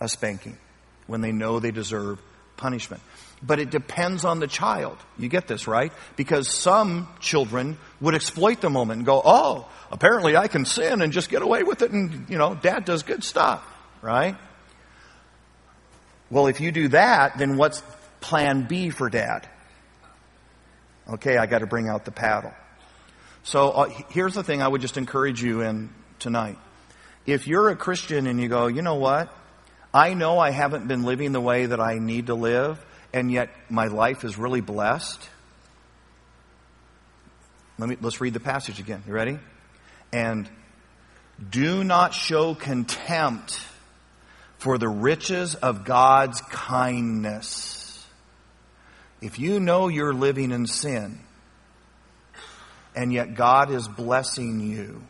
a 0.00 0.08
spanking, 0.08 0.58
when 1.06 1.20
they 1.20 1.32
know 1.32 1.58
they 1.58 1.70
deserve 1.70 2.20
punishment. 2.56 3.02
But 3.42 3.60
it 3.60 3.70
depends 3.70 4.24
on 4.24 4.40
the 4.40 4.46
child. 4.46 4.96
You 5.18 5.28
get 5.28 5.46
this, 5.46 5.66
right? 5.66 5.92
Because 6.16 6.48
some 6.48 7.08
children 7.20 7.76
would 8.00 8.14
exploit 8.14 8.60
the 8.60 8.70
moment 8.70 8.98
and 8.98 9.06
go, 9.06 9.20
oh, 9.24 9.68
apparently 9.90 10.36
I 10.36 10.48
can 10.48 10.64
sin 10.64 11.02
and 11.02 11.12
just 11.12 11.28
get 11.28 11.42
away 11.42 11.62
with 11.62 11.82
it 11.82 11.90
and, 11.90 12.28
you 12.30 12.38
know, 12.38 12.54
dad 12.54 12.84
does 12.84 13.02
good 13.02 13.22
stuff, 13.22 13.62
right? 14.00 14.36
Well, 16.30 16.46
if 16.46 16.60
you 16.60 16.72
do 16.72 16.88
that, 16.88 17.38
then 17.38 17.56
what's 17.56 17.82
plan 18.20 18.66
B 18.66 18.90
for 18.90 19.08
dad? 19.10 19.48
Okay, 21.08 21.36
I 21.36 21.46
got 21.46 21.58
to 21.58 21.66
bring 21.66 21.88
out 21.88 22.04
the 22.04 22.10
paddle. 22.10 22.52
So 23.44 23.70
uh, 23.70 23.88
here's 24.08 24.34
the 24.34 24.42
thing 24.42 24.60
I 24.60 24.66
would 24.66 24.80
just 24.80 24.96
encourage 24.96 25.40
you 25.40 25.60
in 25.60 25.90
tonight. 26.18 26.58
If 27.26 27.46
you're 27.46 27.68
a 27.68 27.76
Christian 27.76 28.26
and 28.26 28.40
you 28.40 28.48
go, 28.48 28.66
you 28.66 28.82
know 28.82 28.96
what? 28.96 29.32
I 29.94 30.14
know 30.14 30.38
I 30.38 30.50
haven't 30.50 30.88
been 30.88 31.04
living 31.04 31.32
the 31.32 31.40
way 31.40 31.66
that 31.66 31.80
I 31.80 31.98
need 31.98 32.26
to 32.26 32.34
live, 32.34 32.84
and 33.12 33.30
yet 33.30 33.50
my 33.68 33.86
life 33.86 34.24
is 34.24 34.38
really 34.38 34.60
blessed. 34.60 35.28
Let 37.78 37.88
me, 37.88 37.96
let's 38.00 38.20
read 38.20 38.34
the 38.34 38.40
passage 38.40 38.80
again. 38.80 39.02
You 39.06 39.12
ready? 39.12 39.38
And 40.12 40.48
do 41.50 41.84
not 41.84 42.14
show 42.14 42.54
contempt 42.54 43.60
for 44.58 44.78
the 44.78 44.88
riches 44.88 45.54
of 45.54 45.84
God's 45.84 46.40
kindness. 46.40 48.06
If 49.20 49.38
you 49.38 49.60
know 49.60 49.88
you're 49.88 50.14
living 50.14 50.50
in 50.50 50.66
sin, 50.66 51.20
and 52.94 53.12
yet 53.12 53.34
God 53.34 53.70
is 53.70 53.86
blessing 53.86 54.60
you, 54.60 55.02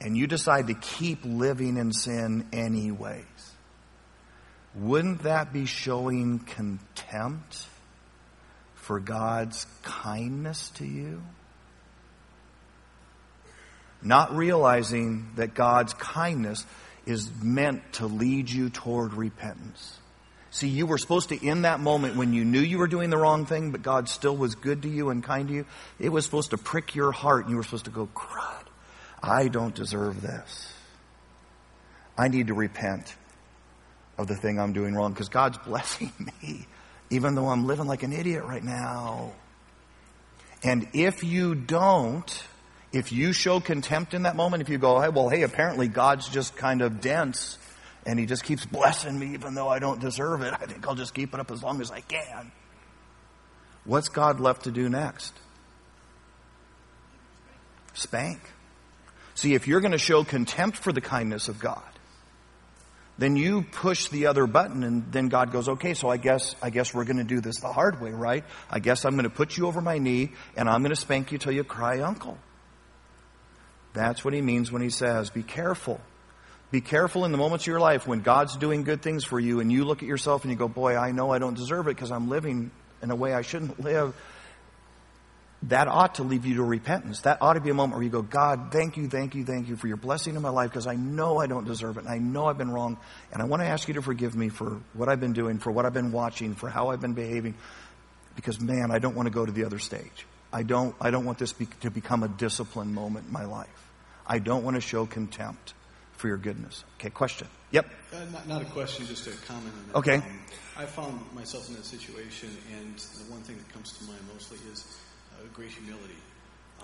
and 0.00 0.16
you 0.16 0.26
decide 0.26 0.68
to 0.68 0.74
keep 0.74 1.20
living 1.24 1.76
in 1.76 1.92
sin 1.92 2.46
anyways, 2.52 3.24
wouldn't 4.80 5.24
that 5.24 5.52
be 5.52 5.66
showing 5.66 6.38
contempt 6.38 7.66
for 8.74 9.00
God's 9.00 9.66
kindness 9.82 10.70
to 10.76 10.86
you? 10.86 11.22
Not 14.02 14.36
realizing 14.36 15.30
that 15.36 15.54
God's 15.54 15.92
kindness 15.94 16.64
is 17.06 17.30
meant 17.42 17.94
to 17.94 18.06
lead 18.06 18.48
you 18.50 18.70
toward 18.70 19.14
repentance. 19.14 19.98
See, 20.50 20.68
you 20.68 20.86
were 20.86 20.98
supposed 20.98 21.28
to, 21.30 21.36
in 21.36 21.62
that 21.62 21.80
moment 21.80 22.16
when 22.16 22.32
you 22.32 22.44
knew 22.44 22.60
you 22.60 22.78
were 22.78 22.86
doing 22.86 23.10
the 23.10 23.18
wrong 23.18 23.44
thing, 23.44 23.70
but 23.70 23.82
God 23.82 24.08
still 24.08 24.36
was 24.36 24.54
good 24.54 24.82
to 24.82 24.88
you 24.88 25.10
and 25.10 25.22
kind 25.22 25.48
to 25.48 25.54
you, 25.54 25.66
it 25.98 26.08
was 26.08 26.24
supposed 26.24 26.50
to 26.50 26.58
prick 26.58 26.94
your 26.94 27.12
heart 27.12 27.44
and 27.44 27.50
you 27.50 27.56
were 27.56 27.64
supposed 27.64 27.84
to 27.86 27.90
go, 27.90 28.08
crud, 28.14 28.64
I 29.22 29.48
don't 29.48 29.74
deserve 29.74 30.22
this. 30.22 30.72
I 32.16 32.28
need 32.28 32.46
to 32.46 32.54
repent 32.54 33.14
of 34.18 34.26
the 34.26 34.36
thing 34.36 34.58
I'm 34.58 34.72
doing 34.72 34.94
wrong 34.94 35.12
because 35.12 35.28
God's 35.28 35.58
blessing 35.66 36.12
me, 36.42 36.66
even 37.10 37.34
though 37.34 37.48
I'm 37.48 37.66
living 37.66 37.86
like 37.86 38.02
an 38.02 38.12
idiot 38.12 38.44
right 38.44 38.62
now. 38.62 39.32
And 40.62 40.88
if 40.92 41.22
you 41.22 41.54
don't, 41.54 42.44
if 42.92 43.12
you 43.12 43.32
show 43.32 43.60
contempt 43.60 44.12
in 44.12 44.22
that 44.24 44.34
moment, 44.34 44.60
if 44.60 44.68
you 44.68 44.78
go, 44.78 45.00
hey, 45.00 45.08
well, 45.08 45.28
hey, 45.28 45.42
apparently 45.42 45.88
God's 45.88 46.28
just 46.28 46.56
kind 46.56 46.82
of 46.82 47.00
dense 47.00 47.58
and 48.04 48.18
he 48.18 48.26
just 48.26 48.42
keeps 48.42 48.64
blessing 48.66 49.18
me 49.18 49.34
even 49.34 49.54
though 49.54 49.68
I 49.68 49.78
don't 49.78 50.00
deserve 50.00 50.42
it, 50.42 50.52
I 50.52 50.66
think 50.66 50.86
I'll 50.86 50.94
just 50.94 51.14
keep 51.14 51.34
it 51.34 51.40
up 51.40 51.50
as 51.50 51.62
long 51.62 51.80
as 51.80 51.90
I 51.90 52.00
can. 52.00 52.50
What's 53.84 54.08
God 54.08 54.40
left 54.40 54.64
to 54.64 54.70
do 54.70 54.88
next? 54.88 55.34
Spank. 57.94 58.40
See, 59.34 59.54
if 59.54 59.68
you're 59.68 59.80
going 59.80 59.92
to 59.92 59.98
show 59.98 60.24
contempt 60.24 60.78
for 60.78 60.92
the 60.92 61.00
kindness 61.00 61.48
of 61.48 61.58
God, 61.58 61.82
then 63.18 63.34
you 63.34 63.62
push 63.62 64.08
the 64.08 64.26
other 64.26 64.46
button 64.46 64.84
and 64.84 65.12
then 65.12 65.28
God 65.28 65.50
goes, 65.50 65.68
okay, 65.68 65.94
so 65.94 66.08
I 66.08 66.16
guess, 66.16 66.54
I 66.62 66.70
guess 66.70 66.94
we're 66.94 67.04
going 67.04 67.16
to 67.16 67.24
do 67.24 67.40
this 67.40 67.58
the 67.58 67.72
hard 67.72 68.00
way, 68.00 68.12
right? 68.12 68.44
I 68.70 68.78
guess 68.78 69.04
I'm 69.04 69.12
going 69.12 69.24
to 69.24 69.30
put 69.30 69.56
you 69.56 69.66
over 69.66 69.80
my 69.80 69.98
knee 69.98 70.30
and 70.56 70.68
I'm 70.68 70.82
going 70.82 70.94
to 70.94 71.00
spank 71.00 71.32
you 71.32 71.38
till 71.38 71.52
you 71.52 71.64
cry 71.64 72.00
uncle. 72.00 72.38
That's 73.92 74.24
what 74.24 74.34
he 74.34 74.40
means 74.40 74.70
when 74.70 74.82
he 74.82 74.90
says, 74.90 75.30
be 75.30 75.42
careful. 75.42 76.00
Be 76.70 76.80
careful 76.80 77.24
in 77.24 77.32
the 77.32 77.38
moments 77.38 77.64
of 77.64 77.68
your 77.68 77.80
life 77.80 78.06
when 78.06 78.20
God's 78.20 78.56
doing 78.56 78.84
good 78.84 79.02
things 79.02 79.24
for 79.24 79.40
you 79.40 79.58
and 79.58 79.72
you 79.72 79.84
look 79.84 80.02
at 80.02 80.08
yourself 80.08 80.44
and 80.44 80.52
you 80.52 80.58
go, 80.58 80.68
boy, 80.68 80.96
I 80.96 81.10
know 81.10 81.32
I 81.32 81.38
don't 81.38 81.56
deserve 81.56 81.88
it 81.88 81.96
because 81.96 82.12
I'm 82.12 82.28
living 82.28 82.70
in 83.02 83.10
a 83.10 83.16
way 83.16 83.32
I 83.32 83.42
shouldn't 83.42 83.80
live. 83.80 84.14
That 85.64 85.88
ought 85.88 86.16
to 86.16 86.22
lead 86.22 86.44
you 86.44 86.56
to 86.56 86.62
repentance. 86.62 87.22
That 87.22 87.38
ought 87.40 87.54
to 87.54 87.60
be 87.60 87.70
a 87.70 87.74
moment 87.74 87.96
where 87.96 88.04
you 88.04 88.10
go, 88.10 88.22
God, 88.22 88.70
thank 88.70 88.96
you, 88.96 89.08
thank 89.08 89.34
you, 89.34 89.44
thank 89.44 89.68
you 89.68 89.74
for 89.74 89.88
your 89.88 89.96
blessing 89.96 90.36
in 90.36 90.42
my 90.42 90.50
life 90.50 90.70
because 90.70 90.86
I 90.86 90.94
know 90.94 91.38
I 91.38 91.48
don't 91.48 91.64
deserve 91.64 91.96
it 91.96 92.04
and 92.04 92.08
I 92.08 92.18
know 92.18 92.46
I've 92.46 92.58
been 92.58 92.70
wrong 92.70 92.96
and 93.32 93.42
I 93.42 93.44
want 93.44 93.62
to 93.62 93.66
ask 93.66 93.88
you 93.88 93.94
to 93.94 94.02
forgive 94.02 94.36
me 94.36 94.50
for 94.50 94.80
what 94.92 95.08
I've 95.08 95.18
been 95.18 95.32
doing, 95.32 95.58
for 95.58 95.72
what 95.72 95.84
I've 95.84 95.92
been 95.92 96.12
watching, 96.12 96.54
for 96.54 96.68
how 96.68 96.90
I've 96.90 97.00
been 97.00 97.14
behaving 97.14 97.54
because 98.38 98.60
man, 98.60 98.92
I 98.92 99.00
don't 99.00 99.16
want 99.16 99.26
to 99.26 99.32
go 99.32 99.44
to 99.44 99.50
the 99.50 99.64
other 99.64 99.80
stage. 99.80 100.26
I 100.52 100.62
don't, 100.62 100.94
I 101.00 101.10
don't 101.10 101.24
want 101.24 101.38
this 101.38 101.52
be, 101.52 101.66
to 101.80 101.90
become 101.90 102.22
a 102.22 102.28
discipline 102.28 102.94
moment 102.94 103.26
in 103.26 103.32
my 103.32 103.44
life. 103.44 103.68
I 104.24 104.38
don't 104.38 104.62
want 104.62 104.76
to 104.76 104.80
show 104.80 105.06
contempt 105.06 105.74
for 106.12 106.28
your 106.28 106.36
goodness. 106.36 106.84
Okay, 107.00 107.10
question. 107.10 107.48
Yep. 107.72 107.86
Uh, 108.12 108.24
not, 108.32 108.46
not, 108.46 108.62
a 108.62 108.64
question, 108.66 109.06
just 109.06 109.26
a 109.26 109.32
comment. 109.46 109.74
On 109.74 109.86
that. 109.88 109.98
Okay. 109.98 110.14
Um, 110.16 110.40
I 110.76 110.84
found 110.84 111.20
myself 111.34 111.68
in 111.68 111.74
that 111.74 111.84
situation, 111.84 112.50
and 112.78 112.96
the 112.96 113.32
one 113.32 113.40
thing 113.42 113.56
that 113.56 113.72
comes 113.72 113.98
to 113.98 114.04
mind 114.04 114.20
mostly 114.32 114.58
is 114.70 114.86
great 115.54 115.70
humility. 115.70 116.14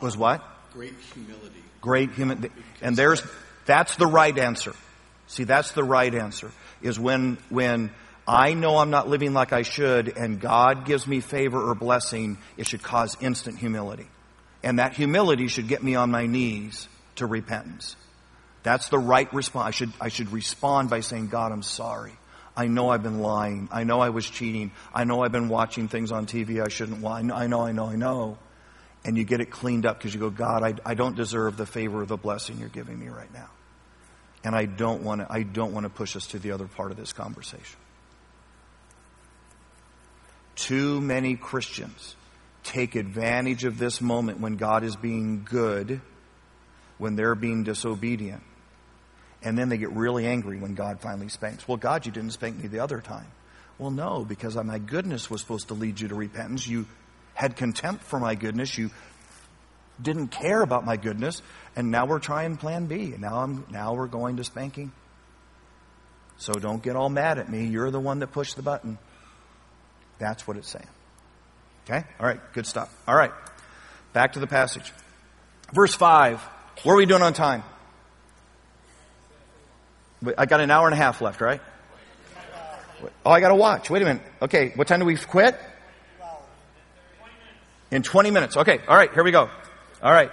Was 0.01 0.17
what? 0.17 0.45
Great 0.73 0.95
humility. 1.13 1.63
Great 1.81 2.11
humility. 2.13 2.49
Um, 2.49 2.65
and 2.83 2.97
there's 2.97 3.23
that's 3.67 3.97
the 3.97 4.07
right 4.07 4.37
answer. 4.37 4.75
See, 5.27 5.45
that's 5.45 5.73
the 5.73 5.85
right 5.85 6.15
answer. 6.15 6.51
Is 6.83 6.99
when 6.99 7.39
when 7.49 7.91
I 8.27 8.55
know 8.55 8.79
I'm 8.79 8.91
not 8.91 9.09
living 9.09 9.33
like 9.33 9.53
I 9.53 9.63
should, 9.63 10.17
and 10.17 10.41
God 10.41 10.87
gives 10.87 11.07
me 11.07 11.21
favor 11.21 11.61
or 11.61 11.75
blessing, 11.75 12.39
it 12.57 12.67
should 12.67 12.83
cause 12.83 13.17
instant 13.21 13.59
humility, 13.59 14.07
and 14.63 14.79
that 14.79 14.95
humility 14.95 15.49
should 15.49 15.69
get 15.69 15.83
me 15.83 15.95
on 15.95 16.11
my 16.11 16.27
knees 16.27 16.89
to 17.17 17.27
repentance. 17.27 17.97
That's 18.65 18.89
the 18.89 18.99
right 18.99 19.33
response. 19.33 19.69
I 19.69 19.71
should, 19.71 19.93
I 20.01 20.09
should 20.09 20.33
respond 20.33 20.89
by 20.91 21.01
saying, 21.01 21.29
God, 21.29 21.53
I'm 21.53 21.63
sorry. 21.63 22.13
I 22.57 22.67
know 22.67 22.89
I've 22.89 23.03
been 23.03 23.21
lying. 23.21 23.69
I 23.71 23.85
know 23.85 24.01
I 24.01 24.09
was 24.09 24.29
cheating. 24.29 24.73
I 24.95 25.05
know 25.05 25.23
I've 25.23 25.33
been 25.33 25.49
watching 25.49 25.89
things 25.89 26.13
on 26.13 26.27
TV 26.27 26.65
I 26.65 26.69
shouldn't 26.69 27.01
watch. 27.01 27.25
I 27.25 27.47
know, 27.47 27.61
I 27.61 27.73
know, 27.73 27.87
I 27.87 27.97
know. 27.97 28.39
And 29.05 29.19
you 29.19 29.25
get 29.25 29.41
it 29.41 29.51
cleaned 29.51 29.85
up 29.85 29.99
because 29.99 30.15
you 30.15 30.21
go, 30.21 30.31
God, 30.31 30.63
I, 30.63 30.75
I 30.85 30.95
don't 30.95 31.15
deserve 31.15 31.57
the 31.57 31.67
favor 31.67 32.01
of 32.01 32.09
the 32.09 32.17
blessing 32.17 32.59
you're 32.59 32.69
giving 32.69 32.99
me 32.99 33.09
right 33.09 33.33
now. 33.35 33.51
And 34.43 34.55
I 34.55 34.65
don't 34.65 35.03
want 35.03 35.21
to, 35.21 35.27
I 35.31 35.43
don't 35.43 35.73
want 35.73 35.85
to 35.85 35.91
push 35.91 36.17
us 36.17 36.29
to 36.29 36.39
the 36.39 36.53
other 36.53 36.67
part 36.67 36.91
of 36.91 36.97
this 36.97 37.13
conversation. 37.13 37.79
Too 40.57 41.01
many 41.01 41.37
Christians 41.37 42.17
take 42.63 42.95
advantage 42.95 43.65
of 43.65 43.79
this 43.79 44.01
moment 44.01 44.41
when 44.41 44.57
God 44.57 44.85
is 44.85 44.97
being 44.97 45.45
good, 45.45 46.01
when 46.99 47.17
they're 47.17 47.35
being 47.35 47.65
disobedient 47.65 48.43
And 49.43 49.59
then 49.59 49.69
they 49.69 49.77
get 49.77 49.91
really 49.93 50.27
angry 50.27 50.59
when 50.59 50.75
God 50.75 51.01
finally 51.01 51.29
spanks. 51.29 51.69
Well, 51.69 51.77
God, 51.77 52.07
you 52.07 52.13
didn't 52.13 52.31
spank 52.33 52.61
me 52.61 52.69
the 52.69 52.81
other 52.81 53.01
time. 53.01 53.27
Well, 53.79 53.91
no, 53.91 54.25
because 54.25 54.57
my 54.57 54.79
goodness 54.79 55.29
was 55.29 55.43
supposed 55.43 55.69
to 55.69 55.75
lead 55.75 56.01
you 56.01 56.09
to 56.09 56.15
repentance. 56.15 56.67
You 56.67 56.87
had 57.35 57.57
contempt 57.57 58.05
for 58.05 58.19
my 58.19 58.35
goodness. 58.35 58.77
You 58.79 58.91
didn't 60.01 60.29
care 60.29 60.63
about 60.63 60.85
my 60.85 60.97
goodness. 60.97 61.43
And 61.77 61.91
now 61.91 62.07
we're 62.07 62.21
trying 62.21 62.57
plan 62.57 62.87
B. 62.87 63.13
And 63.13 63.21
now, 63.21 63.41
I'm, 63.41 63.67
now 63.71 63.95
we're 63.95 64.07
going 64.07 64.37
to 64.37 64.45
spanking. 64.45 64.93
So 66.37 66.53
don't 66.55 66.83
get 66.83 66.97
all 66.97 67.09
mad 67.09 67.39
at 67.39 67.51
me. 67.51 67.67
You're 67.67 67.91
the 67.91 68.01
one 68.01 68.21
that 68.21 68.29
pushed 68.29 68.57
the 68.57 68.63
button. 68.63 68.99
That's 70.19 70.47
what 70.47 70.57
it's 70.57 70.71
saying. 70.71 70.89
Okay? 71.85 72.05
All 72.19 72.27
right, 72.27 72.41
good 72.53 72.67
stuff. 72.67 72.93
All 73.07 73.15
right, 73.15 73.33
back 74.13 74.33
to 74.33 74.41
the 74.41 74.47
passage. 74.47 74.93
Verse 75.73 75.95
5. 75.95 76.41
What 76.83 76.93
are 76.93 76.97
we 76.97 77.07
doing 77.07 77.23
on 77.23 77.35
time? 77.35 77.63
I 80.39 80.47
got 80.47 80.61
an 80.61 80.71
hour 80.71 80.87
and 80.87 80.95
a 80.95 80.97
half 80.97 81.21
left, 81.21 81.41
right? 81.41 81.61
Oh, 83.27 83.31
I 83.31 83.41
got 83.41 83.51
to 83.51 83.55
watch. 83.55 83.91
Wait 83.91 84.01
a 84.01 84.05
minute. 84.07 84.23
Okay, 84.41 84.73
what 84.75 84.89
time 84.89 85.01
do 85.01 85.05
we 85.05 85.17
quit? 85.17 85.61
In 87.95 88.03
20 88.03 88.33
minutes. 88.33 88.57
Okay, 88.57 88.81
all 88.89 88.97
right, 88.97 89.13
here 89.15 89.23
we 89.23 89.31
go. 89.31 89.49
All 90.03 90.13
right. 90.13 90.29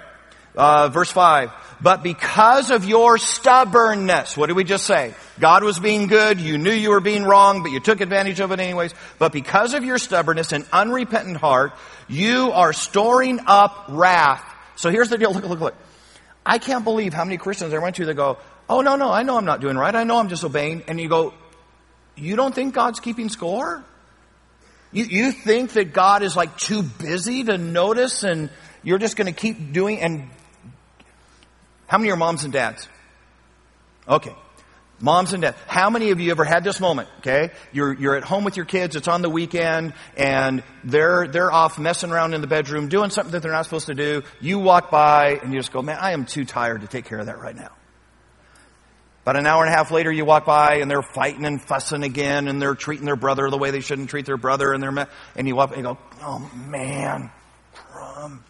Uh, 0.55 0.89
verse 0.89 1.11
5. 1.11 1.51
But 1.79 2.01
because 2.01 2.71
of 2.71 2.85
your 2.85 3.19
stubbornness, 3.19 4.35
what 4.35 4.47
did 4.47 4.55
we 4.55 4.63
just 4.63 4.87
say? 4.87 5.13
God 5.39 5.63
was 5.63 5.77
being 5.77 6.07
good, 6.07 6.41
you 6.41 6.57
knew 6.57 6.71
you 6.71 6.89
were 6.89 7.01
being 7.01 7.23
wrong, 7.23 7.61
but 7.61 7.71
you 7.71 7.79
took 7.79 8.01
advantage 8.01 8.39
of 8.39 8.51
it 8.51 8.59
anyways. 8.59 8.95
But 9.19 9.31
because 9.31 9.75
of 9.75 9.83
your 9.83 9.99
stubbornness 9.99 10.53
and 10.53 10.65
unrepentant 10.73 11.37
heart, 11.37 11.73
you 12.07 12.51
are 12.51 12.73
storing 12.73 13.39
up 13.45 13.85
wrath. 13.89 14.43
So 14.75 14.89
here's 14.89 15.09
the 15.09 15.19
deal. 15.19 15.31
Look, 15.31 15.43
look, 15.43 15.59
look. 15.59 15.75
I 16.43 16.57
can't 16.57 16.83
believe 16.83 17.13
how 17.13 17.25
many 17.25 17.37
Christians 17.37 17.75
I 17.75 17.77
went 17.77 17.95
to 17.97 18.05
that 18.05 18.15
go, 18.15 18.39
oh 18.69 18.81
no, 18.81 18.95
no, 18.95 19.11
I 19.11 19.21
know 19.21 19.37
I'm 19.37 19.45
not 19.45 19.61
doing 19.61 19.77
right. 19.77 19.93
I 19.93 20.03
know 20.03 20.17
I'm 20.17 20.29
disobeying. 20.29 20.85
And 20.87 20.99
you 20.99 21.09
go, 21.09 21.35
you 22.15 22.35
don't 22.35 22.55
think 22.55 22.73
God's 22.73 22.99
keeping 22.99 23.29
score? 23.29 23.85
You, 24.91 25.05
you 25.05 25.31
think 25.31 25.73
that 25.73 25.93
God 25.93 26.23
is 26.23 26.35
like 26.35 26.57
too 26.57 26.83
busy 26.83 27.43
to 27.45 27.57
notice 27.57 28.23
and 28.23 28.49
you're 28.83 28.97
just 28.97 29.15
going 29.15 29.27
to 29.27 29.39
keep 29.39 29.71
doing 29.71 30.01
and 30.01 30.29
how 31.87 31.97
many 31.97 32.11
are 32.11 32.17
moms 32.17 32.43
and 32.43 32.53
dads? 32.53 32.87
Okay. 34.07 34.35
Moms 34.99 35.33
and 35.33 35.41
dads. 35.41 35.57
How 35.67 35.89
many 35.89 36.11
of 36.11 36.19
you 36.19 36.31
ever 36.31 36.43
had 36.43 36.63
this 36.63 36.79
moment? 36.79 37.09
Okay. 37.19 37.51
You're, 37.71 37.93
you're 37.93 38.15
at 38.15 38.23
home 38.23 38.43
with 38.43 38.55
your 38.55 38.65
kids. 38.65 38.95
It's 38.95 39.07
on 39.07 39.21
the 39.21 39.29
weekend 39.29 39.93
and 40.15 40.63
they're, 40.83 41.27
they're 41.27 41.51
off 41.51 41.79
messing 41.79 42.11
around 42.11 42.33
in 42.33 42.41
the 42.41 42.47
bedroom 42.47 42.87
doing 42.87 43.09
something 43.09 43.31
that 43.31 43.41
they're 43.41 43.51
not 43.51 43.65
supposed 43.65 43.87
to 43.87 43.93
do. 43.93 44.23
You 44.39 44.59
walk 44.59 44.91
by 44.91 45.39
and 45.41 45.53
you 45.53 45.59
just 45.59 45.71
go, 45.71 45.81
man, 45.81 45.97
I 45.99 46.11
am 46.11 46.25
too 46.25 46.45
tired 46.45 46.81
to 46.81 46.87
take 46.87 47.05
care 47.05 47.19
of 47.19 47.27
that 47.27 47.39
right 47.39 47.55
now. 47.55 47.71
About 49.23 49.35
an 49.35 49.45
hour 49.45 49.63
and 49.63 49.71
a 49.71 49.77
half 49.77 49.91
later, 49.91 50.11
you 50.11 50.25
walk 50.25 50.45
by 50.45 50.77
and 50.77 50.89
they're 50.89 51.03
fighting 51.03 51.45
and 51.45 51.61
fussing 51.61 52.01
again, 52.01 52.47
and 52.47 52.59
they're 52.59 52.73
treating 52.73 53.05
their 53.05 53.15
brother 53.15 53.49
the 53.51 53.57
way 53.57 53.69
they 53.69 53.81
shouldn't 53.81 54.09
treat 54.09 54.25
their 54.25 54.37
brother, 54.37 54.73
and 54.73 54.81
they're 54.81 55.07
and 55.35 55.47
you 55.47 55.55
walk 55.55 55.69
and 55.69 55.77
you 55.77 55.83
go, 55.83 55.97
oh 56.23 56.51
man, 56.67 57.29
crumb. 57.73 58.43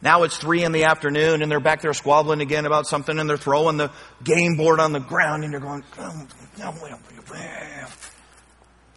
Now 0.00 0.22
it's 0.22 0.38
three 0.38 0.64
in 0.64 0.72
the 0.72 0.84
afternoon, 0.84 1.42
and 1.42 1.52
they're 1.52 1.60
back 1.60 1.82
there 1.82 1.92
squabbling 1.92 2.40
again 2.40 2.64
about 2.64 2.86
something, 2.86 3.18
and 3.18 3.28
they're 3.28 3.36
throwing 3.36 3.76
the 3.76 3.90
game 4.24 4.56
board 4.56 4.80
on 4.80 4.92
the 4.92 5.00
ground, 5.00 5.44
and 5.44 5.52
you're 5.52 5.60
going, 5.60 5.84
oh, 5.98 6.26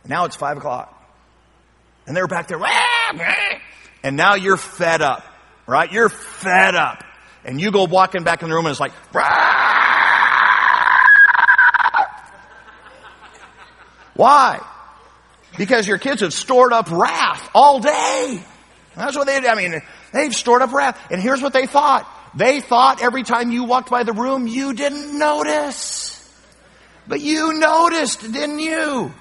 now 0.08 0.24
it's 0.24 0.38
five 0.38 0.56
o'clock, 0.56 1.14
and 2.08 2.16
they're 2.16 2.28
back 2.28 2.48
there, 2.48 2.60
ah, 2.62 3.60
and 4.04 4.16
now 4.16 4.36
you're 4.36 4.56
fed 4.56 5.02
up, 5.02 5.26
right? 5.68 5.92
You're 5.92 6.08
fed 6.08 6.76
up, 6.76 7.04
and 7.44 7.60
you 7.60 7.72
go 7.72 7.84
walking 7.84 8.24
back 8.24 8.42
in 8.42 8.48
the 8.48 8.56
room, 8.56 8.66
and 8.68 8.72
it's 8.72 8.80
like. 8.80 8.94
Why? 14.16 14.60
Because 15.58 15.88
your 15.88 15.98
kids 15.98 16.22
have 16.22 16.34
stored 16.34 16.74
up 16.74 16.90
wrath 16.90 17.50
all 17.54 17.80
day. 17.80 18.44
That's 18.96 19.16
what 19.16 19.28
they. 19.28 19.38
I 19.38 19.56
mean, 19.56 19.82
they've 20.12 20.34
stored 20.34 20.62
up 20.62 20.72
wrath. 20.72 21.00
And 21.12 21.22
here's 21.22 21.42
what 21.42 21.54
they 21.54 21.66
thought. 21.66 22.10
They 22.36 22.62
thought 22.62 23.02
every 23.02 23.24
time 23.24 23.52
you 23.52 23.64
walked 23.64 23.90
by 23.90 24.04
the 24.04 24.14
room, 24.14 24.48
you 24.48 24.74
didn't 24.74 25.18
notice. 25.18 26.20
But 27.08 27.22
you 27.22 27.60
noticed, 27.60 28.22
didn't 28.22 28.60
you? 28.60 29.14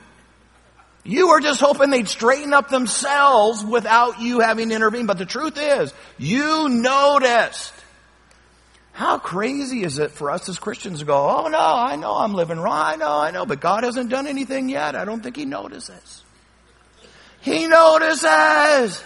You 1.05 1.29
were 1.29 1.41
just 1.41 1.61
hoping 1.61 1.91
they'd 1.91 2.09
straighten 2.09 2.53
up 2.53 2.69
themselves 2.69 3.65
without 3.65 4.21
you 4.21 4.41
having 4.41 4.69
to 4.69 4.75
intervene. 4.75 5.07
But 5.07 5.19
the 5.19 5.27
truth 5.27 5.59
is, 5.59 5.93
you 6.17 6.69
noticed. 6.69 7.73
How 8.93 9.19
crazy 9.19 9.85
is 9.85 9.99
it 9.99 10.11
for 10.11 10.31
us 10.31 10.49
as 10.49 10.59
Christians 10.59 11.01
to 11.01 11.05
go, 11.07 11.17
oh 11.17 11.49
no, 11.49 11.59
I 11.59 11.97
know 11.97 12.15
I'm 12.15 12.35
living 12.35 12.59
wrong. 12.59 12.75
I 12.77 12.97
know, 12.97 13.19
I 13.19 13.31
know, 13.31 13.47
but 13.47 13.61
God 13.61 13.85
hasn't 13.85 14.11
done 14.11 14.27
anything 14.27 14.69
yet. 14.69 14.95
I 14.95 15.05
don't 15.05 15.23
think 15.23 15.37
He 15.37 15.47
notices. 15.47 16.23
He 17.41 17.67
notices. 17.67 19.03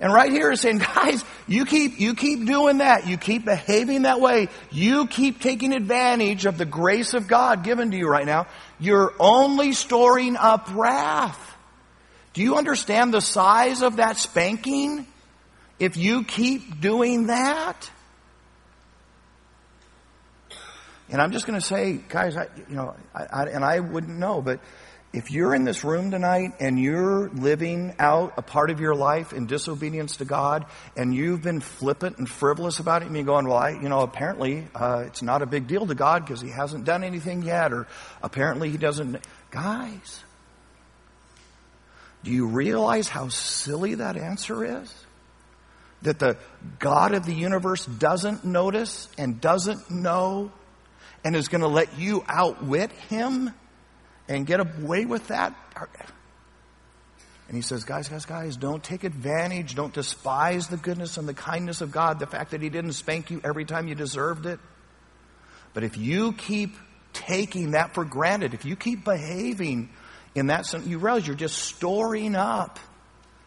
And 0.00 0.12
right 0.12 0.30
here 0.32 0.50
is 0.50 0.60
saying, 0.60 0.78
guys, 0.94 1.24
you 1.46 1.64
keep, 1.64 1.98
you 2.00 2.14
keep 2.14 2.46
doing 2.46 2.78
that. 2.78 3.06
You 3.06 3.16
keep 3.16 3.44
behaving 3.44 4.02
that 4.02 4.20
way. 4.20 4.48
You 4.70 5.06
keep 5.06 5.40
taking 5.40 5.72
advantage 5.72 6.46
of 6.46 6.56
the 6.56 6.64
grace 6.64 7.14
of 7.14 7.28
God 7.28 7.64
given 7.64 7.90
to 7.90 7.96
you 7.96 8.08
right 8.08 8.26
now. 8.26 8.46
You're 8.78 9.12
only 9.18 9.72
storing 9.72 10.36
up 10.36 10.68
wrath. 10.74 11.56
Do 12.32 12.42
you 12.42 12.56
understand 12.56 13.12
the 13.12 13.20
size 13.20 13.82
of 13.82 13.96
that 13.96 14.16
spanking? 14.16 15.06
If 15.78 15.96
you 15.96 16.24
keep 16.24 16.80
doing 16.80 17.26
that? 17.26 17.90
And 21.12 21.20
I'm 21.20 21.30
just 21.30 21.46
going 21.46 21.60
to 21.60 21.64
say, 21.64 22.00
guys, 22.08 22.36
I, 22.36 22.48
you 22.68 22.74
know, 22.74 22.96
I, 23.14 23.24
I, 23.24 23.42
and 23.44 23.62
I 23.62 23.80
wouldn't 23.80 24.18
know, 24.18 24.40
but 24.40 24.60
if 25.12 25.30
you're 25.30 25.54
in 25.54 25.64
this 25.64 25.84
room 25.84 26.10
tonight 26.10 26.52
and 26.58 26.80
you're 26.80 27.28
living 27.28 27.94
out 27.98 28.32
a 28.38 28.42
part 28.42 28.70
of 28.70 28.80
your 28.80 28.94
life 28.94 29.34
in 29.34 29.46
disobedience 29.46 30.16
to 30.16 30.24
God 30.24 30.64
and 30.96 31.14
you've 31.14 31.42
been 31.42 31.60
flippant 31.60 32.16
and 32.16 32.26
frivolous 32.26 32.78
about 32.78 33.02
it 33.02 33.08
and 33.08 33.14
you're 33.14 33.26
going, 33.26 33.46
well, 33.46 33.58
I, 33.58 33.72
you 33.72 33.90
know, 33.90 34.00
apparently 34.00 34.66
uh, 34.74 35.04
it's 35.06 35.20
not 35.20 35.42
a 35.42 35.46
big 35.46 35.66
deal 35.66 35.86
to 35.86 35.94
God 35.94 36.24
because 36.24 36.40
he 36.40 36.48
hasn't 36.48 36.86
done 36.86 37.04
anything 37.04 37.42
yet 37.42 37.74
or 37.74 37.88
apparently 38.22 38.70
he 38.70 38.78
doesn't. 38.78 39.22
Guys, 39.50 40.24
do 42.24 42.30
you 42.30 42.46
realize 42.46 43.08
how 43.08 43.28
silly 43.28 43.96
that 43.96 44.16
answer 44.16 44.80
is? 44.80 44.94
That 46.00 46.18
the 46.18 46.38
God 46.78 47.12
of 47.12 47.26
the 47.26 47.34
universe 47.34 47.84
doesn't 47.84 48.46
notice 48.46 49.10
and 49.18 49.42
doesn't 49.42 49.90
know 49.90 50.52
and 51.24 51.36
is 51.36 51.48
going 51.48 51.60
to 51.60 51.68
let 51.68 51.98
you 51.98 52.24
outwit 52.28 52.90
him 53.08 53.52
and 54.28 54.46
get 54.46 54.60
away 54.60 55.04
with 55.04 55.28
that? 55.28 55.54
And 57.48 57.56
he 57.56 57.62
says, 57.62 57.84
guys, 57.84 58.08
guys, 58.08 58.24
guys, 58.24 58.56
don't 58.56 58.82
take 58.82 59.04
advantage. 59.04 59.74
Don't 59.74 59.92
despise 59.92 60.68
the 60.68 60.78
goodness 60.78 61.18
and 61.18 61.28
the 61.28 61.34
kindness 61.34 61.82
of 61.82 61.92
God, 61.92 62.18
the 62.18 62.26
fact 62.26 62.52
that 62.52 62.62
he 62.62 62.70
didn't 62.70 62.92
spank 62.92 63.30
you 63.30 63.40
every 63.44 63.64
time 63.64 63.88
you 63.88 63.94
deserved 63.94 64.46
it. 64.46 64.58
But 65.74 65.84
if 65.84 65.96
you 65.98 66.32
keep 66.32 66.74
taking 67.12 67.72
that 67.72 67.94
for 67.94 68.04
granted, 68.04 68.54
if 68.54 68.64
you 68.64 68.76
keep 68.76 69.04
behaving 69.04 69.90
in 70.34 70.46
that 70.46 70.66
sense, 70.66 70.86
you 70.86 70.98
realize 70.98 71.26
you're 71.26 71.36
just 71.36 71.58
storing 71.58 72.34
up. 72.34 72.78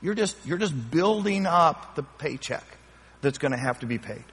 You're 0.02 0.14
just, 0.14 0.38
you're 0.46 0.60
just 0.60 0.92
building 0.92 1.48
up 1.48 1.96
the 1.96 2.04
paycheck 2.04 2.66
that's 3.22 3.40
going 3.40 3.54
to 3.54 3.58
have 3.58 3.80
to 3.80 3.88
be 3.88 3.98
paid. 3.98 4.24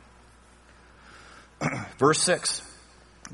Verse 1.99 2.21
6. 2.23 2.61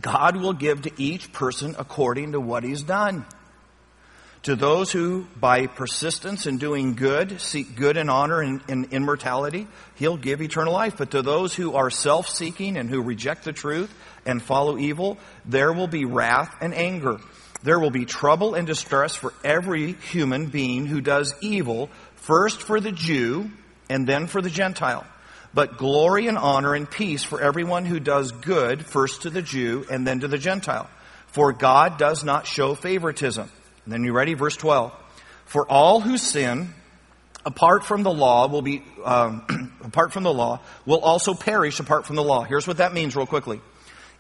God 0.01 0.37
will 0.37 0.53
give 0.53 0.83
to 0.83 0.93
each 0.97 1.33
person 1.33 1.75
according 1.79 2.33
to 2.33 2.41
what 2.41 2.65
he's 2.65 2.83
done. 2.83 3.27
To 4.45 4.55
those 4.55 4.93
who, 4.93 5.27
by 5.37 5.67
persistence 5.67 6.47
in 6.47 6.59
doing 6.59 6.95
good, 6.95 7.41
seek 7.41 7.75
good 7.75 7.97
and 7.97 8.09
honor 8.09 8.41
and, 8.41 8.63
and 8.69 8.93
immortality, 8.93 9.67
he'll 9.97 10.17
give 10.17 10.41
eternal 10.41 10.73
life. 10.73 10.97
But 10.97 11.11
to 11.11 11.23
those 11.23 11.55
who 11.55 11.75
are 11.75 11.91
self-seeking 11.91 12.77
and 12.77 12.89
who 12.89 13.03
reject 13.03 13.45
the 13.45 13.53
truth 13.53 13.93
and 14.25 14.41
follow 14.41 14.79
evil, 14.79 15.19
there 15.45 15.73
will 15.73 15.89
be 15.89 16.05
wrath 16.05 16.55
and 16.61 16.73
anger. 16.73 17.19
There 17.65 17.81
will 17.81 17.91
be 17.91 18.05
trouble 18.05 18.55
and 18.55 18.67
distress 18.67 19.17
for 19.17 19.35
every 19.43 19.95
human 19.95 20.47
being 20.47 20.87
who 20.87 21.01
does 21.01 21.35
evil, 21.41 21.91
first 22.15 22.63
for 22.63 22.79
the 22.79 22.93
Jew 22.93 23.51
and 23.91 24.07
then 24.07 24.29
for 24.29 24.41
the 24.41 24.51
Gentile 24.51 25.05
but 25.55 25.79
glory 25.79 26.27
and 26.27 26.39
honor 26.39 26.75
and 26.75 26.91
peace 26.91 27.25
for 27.25 27.41
everyone 27.41 27.85
who 27.85 28.01
does 28.01 28.33
good, 28.33 28.85
first 28.85 29.23
to 29.23 29.31
the 29.31 29.43
Jew 29.43 29.85
and 29.91 30.07
then 30.07 30.21
to 30.21 30.29
the 30.29 30.39
Gentile. 30.39 30.89
For 31.29 31.53
God 31.53 31.99
does 31.99 32.25
not 32.25 32.47
show 32.47 32.75
favoritism. 32.75 33.51
And 33.85 33.93
then 33.93 34.05
you 34.05 34.13
ready? 34.13 34.35
Verse 34.35 34.57
12. 34.57 34.93
For 35.47 35.67
all 35.67 36.01
who 36.01 36.19
sin, 36.19 36.75
apart 37.45 37.85
from 37.85 38.03
the 38.03 38.13
law, 38.13 38.49
will 38.49 38.63
be, 38.63 38.83
um, 39.05 39.73
apart 39.85 40.13
from 40.13 40.23
the 40.23 40.33
law, 40.33 40.61
will 40.85 41.01
also 41.01 41.35
perish 41.35 41.81
apart 41.81 42.07
from 42.07 42.17
the 42.17 42.23
law. 42.23 42.43
Here's 42.43 42.67
what 42.67 42.79
that 42.79 42.93
means 42.93 43.17
real 43.17 43.27
quickly. 43.27 43.61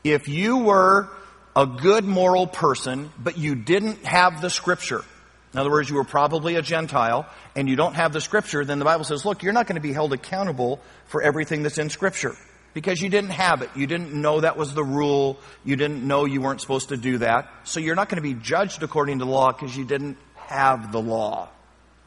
If 0.04 0.28
you 0.28 0.58
were 0.58 1.10
a 1.54 1.66
good 1.66 2.04
moral 2.04 2.46
person, 2.46 3.10
but 3.18 3.36
you 3.36 3.54
didn't 3.54 4.04
have 4.04 4.40
the 4.40 4.48
scripture, 4.48 5.04
in 5.52 5.58
other 5.58 5.70
words, 5.70 5.88
you 5.88 5.96
were 5.96 6.04
probably 6.04 6.56
a 6.56 6.62
Gentile 6.62 7.26
and 7.56 7.68
you 7.68 7.76
don't 7.76 7.94
have 7.94 8.12
the 8.12 8.20
scripture, 8.20 8.64
then 8.64 8.78
the 8.78 8.84
Bible 8.84 9.04
says, 9.04 9.24
look, 9.24 9.42
you're 9.42 9.52
not 9.52 9.66
going 9.66 9.76
to 9.76 9.82
be 9.82 9.92
held 9.92 10.12
accountable 10.12 10.80
for 11.06 11.22
everything 11.22 11.62
that's 11.62 11.78
in 11.78 11.88
scripture 11.88 12.36
because 12.74 13.00
you 13.00 13.08
didn't 13.08 13.30
have 13.30 13.62
it. 13.62 13.70
You 13.74 13.86
didn't 13.86 14.12
know 14.12 14.40
that 14.40 14.56
was 14.56 14.74
the 14.74 14.84
rule. 14.84 15.38
You 15.64 15.76
didn't 15.76 16.06
know 16.06 16.26
you 16.26 16.42
weren't 16.42 16.60
supposed 16.60 16.90
to 16.90 16.96
do 16.96 17.18
that. 17.18 17.50
So 17.64 17.80
you're 17.80 17.94
not 17.94 18.08
going 18.08 18.22
to 18.22 18.28
be 18.28 18.34
judged 18.34 18.82
according 18.82 19.20
to 19.20 19.24
the 19.24 19.30
law 19.30 19.50
because 19.52 19.76
you 19.76 19.84
didn't 19.84 20.18
have 20.34 20.92
the 20.92 21.00
law. 21.00 21.48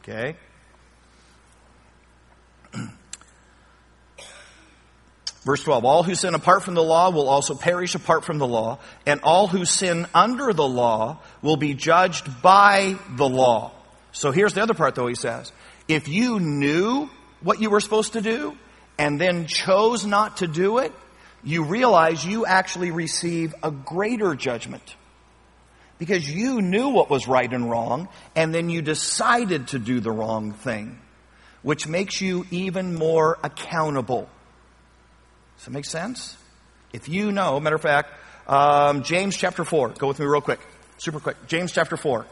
Okay? 0.02 0.36
Verse 5.44 5.64
12, 5.64 5.84
all 5.84 6.02
who 6.04 6.14
sin 6.14 6.34
apart 6.34 6.62
from 6.62 6.74
the 6.74 6.82
law 6.84 7.10
will 7.10 7.28
also 7.28 7.56
perish 7.56 7.96
apart 7.96 8.24
from 8.24 8.38
the 8.38 8.46
law, 8.46 8.78
and 9.06 9.20
all 9.22 9.48
who 9.48 9.64
sin 9.64 10.06
under 10.14 10.52
the 10.52 10.66
law 10.66 11.18
will 11.42 11.56
be 11.56 11.74
judged 11.74 12.42
by 12.42 12.96
the 13.16 13.28
law. 13.28 13.72
So 14.12 14.30
here's 14.30 14.52
the 14.54 14.62
other 14.62 14.74
part 14.74 14.94
though, 14.94 15.08
he 15.08 15.16
says. 15.16 15.50
If 15.88 16.06
you 16.06 16.38
knew 16.38 17.10
what 17.40 17.60
you 17.60 17.70
were 17.70 17.80
supposed 17.80 18.12
to 18.12 18.20
do, 18.20 18.56
and 18.98 19.20
then 19.20 19.46
chose 19.46 20.06
not 20.06 20.36
to 20.36 20.46
do 20.46 20.78
it, 20.78 20.92
you 21.42 21.64
realize 21.64 22.24
you 22.24 22.46
actually 22.46 22.92
receive 22.92 23.52
a 23.64 23.70
greater 23.72 24.36
judgment. 24.36 24.94
Because 25.98 26.28
you 26.28 26.60
knew 26.62 26.90
what 26.90 27.10
was 27.10 27.26
right 27.26 27.52
and 27.52 27.68
wrong, 27.68 28.08
and 28.36 28.54
then 28.54 28.70
you 28.70 28.80
decided 28.80 29.68
to 29.68 29.80
do 29.80 29.98
the 29.98 30.12
wrong 30.12 30.52
thing, 30.52 31.00
which 31.62 31.88
makes 31.88 32.20
you 32.20 32.46
even 32.52 32.94
more 32.94 33.38
accountable. 33.42 34.28
Does 35.62 35.66
that 35.66 35.74
make 35.74 35.84
sense? 35.84 36.36
If 36.92 37.08
you 37.08 37.30
know, 37.30 37.60
matter 37.60 37.76
of 37.76 37.82
fact, 37.82 38.08
um, 38.48 39.04
James 39.04 39.36
chapter 39.36 39.64
4, 39.64 39.90
go 39.90 40.08
with 40.08 40.18
me 40.18 40.26
real 40.26 40.40
quick, 40.40 40.58
super 40.98 41.20
quick. 41.20 41.36
James 41.46 41.70
chapter 41.70 41.96
4. 41.96 42.26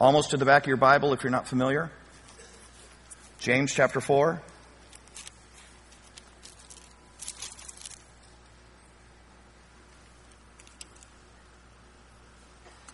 Almost 0.00 0.30
to 0.30 0.38
the 0.38 0.46
back 0.46 0.62
of 0.62 0.68
your 0.68 0.78
Bible 0.78 1.12
if 1.12 1.22
you're 1.22 1.30
not 1.30 1.46
familiar. 1.46 1.90
James 3.40 3.74
chapter 3.74 4.00
4. 4.00 4.40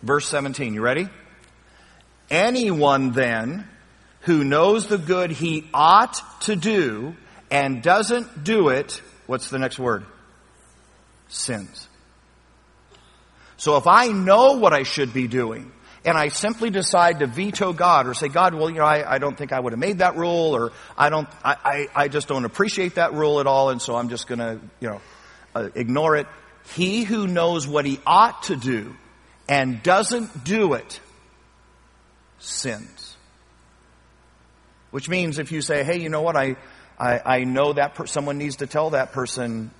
Verse 0.01 0.27
17, 0.27 0.73
you 0.73 0.81
ready? 0.81 1.07
Anyone 2.29 3.13
then 3.13 3.65
who 4.21 4.43
knows 4.43 4.87
the 4.87 4.97
good 4.97 5.31
he 5.31 5.67
ought 5.73 6.21
to 6.41 6.55
do 6.55 7.15
and 7.49 7.81
doesn't 7.81 8.43
do 8.43 8.69
it, 8.69 9.01
what's 9.27 9.49
the 9.49 9.59
next 9.59 9.79
word? 9.79 10.05
Sins. 11.29 11.87
So 13.57 13.77
if 13.77 13.87
I 13.87 14.07
know 14.07 14.53
what 14.57 14.73
I 14.73 14.83
should 14.83 15.13
be 15.13 15.27
doing, 15.27 15.71
and 16.05 16.17
I 16.17 16.29
simply 16.29 16.69
decide 16.69 17.19
to 17.19 17.27
veto 17.27 17.73
God 17.73 18.07
or 18.07 18.13
say, 18.13 18.29
God, 18.29 18.53
well, 18.53 18.69
you 18.69 18.77
know, 18.77 18.85
I, 18.85 19.15
I 19.15 19.17
don't 19.17 19.37
think 19.37 19.51
I 19.51 19.59
would 19.59 19.73
have 19.73 19.79
made 19.79 19.97
that 19.97 20.15
rule 20.15 20.55
or 20.55 20.71
I 20.97 21.09
don't, 21.09 21.27
I, 21.43 21.55
I, 21.63 22.03
I 22.03 22.07
just 22.07 22.27
don't 22.27 22.45
appreciate 22.45 22.95
that 22.95 23.13
rule 23.13 23.39
at 23.39 23.47
all 23.47 23.69
and 23.69 23.81
so 23.81 23.95
I'm 23.95 24.09
just 24.09 24.27
gonna, 24.27 24.59
you 24.79 24.89
know, 24.89 25.01
uh, 25.53 25.69
ignore 25.75 26.15
it. 26.15 26.27
He 26.75 27.03
who 27.03 27.27
knows 27.27 27.67
what 27.67 27.85
he 27.85 27.99
ought 28.05 28.43
to 28.43 28.55
do 28.55 28.95
and 29.47 29.83
doesn't 29.83 30.43
do 30.43 30.73
it 30.73 30.99
sins. 32.37 32.98
Which 34.91 35.07
means 35.07 35.39
if 35.39 35.51
you 35.51 35.61
say, 35.61 35.83
hey, 35.83 35.99
you 35.99 36.09
know 36.09 36.21
what, 36.21 36.35
I, 36.35 36.55
I, 36.97 37.21
I 37.25 37.43
know 37.43 37.73
that 37.73 37.95
per- 37.95 38.07
someone 38.07 38.37
needs 38.37 38.57
to 38.57 38.67
tell 38.67 38.91
that 38.91 39.11
person 39.11 39.71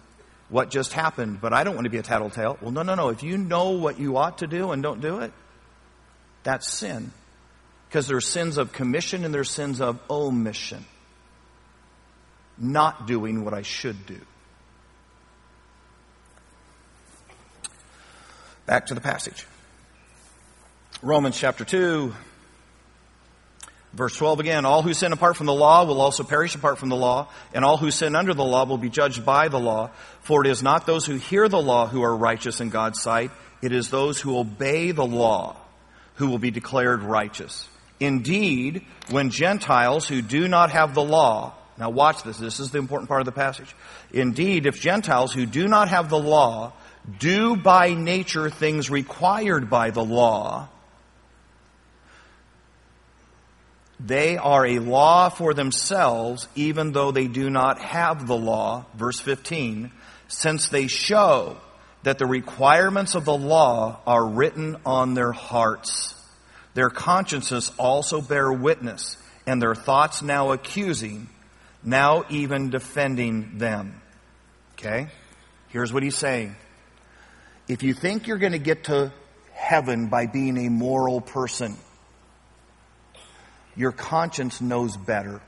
what 0.49 0.69
just 0.69 0.93
happened, 0.93 1.41
but 1.41 1.53
I 1.53 1.63
don't 1.63 1.75
want 1.75 1.85
to 1.85 1.89
be 1.89 1.97
a 1.97 2.03
tattletale. 2.03 2.57
Well, 2.61 2.71
no, 2.71 2.83
no, 2.83 2.95
no. 2.95 3.09
If 3.09 3.23
you 3.23 3.37
know 3.37 3.71
what 3.71 3.99
you 3.99 4.17
ought 4.17 4.39
to 4.39 4.47
do 4.47 4.71
and 4.71 4.81
don't 4.81 5.01
do 5.01 5.19
it, 5.19 5.31
that's 6.43 6.71
sin. 6.71 7.11
Because 7.87 8.07
there's 8.07 8.27
sins 8.27 8.57
of 8.57 8.71
commission 8.71 9.25
and 9.25 9.33
there's 9.33 9.49
sins 9.49 9.81
of 9.81 9.99
omission. 10.09 10.85
Not 12.57 13.07
doing 13.07 13.43
what 13.43 13.53
I 13.53 13.61
should 13.61 14.05
do. 14.05 14.19
Back 18.65 18.87
to 18.87 18.93
the 18.93 19.01
passage. 19.01 19.47
Romans 21.01 21.37
chapter 21.37 21.65
2, 21.65 22.13
verse 23.93 24.15
12 24.15 24.39
again. 24.39 24.65
All 24.65 24.81
who 24.81 24.93
sin 24.93 25.13
apart 25.13 25.37
from 25.37 25.47
the 25.47 25.53
law 25.53 25.85
will 25.85 26.01
also 26.01 26.23
perish 26.23 26.55
apart 26.55 26.77
from 26.77 26.89
the 26.89 26.95
law, 26.95 27.29
and 27.53 27.65
all 27.65 27.77
who 27.77 27.91
sin 27.91 28.15
under 28.15 28.33
the 28.33 28.43
law 28.43 28.65
will 28.65 28.77
be 28.77 28.89
judged 28.89 29.25
by 29.25 29.47
the 29.47 29.59
law. 29.59 29.91
For 30.21 30.45
it 30.45 30.49
is 30.49 30.63
not 30.63 30.85
those 30.85 31.05
who 31.05 31.15
hear 31.15 31.47
the 31.49 31.61
law 31.61 31.87
who 31.87 32.03
are 32.03 32.15
righteous 32.15 32.61
in 32.61 32.69
God's 32.69 33.01
sight, 33.01 33.31
it 33.61 33.71
is 33.71 33.89
those 33.89 34.19
who 34.19 34.37
obey 34.37 34.91
the 34.91 35.05
law 35.05 35.57
who 36.15 36.27
will 36.27 36.39
be 36.39 36.51
declared 36.51 37.01
righteous. 37.01 37.67
Indeed, 37.99 38.85
when 39.09 39.29
Gentiles 39.29 40.07
who 40.07 40.21
do 40.21 40.47
not 40.47 40.71
have 40.71 40.93
the 40.93 41.03
law, 41.03 41.53
now 41.77 41.89
watch 41.89 42.23
this, 42.23 42.37
this 42.37 42.59
is 42.59 42.71
the 42.71 42.77
important 42.77 43.09
part 43.09 43.21
of 43.21 43.25
the 43.25 43.31
passage. 43.31 43.73
Indeed, 44.11 44.65
if 44.65 44.79
Gentiles 44.79 45.33
who 45.33 45.45
do 45.45 45.67
not 45.67 45.89
have 45.89 46.09
the 46.09 46.19
law 46.19 46.73
do 47.19 47.55
by 47.55 47.93
nature 47.93 48.49
things 48.49 48.89
required 48.89 49.69
by 49.69 49.91
the 49.91 50.03
law, 50.03 50.69
they 53.99 54.37
are 54.37 54.65
a 54.65 54.79
law 54.79 55.29
for 55.29 55.53
themselves, 55.53 56.47
even 56.55 56.93
though 56.93 57.11
they 57.11 57.27
do 57.27 57.49
not 57.49 57.81
have 57.81 58.27
the 58.27 58.37
law. 58.37 58.85
Verse 58.95 59.19
15, 59.19 59.91
since 60.27 60.69
they 60.69 60.87
show 60.87 61.57
that 62.03 62.17
the 62.17 62.25
requirements 62.25 63.15
of 63.15 63.25
the 63.25 63.37
law 63.37 63.99
are 64.07 64.25
written 64.25 64.77
on 64.85 65.13
their 65.13 65.33
hearts. 65.33 66.15
Their 66.73 66.89
consciences 66.89 67.71
also 67.77 68.21
bear 68.21 68.51
witness, 68.53 69.17
and 69.45 69.61
their 69.61 69.75
thoughts 69.75 70.21
now 70.21 70.51
accusing, 70.53 71.27
now 71.83 72.23
even 72.29 72.69
defending 72.69 73.57
them. 73.57 74.01
Okay? 74.73 75.07
Here's 75.69 75.91
what 75.91 76.03
he's 76.03 76.15
saying. 76.15 76.55
If 77.67 77.83
you 77.83 77.93
think 77.93 78.27
you're 78.27 78.37
going 78.37 78.53
to 78.53 78.59
get 78.59 78.85
to 78.85 79.11
heaven 79.53 80.07
by 80.07 80.25
being 80.27 80.57
a 80.57 80.69
moral 80.69 81.19
person, 81.19 81.75
your 83.79 83.93
conscience 83.93 84.59
knows 84.59 84.97
better. 84.97 85.41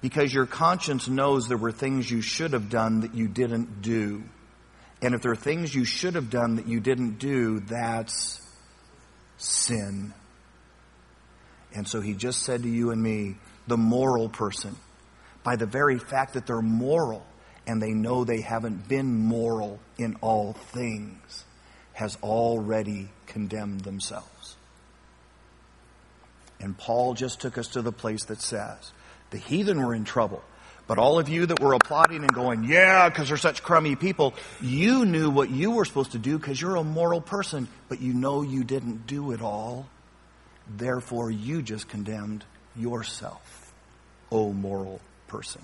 Because 0.00 0.32
your 0.32 0.46
conscience 0.46 1.08
knows 1.08 1.46
there 1.46 1.58
were 1.58 1.72
things 1.72 2.10
you 2.10 2.22
should 2.22 2.54
have 2.54 2.70
done 2.70 3.00
that 3.00 3.14
you 3.14 3.28
didn't 3.28 3.82
do. 3.82 4.22
And 5.02 5.14
if 5.14 5.20
there 5.20 5.32
are 5.32 5.36
things 5.36 5.74
you 5.74 5.84
should 5.84 6.14
have 6.14 6.30
done 6.30 6.56
that 6.56 6.66
you 6.66 6.80
didn't 6.80 7.18
do, 7.18 7.60
that's 7.60 8.40
sin. 9.36 10.14
And 11.74 11.86
so 11.86 12.00
he 12.00 12.14
just 12.14 12.44
said 12.44 12.62
to 12.62 12.68
you 12.68 12.92
and 12.92 13.02
me, 13.02 13.36
the 13.66 13.76
moral 13.76 14.30
person, 14.30 14.74
by 15.42 15.56
the 15.56 15.66
very 15.66 15.98
fact 15.98 16.34
that 16.34 16.46
they're 16.46 16.62
moral 16.62 17.26
and 17.66 17.80
they 17.80 17.92
know 17.92 18.24
they 18.24 18.40
haven't 18.40 18.88
been 18.88 19.18
moral 19.18 19.80
in 19.98 20.16
all 20.22 20.54
things, 20.54 21.44
has 21.92 22.16
already 22.22 23.10
condemned 23.26 23.82
themselves. 23.82 24.33
And 26.64 26.78
Paul 26.78 27.12
just 27.12 27.42
took 27.42 27.58
us 27.58 27.68
to 27.68 27.82
the 27.82 27.92
place 27.92 28.24
that 28.24 28.40
says, 28.40 28.92
the 29.28 29.36
heathen 29.36 29.84
were 29.84 29.94
in 29.94 30.04
trouble. 30.04 30.42
But 30.86 30.96
all 30.96 31.18
of 31.18 31.28
you 31.28 31.44
that 31.44 31.60
were 31.60 31.74
applauding 31.74 32.22
and 32.22 32.32
going, 32.32 32.64
yeah, 32.64 33.06
because 33.10 33.28
they're 33.28 33.36
such 33.36 33.62
crummy 33.62 33.96
people, 33.96 34.32
you 34.62 35.04
knew 35.04 35.28
what 35.28 35.50
you 35.50 35.72
were 35.72 35.84
supposed 35.84 36.12
to 36.12 36.18
do 36.18 36.38
because 36.38 36.58
you're 36.58 36.76
a 36.76 36.82
moral 36.82 37.20
person, 37.20 37.68
but 37.90 38.00
you 38.00 38.14
know 38.14 38.40
you 38.40 38.64
didn't 38.64 39.06
do 39.06 39.32
it 39.32 39.42
all. 39.42 39.86
Therefore, 40.66 41.30
you 41.30 41.60
just 41.60 41.86
condemned 41.86 42.46
yourself, 42.74 43.74
O 44.32 44.50
moral 44.54 45.02
person. 45.28 45.60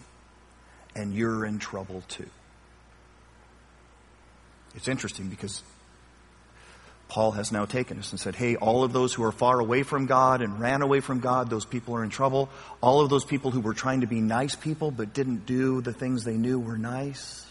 And 0.95 1.15
you're 1.15 1.47
in 1.47 1.59
trouble 1.59 2.03
too. 2.09 2.29
It's 4.75 4.87
interesting 4.87 5.29
because 5.31 5.63
Paul 7.11 7.33
has 7.33 7.51
now 7.51 7.65
taken 7.65 7.99
us 7.99 8.13
and 8.13 8.21
said, 8.21 8.37
hey, 8.37 8.55
all 8.55 8.85
of 8.85 8.93
those 8.93 9.13
who 9.13 9.25
are 9.25 9.33
far 9.33 9.59
away 9.59 9.83
from 9.83 10.07
God 10.07 10.43
and 10.43 10.61
ran 10.61 10.81
away 10.81 11.01
from 11.01 11.19
God, 11.19 11.51
those 11.51 11.65
people 11.65 11.97
are 11.97 12.05
in 12.05 12.09
trouble. 12.09 12.49
All 12.81 13.01
of 13.01 13.11
those 13.11 13.25
people 13.25 13.51
who 13.51 13.61
were 13.61 13.75
trying 13.75 14.03
to 14.03 14.07
be 14.07 14.21
nice 14.21 14.55
people 14.55 14.93
but 14.93 15.13
didn't 15.13 15.45
do 15.45 15.81
the 15.81 15.93
things 15.93 16.23
they 16.25 16.37
knew 16.37 16.61
were 16.61 16.79
nice 16.79 17.45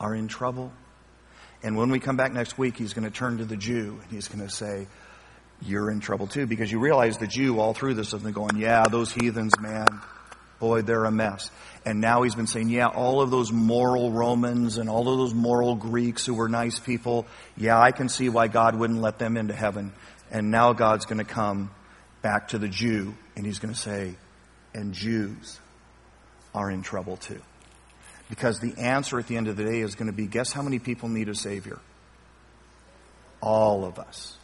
are 0.00 0.14
in 0.14 0.26
trouble. 0.26 0.72
And 1.62 1.76
when 1.76 1.90
we 1.90 2.00
come 2.00 2.16
back 2.16 2.32
next 2.32 2.56
week, 2.56 2.78
he's 2.78 2.94
going 2.94 3.04
to 3.04 3.10
turn 3.10 3.38
to 3.38 3.44
the 3.44 3.58
Jew 3.58 4.00
and 4.02 4.10
he's 4.10 4.28
going 4.28 4.44
to 4.44 4.52
say, 4.52 4.86
you're 5.60 5.90
in 5.90 6.00
trouble 6.00 6.26
too 6.26 6.46
because 6.46 6.72
you 6.72 6.80
realize 6.80 7.18
the 7.18 7.26
Jew 7.26 7.60
all 7.60 7.74
through 7.74 7.94
this 7.94 8.12
has 8.12 8.22
been 8.22 8.32
going, 8.32 8.56
yeah, 8.56 8.84
those 8.90 9.12
heathens, 9.12 9.52
man, 9.60 9.86
boy, 10.62 10.80
they're 10.82 11.04
a 11.04 11.10
mess. 11.10 11.50
And 11.84 12.00
now 12.00 12.22
he's 12.22 12.36
been 12.36 12.46
saying, 12.46 12.68
yeah, 12.68 12.86
all 12.86 13.20
of 13.20 13.32
those 13.32 13.50
moral 13.50 14.12
Romans 14.12 14.78
and 14.78 14.88
all 14.88 15.08
of 15.08 15.18
those 15.18 15.34
moral 15.34 15.74
Greeks 15.74 16.24
who 16.24 16.34
were 16.34 16.48
nice 16.48 16.78
people, 16.78 17.26
yeah, 17.56 17.78
I 17.80 17.90
can 17.90 18.08
see 18.08 18.28
why 18.28 18.46
God 18.46 18.76
wouldn't 18.76 19.00
let 19.00 19.18
them 19.18 19.36
into 19.36 19.54
heaven. 19.54 19.92
And 20.30 20.52
now 20.52 20.72
God's 20.72 21.04
going 21.04 21.18
to 21.18 21.24
come 21.24 21.72
back 22.22 22.48
to 22.48 22.58
the 22.58 22.68
Jew 22.68 23.12
and 23.34 23.44
he's 23.44 23.58
going 23.58 23.74
to 23.74 23.78
say, 23.78 24.14
and 24.72 24.94
Jews 24.94 25.58
are 26.54 26.70
in 26.70 26.82
trouble 26.82 27.16
too. 27.16 27.42
Because 28.30 28.60
the 28.60 28.80
answer 28.80 29.18
at 29.18 29.26
the 29.26 29.36
end 29.36 29.48
of 29.48 29.56
the 29.56 29.64
day 29.64 29.80
is 29.80 29.96
going 29.96 30.06
to 30.06 30.12
be, 30.12 30.28
guess 30.28 30.52
how 30.52 30.62
many 30.62 30.78
people 30.78 31.08
need 31.08 31.28
a 31.28 31.34
Savior? 31.34 31.80
All 33.40 33.84
of 33.84 33.98
us. 33.98 34.36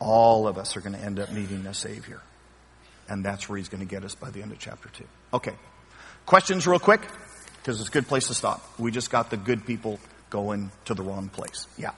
All 0.00 0.48
of 0.48 0.58
us 0.58 0.76
are 0.76 0.80
going 0.80 0.94
to 0.94 1.00
end 1.00 1.20
up 1.20 1.30
needing 1.30 1.66
a 1.66 1.74
Savior. 1.74 2.20
And 3.10 3.24
that's 3.24 3.48
where 3.48 3.58
he's 3.58 3.68
going 3.68 3.86
to 3.86 3.92
get 3.92 4.04
us 4.04 4.14
by 4.14 4.30
the 4.30 4.40
end 4.40 4.52
of 4.52 4.58
chapter 4.58 4.88
2. 4.88 5.04
Okay. 5.34 5.52
Questions 6.26 6.66
real 6.66 6.78
quick? 6.78 7.00
Because 7.56 7.80
it's 7.80 7.88
a 7.88 7.92
good 7.92 8.06
place 8.06 8.28
to 8.28 8.34
stop. 8.34 8.62
We 8.78 8.92
just 8.92 9.10
got 9.10 9.30
the 9.30 9.36
good 9.36 9.66
people 9.66 9.98
going 10.30 10.70
to 10.84 10.94
the 10.94 11.02
wrong 11.02 11.28
place. 11.28 11.66
Yeah. 11.76 11.90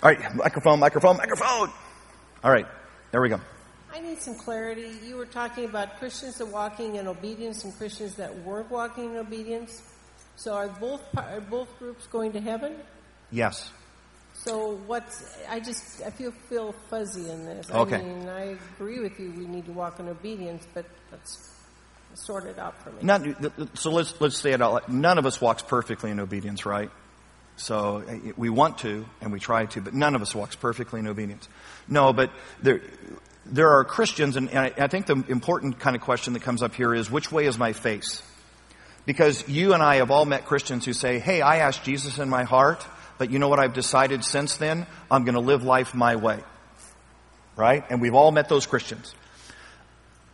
All 0.00 0.10
right. 0.10 0.34
Microphone, 0.36 0.78
microphone, 0.78 1.16
microphone. 1.16 1.70
All 2.44 2.52
right. 2.52 2.66
There 3.10 3.20
we 3.20 3.28
go. 3.28 3.40
I 3.92 4.00
need 4.00 4.20
some 4.20 4.36
clarity. 4.36 4.92
You 5.04 5.16
were 5.16 5.26
talking 5.26 5.64
about 5.64 5.98
Christians 5.98 6.38
that 6.38 6.46
walking 6.46 6.96
in 6.96 7.08
obedience 7.08 7.64
and 7.64 7.76
Christians 7.76 8.14
that 8.14 8.32
weren't 8.44 8.70
walking 8.70 9.10
in 9.10 9.16
obedience. 9.16 9.82
So 10.36 10.54
are 10.54 10.68
both 10.68 11.02
are 11.16 11.40
both 11.40 11.68
groups 11.80 12.06
going 12.06 12.32
to 12.32 12.40
heaven? 12.40 12.76
Yes. 13.32 13.72
So 14.48 14.78
what's 14.86 15.36
I 15.48 15.60
just 15.60 16.02
I 16.02 16.10
feel 16.10 16.30
feel 16.48 16.72
fuzzy 16.88 17.30
in 17.30 17.44
this. 17.44 17.70
Okay. 17.70 17.96
I 17.96 18.02
mean, 18.02 18.28
I 18.28 18.56
agree 18.74 19.00
with 19.00 19.20
you. 19.20 19.30
We 19.36 19.46
need 19.46 19.66
to 19.66 19.72
walk 19.72 20.00
in 20.00 20.08
obedience, 20.08 20.66
but 20.72 20.86
let's 21.12 21.54
sort 22.14 22.46
it 22.46 22.58
out 22.58 22.82
for 22.82 22.90
me. 22.90 22.98
Not, 23.02 23.22
so 23.74 23.90
let's 23.90 24.18
let's 24.20 24.38
say 24.38 24.52
it 24.52 24.62
out. 24.62 24.88
None 24.88 25.18
of 25.18 25.26
us 25.26 25.40
walks 25.40 25.62
perfectly 25.62 26.10
in 26.10 26.18
obedience, 26.18 26.64
right? 26.64 26.90
So 27.56 28.04
uh, 28.08 28.32
we 28.36 28.48
want 28.48 28.78
to 28.78 29.04
and 29.20 29.32
we 29.32 29.40
try 29.40 29.66
to, 29.66 29.80
but 29.82 29.92
none 29.92 30.14
of 30.14 30.22
us 30.22 30.34
walks 30.34 30.56
perfectly 30.56 31.00
in 31.00 31.08
obedience. 31.08 31.46
No, 31.86 32.14
but 32.14 32.30
there 32.62 32.80
there 33.44 33.70
are 33.70 33.84
Christians, 33.84 34.36
and, 34.36 34.48
and 34.48 34.58
I, 34.58 34.72
I 34.78 34.86
think 34.86 35.06
the 35.06 35.24
important 35.28 35.78
kind 35.78 35.94
of 35.94 36.02
question 36.02 36.32
that 36.32 36.42
comes 36.42 36.62
up 36.62 36.74
here 36.74 36.94
is 36.94 37.10
which 37.10 37.30
way 37.30 37.46
is 37.46 37.58
my 37.58 37.72
face? 37.72 38.22
Because 39.04 39.46
you 39.48 39.74
and 39.74 39.82
I 39.82 39.96
have 39.96 40.10
all 40.10 40.24
met 40.24 40.46
Christians 40.46 40.86
who 40.86 40.92
say, 40.92 41.18
"Hey, 41.18 41.42
I 41.42 41.58
asked 41.58 41.84
Jesus 41.84 42.18
in 42.18 42.28
my 42.28 42.44
heart, 42.44 42.86
but 43.18 43.30
you 43.30 43.38
know 43.38 43.48
what 43.48 43.58
I've 43.58 43.74
decided 43.74 44.24
since 44.24 44.56
then? 44.56 44.86
I'm 45.10 45.24
going 45.24 45.34
to 45.34 45.40
live 45.40 45.64
life 45.64 45.94
my 45.94 46.16
way." 46.16 46.40
Right? 47.56 47.84
And 47.90 48.00
we've 48.00 48.14
all 48.14 48.30
met 48.30 48.48
those 48.48 48.66
Christians 48.66 49.14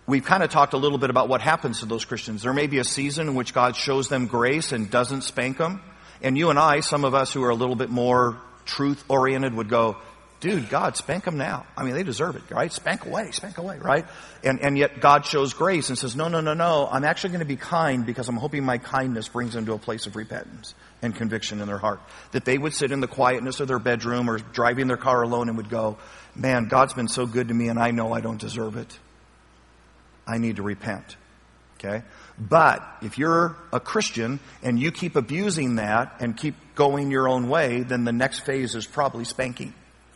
we've 0.06 0.24
kind 0.24 0.42
of 0.42 0.50
talked 0.50 0.74
a 0.74 0.76
little 0.78 0.98
bit 0.98 1.10
about 1.10 1.28
what 1.28 1.40
happens 1.40 1.80
to 1.80 1.86
those 1.86 2.04
Christians. 2.04 2.42
There 2.42 2.52
may 2.52 2.66
be 2.66 2.78
a 2.78 2.84
season 2.84 3.28
in 3.28 3.34
which 3.34 3.54
God 3.54 3.76
shows 3.76 4.08
them 4.08 4.26
grace 4.26 4.72
and 4.72 4.90
doesn't 4.90 5.22
spank 5.22 5.58
them. 5.58 5.80
And 6.22 6.36
you 6.36 6.50
and 6.50 6.58
I, 6.58 6.80
some 6.80 7.04
of 7.04 7.14
us 7.14 7.32
who 7.32 7.42
are 7.44 7.50
a 7.50 7.54
little 7.54 7.76
bit 7.76 7.90
more 7.90 8.38
truth 8.64 9.04
oriented 9.08 9.54
would 9.54 9.68
go, 9.68 9.96
dude, 10.44 10.68
God, 10.68 10.94
spank 10.94 11.24
them 11.24 11.38
now. 11.38 11.64
I 11.74 11.84
mean, 11.84 11.94
they 11.94 12.02
deserve 12.02 12.36
it, 12.36 12.42
right? 12.50 12.70
Spank 12.70 13.06
away, 13.06 13.30
spank 13.30 13.56
away, 13.56 13.78
right? 13.78 14.04
And, 14.42 14.60
and 14.60 14.76
yet 14.76 15.00
God 15.00 15.24
shows 15.24 15.54
grace 15.54 15.88
and 15.88 15.96
says, 15.96 16.14
no, 16.14 16.28
no, 16.28 16.42
no, 16.42 16.52
no, 16.52 16.86
I'm 16.92 17.02
actually 17.02 17.30
going 17.30 17.40
to 17.40 17.46
be 17.46 17.56
kind 17.56 18.04
because 18.04 18.28
I'm 18.28 18.36
hoping 18.36 18.62
my 18.62 18.76
kindness 18.76 19.26
brings 19.26 19.54
them 19.54 19.64
to 19.64 19.72
a 19.72 19.78
place 19.78 20.04
of 20.04 20.16
repentance 20.16 20.74
and 21.00 21.16
conviction 21.16 21.62
in 21.62 21.66
their 21.66 21.78
heart. 21.78 22.02
That 22.32 22.44
they 22.44 22.58
would 22.58 22.74
sit 22.74 22.92
in 22.92 23.00
the 23.00 23.08
quietness 23.08 23.60
of 23.60 23.68
their 23.68 23.78
bedroom 23.78 24.28
or 24.28 24.36
driving 24.36 24.86
their 24.86 24.98
car 24.98 25.22
alone 25.22 25.48
and 25.48 25.56
would 25.56 25.70
go, 25.70 25.96
man, 26.34 26.68
God's 26.68 26.92
been 26.92 27.08
so 27.08 27.24
good 27.24 27.48
to 27.48 27.54
me 27.54 27.68
and 27.68 27.78
I 27.78 27.92
know 27.92 28.12
I 28.12 28.20
don't 28.20 28.38
deserve 28.38 28.76
it. 28.76 28.98
I 30.26 30.36
need 30.36 30.56
to 30.56 30.62
repent. 30.62 31.16
Okay? 31.78 32.02
But 32.38 32.86
if 33.00 33.16
you're 33.16 33.56
a 33.72 33.80
Christian 33.80 34.40
and 34.62 34.78
you 34.78 34.92
keep 34.92 35.16
abusing 35.16 35.76
that 35.76 36.16
and 36.20 36.36
keep 36.36 36.54
going 36.74 37.10
your 37.10 37.30
own 37.30 37.48
way, 37.48 37.82
then 37.82 38.04
the 38.04 38.12
next 38.12 38.40
phase 38.40 38.74
is 38.74 38.86
probably 38.86 39.24
spanking 39.24 39.72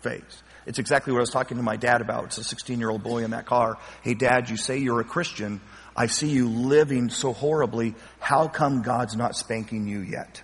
phase. 0.08 0.42
It's 0.66 0.78
exactly 0.78 1.12
what 1.12 1.20
I 1.20 1.20
was 1.20 1.30
talking 1.30 1.56
to 1.56 1.62
my 1.62 1.76
dad 1.76 2.00
about. 2.00 2.24
It's 2.24 2.38
a 2.38 2.44
16 2.44 2.78
year 2.78 2.90
old 2.90 3.02
boy 3.02 3.24
in 3.24 3.30
that 3.30 3.46
car. 3.46 3.78
Hey, 4.02 4.14
dad, 4.14 4.50
you 4.50 4.56
say 4.56 4.78
you're 4.78 5.00
a 5.00 5.04
Christian. 5.04 5.60
I 5.96 6.06
see 6.06 6.28
you 6.28 6.48
living 6.48 7.10
so 7.10 7.32
horribly. 7.32 7.94
How 8.20 8.48
come 8.48 8.82
God's 8.82 9.16
not 9.16 9.34
spanking 9.34 9.88
you 9.88 10.00
yet? 10.00 10.42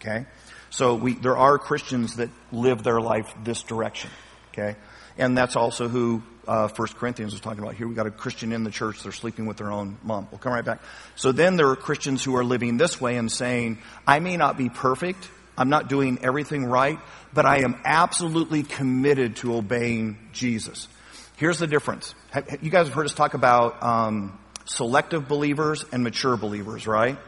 Okay? 0.00 0.26
So 0.70 0.94
we, 0.94 1.14
there 1.14 1.36
are 1.36 1.58
Christians 1.58 2.16
that 2.16 2.30
live 2.52 2.82
their 2.82 3.00
life 3.00 3.32
this 3.44 3.62
direction. 3.62 4.10
Okay? 4.52 4.76
And 5.18 5.36
that's 5.36 5.56
also 5.56 5.88
who 5.88 6.22
uh, 6.48 6.68
1 6.68 6.88
Corinthians 6.88 7.32
was 7.32 7.40
talking 7.40 7.62
about. 7.62 7.74
Here 7.74 7.86
we 7.86 7.94
got 7.94 8.06
a 8.06 8.10
Christian 8.10 8.52
in 8.52 8.64
the 8.64 8.70
church, 8.70 9.02
they're 9.02 9.12
sleeping 9.12 9.46
with 9.46 9.56
their 9.56 9.70
own 9.70 9.98
mom. 10.02 10.28
We'll 10.30 10.38
come 10.38 10.52
right 10.52 10.64
back. 10.64 10.80
So 11.16 11.32
then 11.32 11.56
there 11.56 11.68
are 11.68 11.76
Christians 11.76 12.24
who 12.24 12.36
are 12.36 12.44
living 12.44 12.76
this 12.76 13.00
way 13.00 13.16
and 13.16 13.30
saying, 13.30 13.78
I 14.06 14.20
may 14.20 14.36
not 14.36 14.56
be 14.56 14.68
perfect, 14.68 15.28
I'm 15.56 15.68
not 15.68 15.88
doing 15.88 16.18
everything 16.22 16.64
right, 16.64 16.98
but 17.32 17.46
I 17.46 17.58
am 17.62 17.80
absolutely 17.84 18.62
committed 18.62 19.36
to 19.36 19.54
obeying 19.54 20.18
Jesus. 20.32 20.88
Here's 21.36 21.58
the 21.58 21.66
difference. 21.66 22.14
You 22.60 22.70
guys 22.70 22.86
have 22.86 22.94
heard 22.94 23.06
us 23.06 23.14
talk 23.14 23.34
about 23.34 23.82
um, 23.82 24.38
selective 24.66 25.28
believers 25.28 25.84
and 25.92 26.02
mature 26.02 26.36
believers, 26.36 26.86
right? 26.86 27.18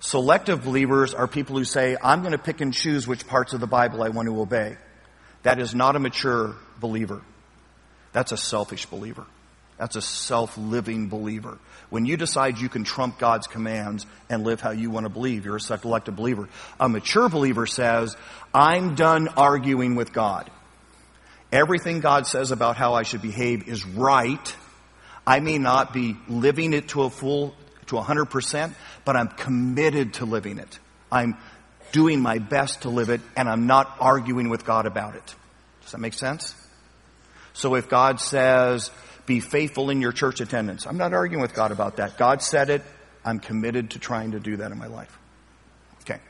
Selective 0.00 0.64
believers 0.64 1.14
are 1.14 1.28
people 1.28 1.56
who 1.56 1.64
say, 1.64 1.96
I'm 2.02 2.20
going 2.20 2.32
to 2.32 2.38
pick 2.38 2.60
and 2.60 2.74
choose 2.74 3.06
which 3.06 3.26
parts 3.26 3.52
of 3.52 3.60
the 3.60 3.68
Bible 3.68 4.02
I 4.02 4.08
want 4.08 4.26
to 4.26 4.40
obey. 4.40 4.76
That 5.42 5.60
is 5.60 5.74
not 5.74 5.96
a 5.96 5.98
mature 5.98 6.56
believer. 6.80 7.22
That's 8.12 8.32
a 8.32 8.36
selfish 8.36 8.86
believer. 8.86 9.26
That's 9.82 9.96
a 9.96 10.00
self-living 10.00 11.08
believer. 11.08 11.58
When 11.90 12.06
you 12.06 12.16
decide 12.16 12.60
you 12.60 12.68
can 12.68 12.84
trump 12.84 13.18
God's 13.18 13.48
commands 13.48 14.06
and 14.30 14.44
live 14.44 14.60
how 14.60 14.70
you 14.70 14.92
want 14.92 15.06
to 15.06 15.10
believe, 15.10 15.44
you're 15.44 15.56
a 15.56 15.60
selective 15.60 16.14
believer. 16.14 16.48
A 16.78 16.88
mature 16.88 17.28
believer 17.28 17.66
says, 17.66 18.16
I'm 18.54 18.94
done 18.94 19.26
arguing 19.36 19.96
with 19.96 20.12
God. 20.12 20.48
Everything 21.50 21.98
God 21.98 22.28
says 22.28 22.52
about 22.52 22.76
how 22.76 22.94
I 22.94 23.02
should 23.02 23.22
behave 23.22 23.66
is 23.66 23.84
right. 23.84 24.56
I 25.26 25.40
may 25.40 25.58
not 25.58 25.92
be 25.92 26.16
living 26.28 26.74
it 26.74 26.90
to 26.90 27.02
a 27.02 27.10
full, 27.10 27.52
to 27.86 27.98
a 27.98 28.02
hundred 28.02 28.26
percent, 28.26 28.74
but 29.04 29.16
I'm 29.16 29.26
committed 29.26 30.14
to 30.14 30.26
living 30.26 30.60
it. 30.60 30.78
I'm 31.10 31.36
doing 31.90 32.20
my 32.20 32.38
best 32.38 32.82
to 32.82 32.88
live 32.88 33.10
it 33.10 33.20
and 33.36 33.48
I'm 33.48 33.66
not 33.66 33.96
arguing 33.98 34.48
with 34.48 34.64
God 34.64 34.86
about 34.86 35.16
it. 35.16 35.34
Does 35.82 35.90
that 35.90 35.98
make 35.98 36.14
sense? 36.14 36.54
So 37.52 37.74
if 37.74 37.88
God 37.88 38.20
says, 38.20 38.92
be 39.26 39.40
faithful 39.40 39.90
in 39.90 40.00
your 40.00 40.12
church 40.12 40.40
attendance, 40.40 40.86
I'm 40.86 40.98
not 40.98 41.12
arguing 41.12 41.42
with 41.42 41.54
God 41.54 41.70
about 41.70 41.96
that. 41.96 42.16
God 42.18 42.42
said 42.42 42.70
it. 42.70 42.82
I'm 43.24 43.38
committed 43.38 43.90
to 43.90 43.98
trying 43.98 44.32
to 44.32 44.40
do 44.40 44.56
that 44.56 44.72
in 44.72 44.78
my 44.78 44.88
life. 44.88 45.16
Okay. 46.02 46.20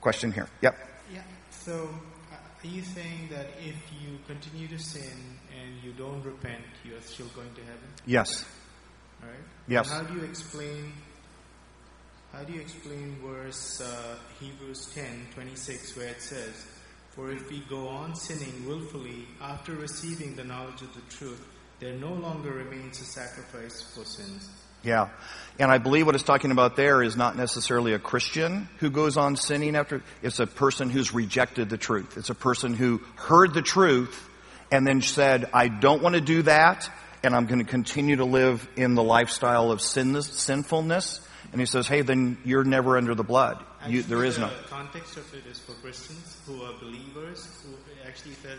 Question 0.00 0.32
here. 0.32 0.48
Yep. 0.62 0.74
Yeah. 1.12 1.22
So, 1.50 1.90
uh, 2.32 2.36
are 2.36 2.66
you 2.66 2.82
saying 2.82 3.28
that 3.30 3.48
if 3.60 3.76
you 4.00 4.18
continue 4.26 4.68
to 4.68 4.78
sin 4.78 5.38
and 5.60 5.82
you 5.82 5.92
don't 5.92 6.22
repent, 6.24 6.64
you 6.84 6.96
are 6.96 7.00
still 7.00 7.26
going 7.28 7.52
to 7.54 7.60
heaven? 7.60 7.88
Yes. 8.06 8.44
All 9.22 9.28
right. 9.28 9.38
Yes. 9.68 9.90
How 9.90 10.02
do 10.02 10.14
you 10.14 10.24
explain? 10.24 10.92
How 12.32 12.44
do 12.44 12.52
you 12.52 12.60
explain 12.60 13.16
verse 13.22 13.80
uh, 13.80 14.16
Hebrews 14.40 14.92
10, 14.94 15.28
26, 15.34 15.96
where 15.96 16.08
it 16.08 16.22
says, 16.22 16.66
"For 17.10 17.30
if 17.30 17.50
we 17.50 17.60
go 17.68 17.88
on 17.88 18.14
sinning 18.14 18.66
willfully 18.66 19.26
after 19.40 19.72
receiving 19.72 20.36
the 20.36 20.44
knowledge 20.44 20.82
of 20.82 20.94
the 20.94 21.00
truth, 21.16 21.44
there 21.80 21.94
no 21.94 22.12
longer 22.12 22.50
remains 22.50 23.00
a 23.00 23.04
sacrifice 23.04 23.82
for 23.82 24.04
sins." 24.04 24.48
Yeah. 24.82 25.08
And 25.58 25.70
I 25.70 25.78
believe 25.78 26.06
what 26.06 26.14
it's 26.14 26.22
talking 26.22 26.52
about 26.52 26.76
there 26.76 27.02
is 27.02 27.16
not 27.16 27.36
necessarily 27.36 27.92
a 27.92 27.98
Christian 27.98 28.68
who 28.78 28.90
goes 28.90 29.16
on 29.16 29.36
sinning 29.36 29.74
after. 29.74 30.02
It's 30.22 30.38
a 30.38 30.46
person 30.46 30.90
who's 30.90 31.12
rejected 31.12 31.70
the 31.70 31.78
truth. 31.78 32.16
It's 32.16 32.30
a 32.30 32.34
person 32.34 32.74
who 32.74 33.00
heard 33.16 33.52
the 33.52 33.62
truth 33.62 34.28
and 34.70 34.86
then 34.86 35.02
said, 35.02 35.48
I 35.52 35.68
don't 35.68 36.02
want 36.02 36.14
to 36.14 36.20
do 36.20 36.42
that 36.42 36.88
and 37.24 37.34
I'm 37.34 37.46
going 37.46 37.58
to 37.58 37.64
continue 37.64 38.16
to 38.16 38.24
live 38.24 38.68
in 38.76 38.94
the 38.94 39.02
lifestyle 39.02 39.72
of 39.72 39.80
sin, 39.80 40.20
sinfulness. 40.22 41.20
And 41.52 41.60
he 41.60 41.66
says, 41.66 41.88
hey, 41.88 42.02
then 42.02 42.38
you're 42.44 42.64
never 42.64 42.96
under 42.96 43.14
the 43.14 43.24
blood. 43.24 43.62
You, 43.88 44.02
there 44.02 44.24
is 44.24 44.38
no. 44.38 44.48
The 44.48 44.68
context 44.68 45.16
of 45.16 45.32
it 45.34 45.46
is 45.46 45.58
for 45.58 45.72
Christians 45.74 46.36
who 46.46 46.62
are 46.62 46.72
believers 46.78 47.48
who 47.64 47.74
actually 48.06 48.34
said, 48.34 48.58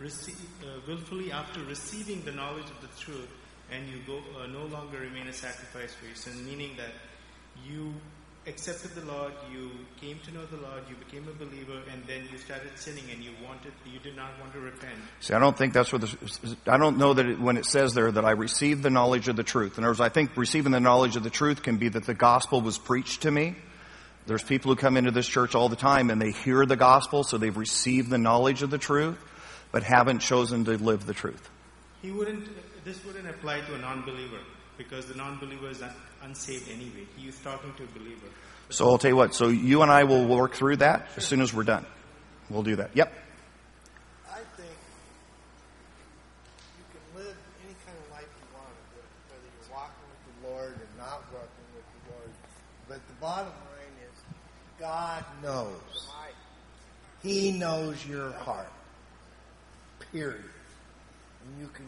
uh, 0.00 0.66
willfully 0.86 1.32
after 1.32 1.60
receiving 1.64 2.22
the 2.24 2.32
knowledge 2.32 2.68
of 2.70 2.80
the 2.80 3.00
truth, 3.00 3.28
and 3.70 3.88
you 3.88 3.98
go 4.06 4.18
uh, 4.38 4.46
no 4.46 4.66
longer 4.66 4.98
remain 4.98 5.28
a 5.28 5.32
sacrifice 5.32 5.94
for 5.94 6.06
your 6.06 6.14
sin, 6.14 6.44
meaning 6.44 6.76
that 6.76 6.92
you 7.66 7.94
accepted 8.46 8.94
the 8.94 9.04
Lord, 9.10 9.32
you 9.50 9.70
came 10.00 10.18
to 10.26 10.34
know 10.34 10.44
the 10.46 10.58
Lord, 10.58 10.82
you 10.88 10.96
became 10.96 11.26
a 11.28 11.32
believer, 11.32 11.80
and 11.90 12.04
then 12.06 12.28
you 12.30 12.36
started 12.36 12.70
sinning, 12.76 13.04
and 13.10 13.22
you 13.24 13.30
wanted, 13.42 13.72
you 13.90 13.98
did 14.00 14.16
not 14.16 14.38
want 14.38 14.52
to 14.52 14.60
repent. 14.60 14.98
See, 15.20 15.32
I 15.32 15.38
don't 15.38 15.56
think 15.56 15.72
that's 15.72 15.92
what 15.92 16.02
the, 16.02 16.56
I 16.66 16.76
don't 16.76 16.98
know 16.98 17.14
that 17.14 17.26
it, 17.26 17.40
when 17.40 17.56
it 17.56 17.64
says 17.64 17.94
there 17.94 18.12
that 18.12 18.24
I 18.24 18.32
received 18.32 18.82
the 18.82 18.90
knowledge 18.90 19.28
of 19.28 19.36
the 19.36 19.44
truth. 19.44 19.78
In 19.78 19.84
other 19.84 19.90
words, 19.90 20.00
I 20.00 20.10
think 20.10 20.36
receiving 20.36 20.72
the 20.72 20.80
knowledge 20.80 21.16
of 21.16 21.22
the 21.22 21.30
truth 21.30 21.62
can 21.62 21.78
be 21.78 21.88
that 21.88 22.04
the 22.04 22.14
gospel 22.14 22.60
was 22.60 22.76
preached 22.76 23.22
to 23.22 23.30
me. 23.30 23.56
There's 24.26 24.42
people 24.42 24.70
who 24.72 24.76
come 24.76 24.96
into 24.96 25.10
this 25.10 25.26
church 25.26 25.54
all 25.54 25.68
the 25.68 25.76
time 25.76 26.10
and 26.10 26.20
they 26.20 26.32
hear 26.32 26.64
the 26.66 26.76
gospel, 26.76 27.24
so 27.24 27.38
they've 27.38 27.56
received 27.56 28.10
the 28.10 28.18
knowledge 28.18 28.62
of 28.62 28.70
the 28.70 28.78
truth, 28.78 29.18
but 29.74 29.82
haven't 29.82 30.20
chosen 30.20 30.64
to 30.64 30.78
live 30.78 31.04
the 31.04 31.12
truth. 31.12 31.50
He 32.00 32.12
wouldn't, 32.12 32.46
this 32.84 33.04
wouldn't 33.04 33.28
apply 33.28 33.60
to 33.62 33.74
a 33.74 33.78
non-believer, 33.78 34.38
because 34.78 35.06
the 35.06 35.16
non-believer 35.16 35.68
is 35.68 35.82
un- 35.82 35.90
unsaved 36.22 36.70
anyway. 36.70 37.08
He 37.16 37.26
is 37.26 37.36
talking 37.40 37.74
to 37.74 37.82
a 37.82 37.86
believer. 37.88 38.28
So 38.68 38.88
I'll 38.88 38.98
tell 38.98 39.10
you 39.10 39.16
what, 39.16 39.34
so 39.34 39.48
you 39.48 39.82
and 39.82 39.90
I 39.90 40.04
will 40.04 40.26
work 40.28 40.54
through 40.54 40.76
that 40.76 41.08
as 41.16 41.26
soon 41.26 41.40
as 41.40 41.52
we're 41.52 41.64
done. 41.64 41.84
We'll 42.48 42.62
do 42.62 42.76
that. 42.76 42.92
Yep. 42.94 43.12
I 44.30 44.36
think 44.56 44.70
you 46.78 46.84
can 46.92 47.24
live 47.24 47.36
any 47.64 47.74
kind 47.84 47.98
of 47.98 48.12
life 48.12 48.28
you 48.30 48.46
want, 48.54 48.70
whether 49.28 49.42
you're 49.58 49.74
walking 49.74 50.06
with 50.06 50.22
the 50.28 50.48
Lord 50.50 50.70
or 50.70 50.88
not 50.96 51.24
walking 51.32 51.66
with 51.74 51.84
the 52.06 52.12
Lord. 52.14 52.30
But 52.88 53.00
the 53.08 53.14
bottom 53.20 53.48
line 53.48 53.96
is, 54.06 54.22
God 54.78 55.24
knows. 55.42 56.12
He 57.24 57.50
knows 57.50 58.06
your 58.06 58.30
heart. 58.30 58.70
Period. 60.14 60.44
And 61.44 61.60
you 61.60 61.68
can 61.74 61.86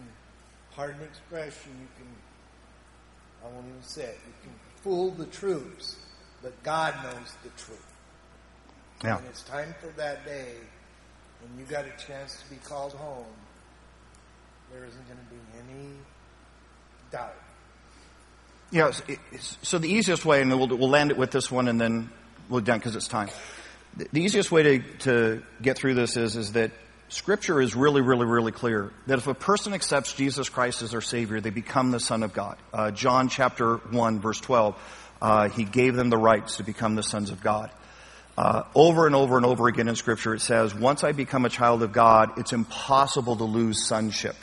pardon 0.74 0.98
the 0.98 1.04
expression, 1.04 1.70
you 1.80 1.88
can, 1.96 2.06
I 3.44 3.54
won't 3.54 3.68
even 3.68 3.82
say 3.82 4.02
it, 4.02 4.18
you 4.26 4.32
can 4.42 4.52
fool 4.82 5.12
the 5.12 5.26
troops, 5.26 5.96
but 6.42 6.60
God 6.64 6.92
knows 7.04 7.36
the 7.44 7.50
truth. 7.50 7.86
Yeah. 9.04 9.18
And 9.18 9.26
it's 9.28 9.44
time 9.44 9.74
for 9.80 9.86
that 9.96 10.26
day 10.26 10.54
when 11.40 11.56
you 11.56 11.64
got 11.66 11.84
a 11.84 12.04
chance 12.04 12.42
to 12.42 12.50
be 12.50 12.56
called 12.56 12.94
home. 12.94 13.24
There 14.72 14.84
isn't 14.84 15.06
going 15.06 15.18
to 15.18 15.32
be 15.32 15.40
any 15.60 15.90
doubt. 17.12 17.36
Yeah, 18.72 18.90
so 19.62 19.78
the 19.78 19.88
easiest 19.88 20.24
way, 20.24 20.42
and 20.42 20.50
we'll, 20.50 20.66
we'll 20.66 20.88
land 20.88 21.12
it 21.12 21.16
with 21.16 21.30
this 21.30 21.48
one 21.48 21.68
and 21.68 21.80
then 21.80 22.10
we'll 22.48 22.60
done 22.60 22.78
because 22.78 22.96
it's 22.96 23.06
time. 23.06 23.28
The 23.96 24.08
the 24.12 24.20
easiest 24.20 24.50
way 24.50 24.62
to, 24.64 24.78
to 24.98 25.42
get 25.62 25.78
through 25.78 25.94
this 25.94 26.16
is, 26.16 26.34
is 26.34 26.52
that 26.52 26.72
Scripture 27.08 27.60
is 27.60 27.76
really, 27.76 28.00
really, 28.00 28.26
really 28.26 28.50
clear 28.50 28.92
that 29.06 29.18
if 29.18 29.28
a 29.28 29.34
person 29.34 29.74
accepts 29.74 30.12
Jesus 30.12 30.48
Christ 30.48 30.82
as 30.82 30.90
their 30.90 31.00
Savior, 31.00 31.40
they 31.40 31.50
become 31.50 31.92
the 31.92 32.00
Son 32.00 32.24
of 32.24 32.32
God. 32.32 32.56
Uh, 32.72 32.90
John 32.90 33.28
chapter 33.28 33.76
1, 33.76 34.20
verse 34.20 34.40
12, 34.40 34.76
uh, 35.22 35.48
He 35.48 35.64
gave 35.64 35.94
them 35.94 36.10
the 36.10 36.16
rights 36.16 36.56
to 36.56 36.64
become 36.64 36.96
the 36.96 37.04
sons 37.04 37.30
of 37.30 37.40
God. 37.40 37.70
Uh, 38.36 38.64
over 38.74 39.06
and 39.06 39.14
over 39.14 39.36
and 39.36 39.46
over 39.46 39.68
again 39.68 39.88
in 39.88 39.94
Scripture, 39.94 40.34
it 40.34 40.40
says, 40.40 40.74
once 40.74 41.04
I 41.04 41.12
become 41.12 41.44
a 41.44 41.48
child 41.48 41.82
of 41.82 41.92
God, 41.92 42.38
it's 42.38 42.52
impossible 42.52 43.36
to 43.36 43.44
lose 43.44 43.86
sonship. 43.86 44.36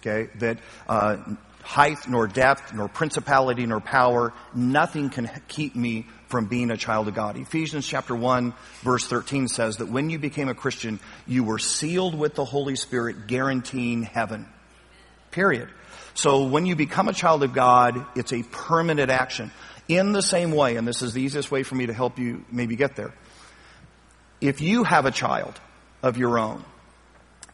Okay? 0.00 0.30
That 0.38 0.58
uh, 0.88 1.18
height, 1.62 2.08
nor 2.08 2.28
depth, 2.28 2.72
nor 2.72 2.88
principality, 2.88 3.66
nor 3.66 3.80
power, 3.80 4.32
nothing 4.54 5.10
can 5.10 5.28
keep 5.48 5.74
me 5.74 6.06
from 6.28 6.46
being 6.46 6.70
a 6.70 6.76
child 6.76 7.08
of 7.08 7.14
God. 7.14 7.36
Ephesians 7.36 7.86
chapter 7.86 8.14
1, 8.14 8.54
verse 8.82 9.06
13 9.06 9.48
says 9.48 9.76
that 9.76 9.88
when 9.88 10.10
you 10.10 10.18
became 10.18 10.48
a 10.48 10.54
Christian, 10.54 10.98
you 11.26 11.44
were 11.44 11.58
sealed 11.58 12.18
with 12.18 12.34
the 12.34 12.44
Holy 12.44 12.76
Spirit, 12.76 13.26
guaranteeing 13.26 14.02
heaven. 14.02 14.46
Period. 15.30 15.68
So 16.14 16.46
when 16.46 16.66
you 16.66 16.76
become 16.76 17.08
a 17.08 17.12
child 17.12 17.42
of 17.42 17.52
God, 17.52 18.06
it's 18.16 18.32
a 18.32 18.42
permanent 18.42 19.10
action. 19.10 19.50
In 19.88 20.12
the 20.12 20.22
same 20.22 20.50
way, 20.50 20.76
and 20.76 20.88
this 20.88 21.02
is 21.02 21.12
the 21.12 21.22
easiest 21.22 21.50
way 21.50 21.62
for 21.62 21.76
me 21.76 21.86
to 21.86 21.92
help 21.92 22.18
you 22.18 22.44
maybe 22.50 22.74
get 22.74 22.96
there. 22.96 23.14
If 24.40 24.60
you 24.60 24.82
have 24.84 25.06
a 25.06 25.10
child 25.10 25.60
of 26.02 26.16
your 26.16 26.38
own, 26.38 26.64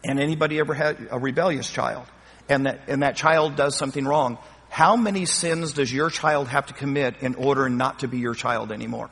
and 0.05 0.18
anybody 0.18 0.59
ever 0.59 0.75
had 0.75 0.97
a 1.11 1.18
rebellious 1.18 1.70
child, 1.70 2.07
and 2.49 2.66
that, 2.66 2.81
and 2.89 3.03
that 3.03 3.16
child 3.16 3.57
does 3.57 3.77
something 3.77 4.05
wrong, 4.05 4.39
how 4.73 4.97
many 4.97 5.27
sins 5.27 5.75
does 5.75 5.93
your 5.93 6.09
child 6.09 6.49
have 6.49 6.64
to 6.64 6.73
commit 6.73 7.16
in 7.20 7.35
order 7.35 7.68
not 7.68 7.99
to 7.99 8.09
be 8.09 8.16
your 8.16 8.33
child 8.33 8.73
anymore? 8.73 9.11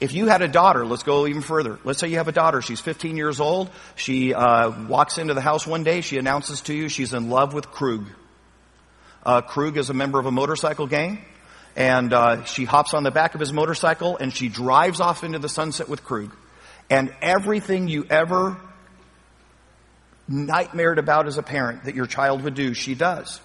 If 0.00 0.14
you 0.14 0.26
had 0.26 0.42
a 0.42 0.48
daughter, 0.48 0.84
let's 0.84 1.04
go 1.04 1.28
even 1.28 1.42
further. 1.42 1.78
Let's 1.84 2.00
say 2.00 2.08
you 2.08 2.16
have 2.16 2.26
a 2.26 2.32
daughter. 2.32 2.60
She's 2.60 2.80
15 2.80 3.16
years 3.16 3.38
old. 3.38 3.70
She 3.94 4.34
uh, 4.34 4.88
walks 4.88 5.16
into 5.16 5.32
the 5.32 5.40
house 5.40 5.64
one 5.64 5.84
day. 5.84 6.00
She 6.00 6.18
announces 6.18 6.62
to 6.62 6.74
you 6.74 6.88
she's 6.88 7.14
in 7.14 7.30
love 7.30 7.54
with 7.54 7.70
Krug. 7.70 8.04
Uh, 9.24 9.42
Krug 9.42 9.76
is 9.76 9.90
a 9.90 9.94
member 9.94 10.18
of 10.18 10.26
a 10.26 10.32
motorcycle 10.32 10.88
gang, 10.88 11.24
and 11.76 12.12
uh, 12.12 12.42
she 12.46 12.64
hops 12.64 12.94
on 12.94 13.04
the 13.04 13.12
back 13.12 13.36
of 13.36 13.40
his 13.40 13.52
motorcycle 13.52 14.16
and 14.16 14.34
she 14.34 14.48
drives 14.48 15.00
off 15.00 15.22
into 15.22 15.38
the 15.38 15.48
sunset 15.48 15.88
with 15.88 16.02
Krug. 16.02 16.34
And 16.90 17.14
everything 17.22 17.86
you 17.86 18.04
ever 18.10 18.60
nightmared 20.32 20.98
about 20.98 21.26
as 21.26 21.36
a 21.38 21.42
parent 21.42 21.84
that 21.84 21.94
your 21.94 22.06
child 22.06 22.42
would 22.42 22.54
do, 22.54 22.74
she 22.74 22.94
does. 22.94 23.40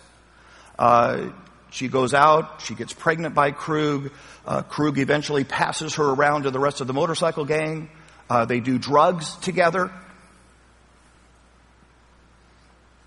Uh, 0.79 1.29
she 1.69 1.87
goes 1.89 2.13
out, 2.13 2.61
she 2.61 2.75
gets 2.75 2.93
pregnant 2.93 3.35
by 3.35 3.51
Krug. 3.51 4.11
Uh, 4.45 4.61
Krug 4.61 4.97
eventually 4.97 5.43
passes 5.43 5.95
her 5.95 6.05
around 6.05 6.43
to 6.43 6.51
the 6.51 6.59
rest 6.59 6.79
of 6.81 6.87
the 6.87 6.93
motorcycle 6.93 7.45
gang. 7.45 7.89
Uh, 8.29 8.45
they 8.45 8.59
do 8.59 8.77
drugs 8.77 9.35
together. 9.37 9.91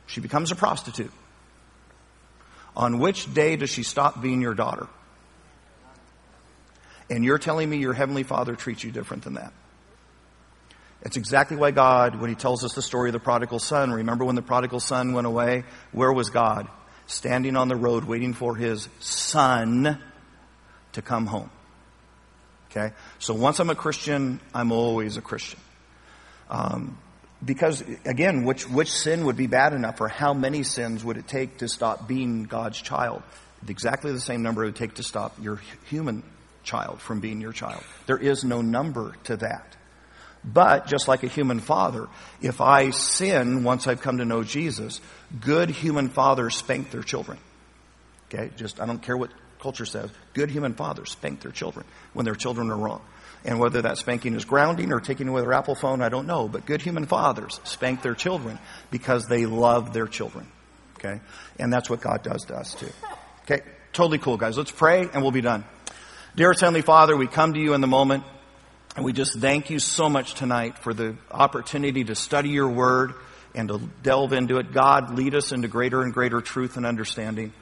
She 0.06 0.20
becomes 0.20 0.50
a 0.50 0.56
prostitute. 0.56 1.12
On 2.76 2.98
which 2.98 3.32
day 3.32 3.56
does 3.56 3.70
she 3.70 3.82
stop 3.82 4.20
being 4.20 4.42
your 4.42 4.54
daughter? 4.54 4.88
And 7.08 7.24
you're 7.24 7.38
telling 7.38 7.68
me 7.68 7.78
your 7.78 7.92
Heavenly 7.92 8.22
Father 8.22 8.54
treats 8.54 8.84
you 8.84 8.92
different 8.92 9.24
than 9.24 9.34
that. 9.34 9.52
It's 11.02 11.16
exactly 11.16 11.56
why 11.56 11.70
God, 11.70 12.20
when 12.20 12.28
He 12.28 12.36
tells 12.36 12.64
us 12.64 12.74
the 12.74 12.82
story 12.82 13.08
of 13.08 13.14
the 13.14 13.20
prodigal 13.20 13.58
son, 13.58 13.90
remember 13.90 14.24
when 14.24 14.36
the 14.36 14.42
prodigal 14.42 14.80
son 14.80 15.12
went 15.12 15.26
away? 15.26 15.64
Where 15.92 16.12
was 16.12 16.30
God? 16.30 16.68
Standing 17.06 17.56
on 17.56 17.68
the 17.68 17.76
road 17.76 18.04
waiting 18.04 18.34
for 18.34 18.54
His 18.54 18.88
son 19.00 19.98
to 20.92 21.02
come 21.02 21.26
home. 21.26 21.50
Okay? 22.70 22.94
So 23.18 23.34
once 23.34 23.58
I'm 23.58 23.70
a 23.70 23.74
Christian, 23.74 24.40
I'm 24.54 24.72
always 24.72 25.16
a 25.16 25.22
Christian. 25.22 25.58
Um, 26.48 26.98
because 27.44 27.82
again, 28.04 28.44
which, 28.44 28.68
which 28.68 28.92
sin 28.92 29.24
would 29.24 29.36
be 29.36 29.46
bad 29.46 29.72
enough 29.72 30.00
or 30.00 30.08
how 30.08 30.34
many 30.34 30.62
sins 30.62 31.04
would 31.04 31.16
it 31.16 31.26
take 31.26 31.58
to 31.58 31.68
stop 31.68 32.06
being 32.06 32.44
God's 32.44 32.80
child? 32.80 33.22
Exactly 33.66 34.12
the 34.12 34.20
same 34.20 34.42
number 34.42 34.64
it 34.64 34.68
would 34.68 34.76
take 34.76 34.94
to 34.94 35.02
stop 35.02 35.36
your 35.40 35.60
human 35.86 36.22
child 36.62 37.00
from 37.00 37.20
being 37.20 37.40
your 37.40 37.52
child. 37.52 37.82
There 38.06 38.18
is 38.18 38.44
no 38.44 38.60
number 38.60 39.14
to 39.24 39.36
that. 39.38 39.76
But 40.42 40.86
just 40.86 41.06
like 41.06 41.22
a 41.22 41.28
human 41.28 41.60
father, 41.60 42.08
if 42.40 42.60
I 42.60 42.90
sin 42.90 43.62
once 43.62 43.86
I've 43.86 44.00
come 44.00 44.18
to 44.18 44.24
know 44.24 44.42
Jesus, 44.42 45.00
good 45.40 45.70
human 45.70 46.08
fathers 46.08 46.56
spank 46.56 46.90
their 46.90 47.02
children. 47.02 47.38
Okay? 48.32 48.50
Just, 48.56 48.80
I 48.80 48.86
don't 48.86 49.02
care 49.02 49.16
what 49.16 49.30
culture 49.60 49.84
says. 49.84 50.10
Good 50.32 50.50
human 50.50 50.74
fathers 50.74 51.10
spank 51.10 51.42
their 51.42 51.52
children 51.52 51.84
when 52.14 52.24
their 52.24 52.34
children 52.34 52.70
are 52.70 52.76
wrong. 52.76 53.02
And 53.44 53.58
whether 53.58 53.82
that 53.82 53.98
spanking 53.98 54.34
is 54.34 54.44
grounding 54.44 54.92
or 54.92 55.00
taking 55.00 55.28
away 55.28 55.40
their 55.42 55.52
Apple 55.52 55.74
phone, 55.74 56.02
I 56.02 56.08
don't 56.08 56.26
know. 56.26 56.48
But 56.48 56.66
good 56.66 56.82
human 56.82 57.06
fathers 57.06 57.60
spank 57.64 58.02
their 58.02 58.14
children 58.14 58.58
because 58.90 59.26
they 59.26 59.46
love 59.46 59.92
their 59.92 60.06
children. 60.06 60.46
Okay? 60.98 61.20
And 61.58 61.72
that's 61.72 61.88
what 61.88 62.00
God 62.00 62.22
does 62.22 62.44
to 62.46 62.56
us 62.56 62.74
too. 62.74 62.90
Okay? 63.44 63.62
Totally 63.92 64.18
cool, 64.18 64.36
guys. 64.36 64.56
Let's 64.56 64.70
pray 64.70 65.08
and 65.12 65.22
we'll 65.22 65.32
be 65.32 65.40
done. 65.40 65.64
Dearest 66.36 66.60
Heavenly 66.60 66.82
Father, 66.82 67.16
we 67.16 67.26
come 67.26 67.54
to 67.54 67.60
you 67.60 67.74
in 67.74 67.80
the 67.80 67.86
moment 67.86 68.24
and 68.96 69.04
we 69.04 69.12
just 69.12 69.38
thank 69.38 69.70
you 69.70 69.78
so 69.78 70.08
much 70.08 70.34
tonight 70.34 70.78
for 70.78 70.92
the 70.92 71.16
opportunity 71.30 72.04
to 72.04 72.14
study 72.14 72.50
your 72.50 72.68
word 72.68 73.14
and 73.54 73.68
to 73.68 73.80
delve 74.02 74.32
into 74.32 74.58
it. 74.58 74.72
God, 74.72 75.16
lead 75.16 75.34
us 75.34 75.52
into 75.52 75.68
greater 75.68 76.02
and 76.02 76.12
greater 76.12 76.40
truth 76.40 76.76
and 76.76 76.84
understanding. 76.84 77.52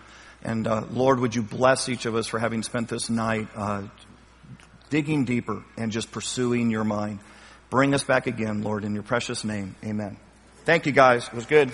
And 0.42 0.66
uh, 0.66 0.84
Lord, 0.90 1.20
would 1.20 1.34
you 1.34 1.42
bless 1.42 1.88
each 1.88 2.06
of 2.06 2.14
us 2.14 2.26
for 2.26 2.38
having 2.38 2.62
spent 2.62 2.88
this 2.88 3.10
night 3.10 3.48
uh, 3.54 3.82
digging 4.90 5.24
deeper 5.24 5.64
and 5.76 5.92
just 5.92 6.10
pursuing 6.10 6.70
your 6.70 6.84
mind. 6.84 7.20
Bring 7.70 7.94
us 7.94 8.04
back 8.04 8.26
again, 8.26 8.62
Lord, 8.62 8.84
in 8.84 8.94
your 8.94 9.02
precious 9.02 9.44
name. 9.44 9.76
Amen. 9.84 10.16
Thank 10.64 10.86
you, 10.86 10.92
guys. 10.92 11.26
It 11.26 11.34
was 11.34 11.46
good. 11.46 11.72